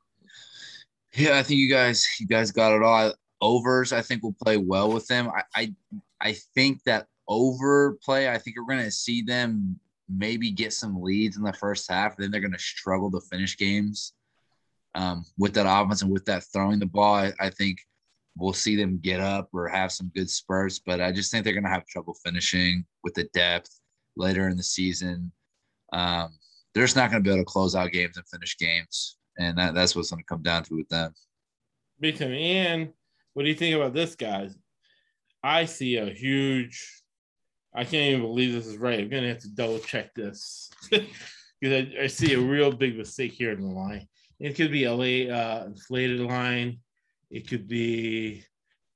[1.16, 3.14] Yeah, I think you guys you guys got it all.
[3.42, 5.30] Overs, I think will play well with them.
[5.30, 5.74] I I,
[6.22, 9.80] I think that over play, I think we're gonna see them
[10.10, 12.18] maybe get some leads in the first half.
[12.18, 14.14] Then they're gonna struggle to finish games.
[14.94, 17.80] Um, with that offense and with that throwing the ball, I, I think
[18.38, 20.80] we'll see them get up or have some good spurts.
[20.80, 23.80] But I just think they're gonna have trouble finishing with the depth
[24.18, 25.32] later in the season.
[25.94, 26.38] Um,
[26.74, 29.58] they're just not going to be able to close out games and finish games and
[29.58, 31.14] that, that's what's going to come down to with them.
[32.02, 32.34] Time.
[32.34, 32.94] And
[33.34, 34.56] what do you think about this, guys?
[35.44, 37.04] I see a huge.
[37.74, 39.00] I can't even believe this is right.
[39.00, 41.04] I'm gonna have to double check this because
[41.62, 44.08] I, I, see a real big mistake here in the line.
[44.40, 46.80] It could be LA uh, inflated line.
[47.30, 48.44] It could be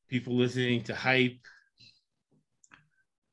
[0.07, 1.39] people listening to hype.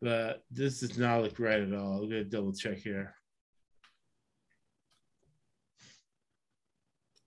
[0.00, 2.02] But this does not look right at all.
[2.02, 3.15] I'm gonna double check here.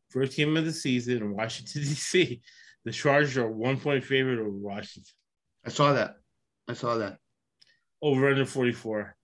[0.09, 2.41] First game of the season in Washington, D.C.
[2.85, 5.13] The Chargers are one point favorite over Washington.
[5.65, 6.15] I saw that.
[6.67, 7.17] I saw that.
[8.01, 9.15] Over under 44.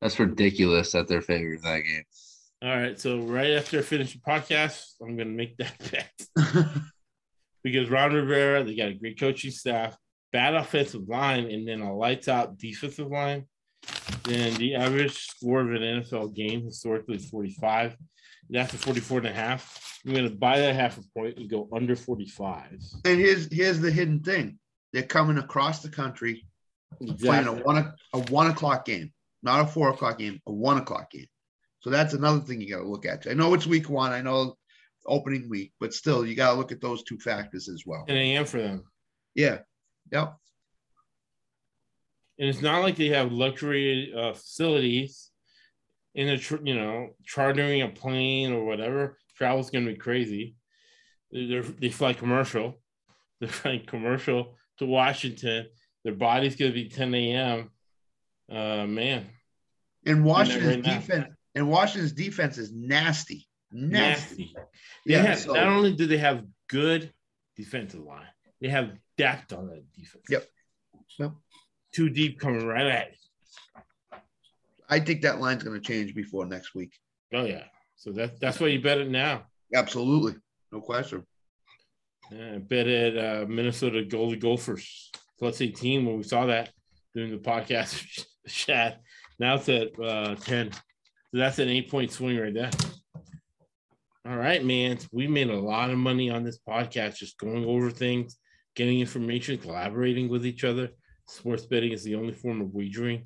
[0.00, 2.04] That's ridiculous that they're favored that game.
[2.62, 2.98] All right.
[2.98, 5.78] So right after I finish the podcast, I'm gonna make that
[6.36, 6.64] bet.
[7.62, 9.96] because Ron Rivera, they got a great coaching staff,
[10.32, 13.46] bad offensive line, and then a lights out defensive line.
[14.24, 17.96] Then the average score of an NFL game historically is 45.
[18.50, 19.97] That's a 44 and a half.
[20.08, 22.80] I'm going to buy that half a point and go under 45.
[23.04, 24.58] And here's here's the hidden thing:
[24.92, 26.46] they're coming across the country,
[26.98, 27.28] exactly.
[27.28, 29.12] playing a one a one o'clock game,
[29.42, 31.26] not a four o'clock game, a one o'clock game.
[31.80, 33.26] So that's another thing you got to look at.
[33.28, 34.12] I know it's week one.
[34.12, 34.56] I know
[35.06, 38.04] opening week, but still, you got to look at those two factors as well.
[38.08, 38.46] 10 a.m.
[38.46, 38.84] for them.
[39.34, 39.58] Yeah.
[40.10, 40.36] Yep.
[42.38, 45.30] And it's not like they have luxury uh, facilities
[46.14, 50.56] in the tr- you know chartering a plane or whatever travel's going to be crazy.
[51.30, 52.74] They're, they fly commercial.
[53.40, 55.68] They're flying commercial to washington.
[56.04, 57.70] Their body's going to be 10 a.m
[58.50, 59.26] uh man.
[60.06, 63.46] And washington's defense and washington's defense is nasty.
[63.70, 64.54] Nasty, nasty.
[65.04, 65.52] yeah have, so.
[65.52, 67.12] not only do they have good
[67.56, 68.26] defensive line
[68.60, 70.24] they have depth on that defense.
[70.28, 70.46] Yep.
[71.18, 71.32] Yep.
[71.92, 74.18] Too deep coming right at you.
[74.88, 76.92] I think that line's going to change before next week.
[77.32, 77.64] Oh yeah,
[77.98, 79.42] so that that's why you bet it now.
[79.74, 80.34] Absolutely,
[80.72, 81.26] no question.
[82.30, 86.70] Yeah, bet it uh, Minnesota Golden Gophers plus eighteen when we saw that
[87.14, 89.00] during the podcast chat.
[89.40, 90.78] Now it's at uh, ten, so
[91.32, 92.70] that's an eight point swing right there.
[94.26, 97.90] All right, man, we made a lot of money on this podcast just going over
[97.90, 98.36] things,
[98.76, 100.90] getting information, collaborating with each other.
[101.26, 103.24] Sports betting is the only form of wagering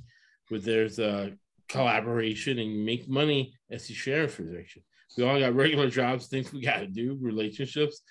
[0.49, 1.33] where there's a
[1.73, 4.83] collaboration and make money as the sheriff position.
[5.17, 8.03] We all got regular jobs, things we got to do, relationships.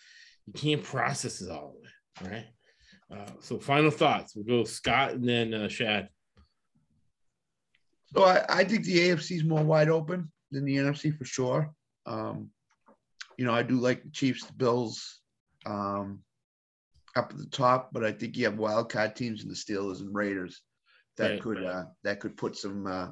[0.48, 2.46] You can't process it all of it, right?
[3.12, 4.36] Uh, so, final thoughts.
[4.36, 6.10] We'll go Scott and then uh, Chad.
[8.14, 11.74] So, I, I think the AFC is more wide open than the NFC for sure.
[12.06, 12.50] Um,
[13.38, 15.20] you know, I do like the Chiefs, the Bills
[15.66, 16.20] um,
[17.16, 20.02] up at the top, but I think you have wild card teams in the Steelers
[20.02, 20.62] and Raiders
[21.18, 21.66] that right, could right.
[21.66, 23.10] Uh, that could put some uh,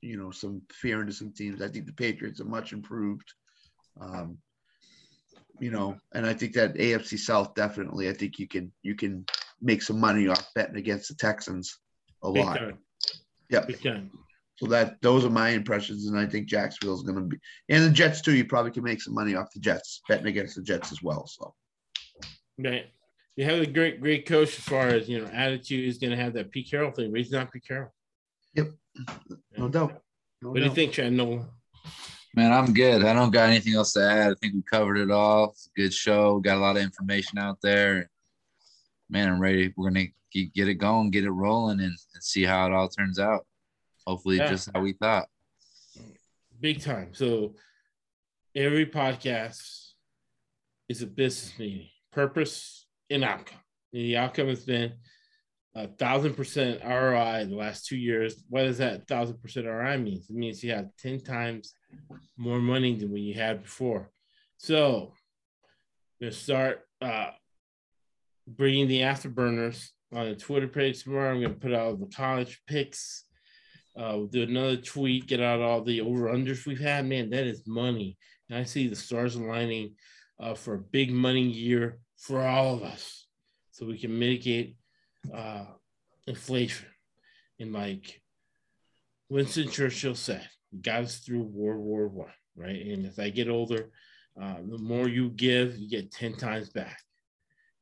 [0.00, 1.62] you know some fear into some teams.
[1.62, 3.32] I think the Patriots are much improved.
[4.00, 4.38] Um,
[5.60, 8.08] you know, and I think that AFC South definitely.
[8.08, 9.24] I think you can you can
[9.60, 11.78] make some money off betting against the Texans
[12.22, 12.60] a Big lot.
[13.50, 13.64] Yeah.
[14.56, 17.38] So that those are my impressions, and I think Jacksonville is going to be,
[17.68, 18.34] and the Jets too.
[18.34, 21.26] You probably can make some money off the Jets betting against the Jets as well.
[21.26, 21.54] So.
[22.58, 22.86] Right
[23.38, 26.16] you have a great, great coach as far as you know, attitude is going to
[26.16, 27.94] have that Pete Carroll thing, but he's not Pete Carroll.
[28.54, 28.70] Yep,
[29.56, 30.02] no doubt.
[30.42, 30.62] No what doubt.
[30.62, 31.46] do you think, Chad Nolan?
[32.34, 33.04] Man, I'm good.
[33.04, 34.32] I don't got anything else to add.
[34.32, 35.50] I think we covered it all.
[35.50, 36.38] It's a good show.
[36.40, 38.10] Got a lot of information out there.
[39.10, 39.72] Man, I'm ready.
[39.76, 43.18] We're gonna get it going, get it rolling, and, and see how it all turns
[43.18, 43.46] out.
[44.06, 44.48] Hopefully, yeah.
[44.48, 45.26] just how we thought.
[46.60, 47.08] Big time.
[47.12, 47.54] So,
[48.54, 49.92] every podcast
[50.88, 51.88] is a business meeting.
[52.12, 53.58] Purpose, and outcome.
[53.92, 54.92] And The outcome has been
[55.84, 58.44] a thousand percent ROI the last two years.
[58.48, 60.22] What does that thousand percent ROI mean?
[60.28, 61.74] It means you have 10 times
[62.36, 64.10] more money than what you had before.
[64.56, 65.12] So
[66.20, 67.30] to start uh,
[68.46, 71.32] bringing the afterburners on the Twitter page tomorrow.
[71.32, 73.24] I'm going to put out the college picks.
[73.96, 77.06] Uh, we'll do another tweet, get out all the over unders we've had.
[77.06, 78.16] Man, that is money.
[78.48, 79.94] And I see the stars aligning
[80.40, 83.26] uh, for a big money year for all of us
[83.72, 84.76] so we can mitigate
[85.34, 85.64] uh,
[86.26, 86.86] inflation.
[87.60, 88.20] And like
[89.28, 90.48] Winston Churchill said,
[90.80, 92.86] got us through World War One, right?
[92.86, 93.90] And as I get older,
[94.40, 96.98] uh, the more you give, you get 10 times back.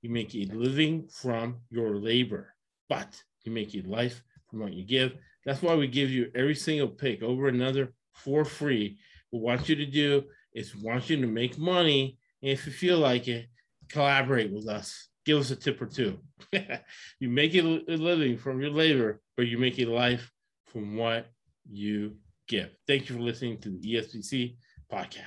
[0.03, 2.55] You make a living from your labor,
[2.89, 5.17] but you make a life from what you give.
[5.45, 8.99] That's why we give you every single pick over another for free.
[9.31, 12.19] What we want you to do is want you to make money.
[12.43, 13.47] And if you feel like it,
[13.89, 16.19] collaborate with us give us a tip or two.
[17.21, 20.33] you make a living from your labor, but you make a life
[20.67, 21.27] from what
[21.69, 22.17] you
[22.49, 22.71] give.
[22.87, 24.57] Thank you for listening to the ESPC
[24.91, 25.25] podcast.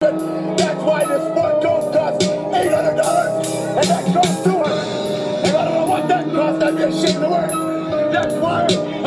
[0.00, 5.46] That's why this one coat costs eight hundred dollars, and that cost two hundred.
[5.46, 6.62] And I don't know what that cost.
[6.62, 8.12] I'd be ashamed to wear.
[8.12, 9.01] That's why.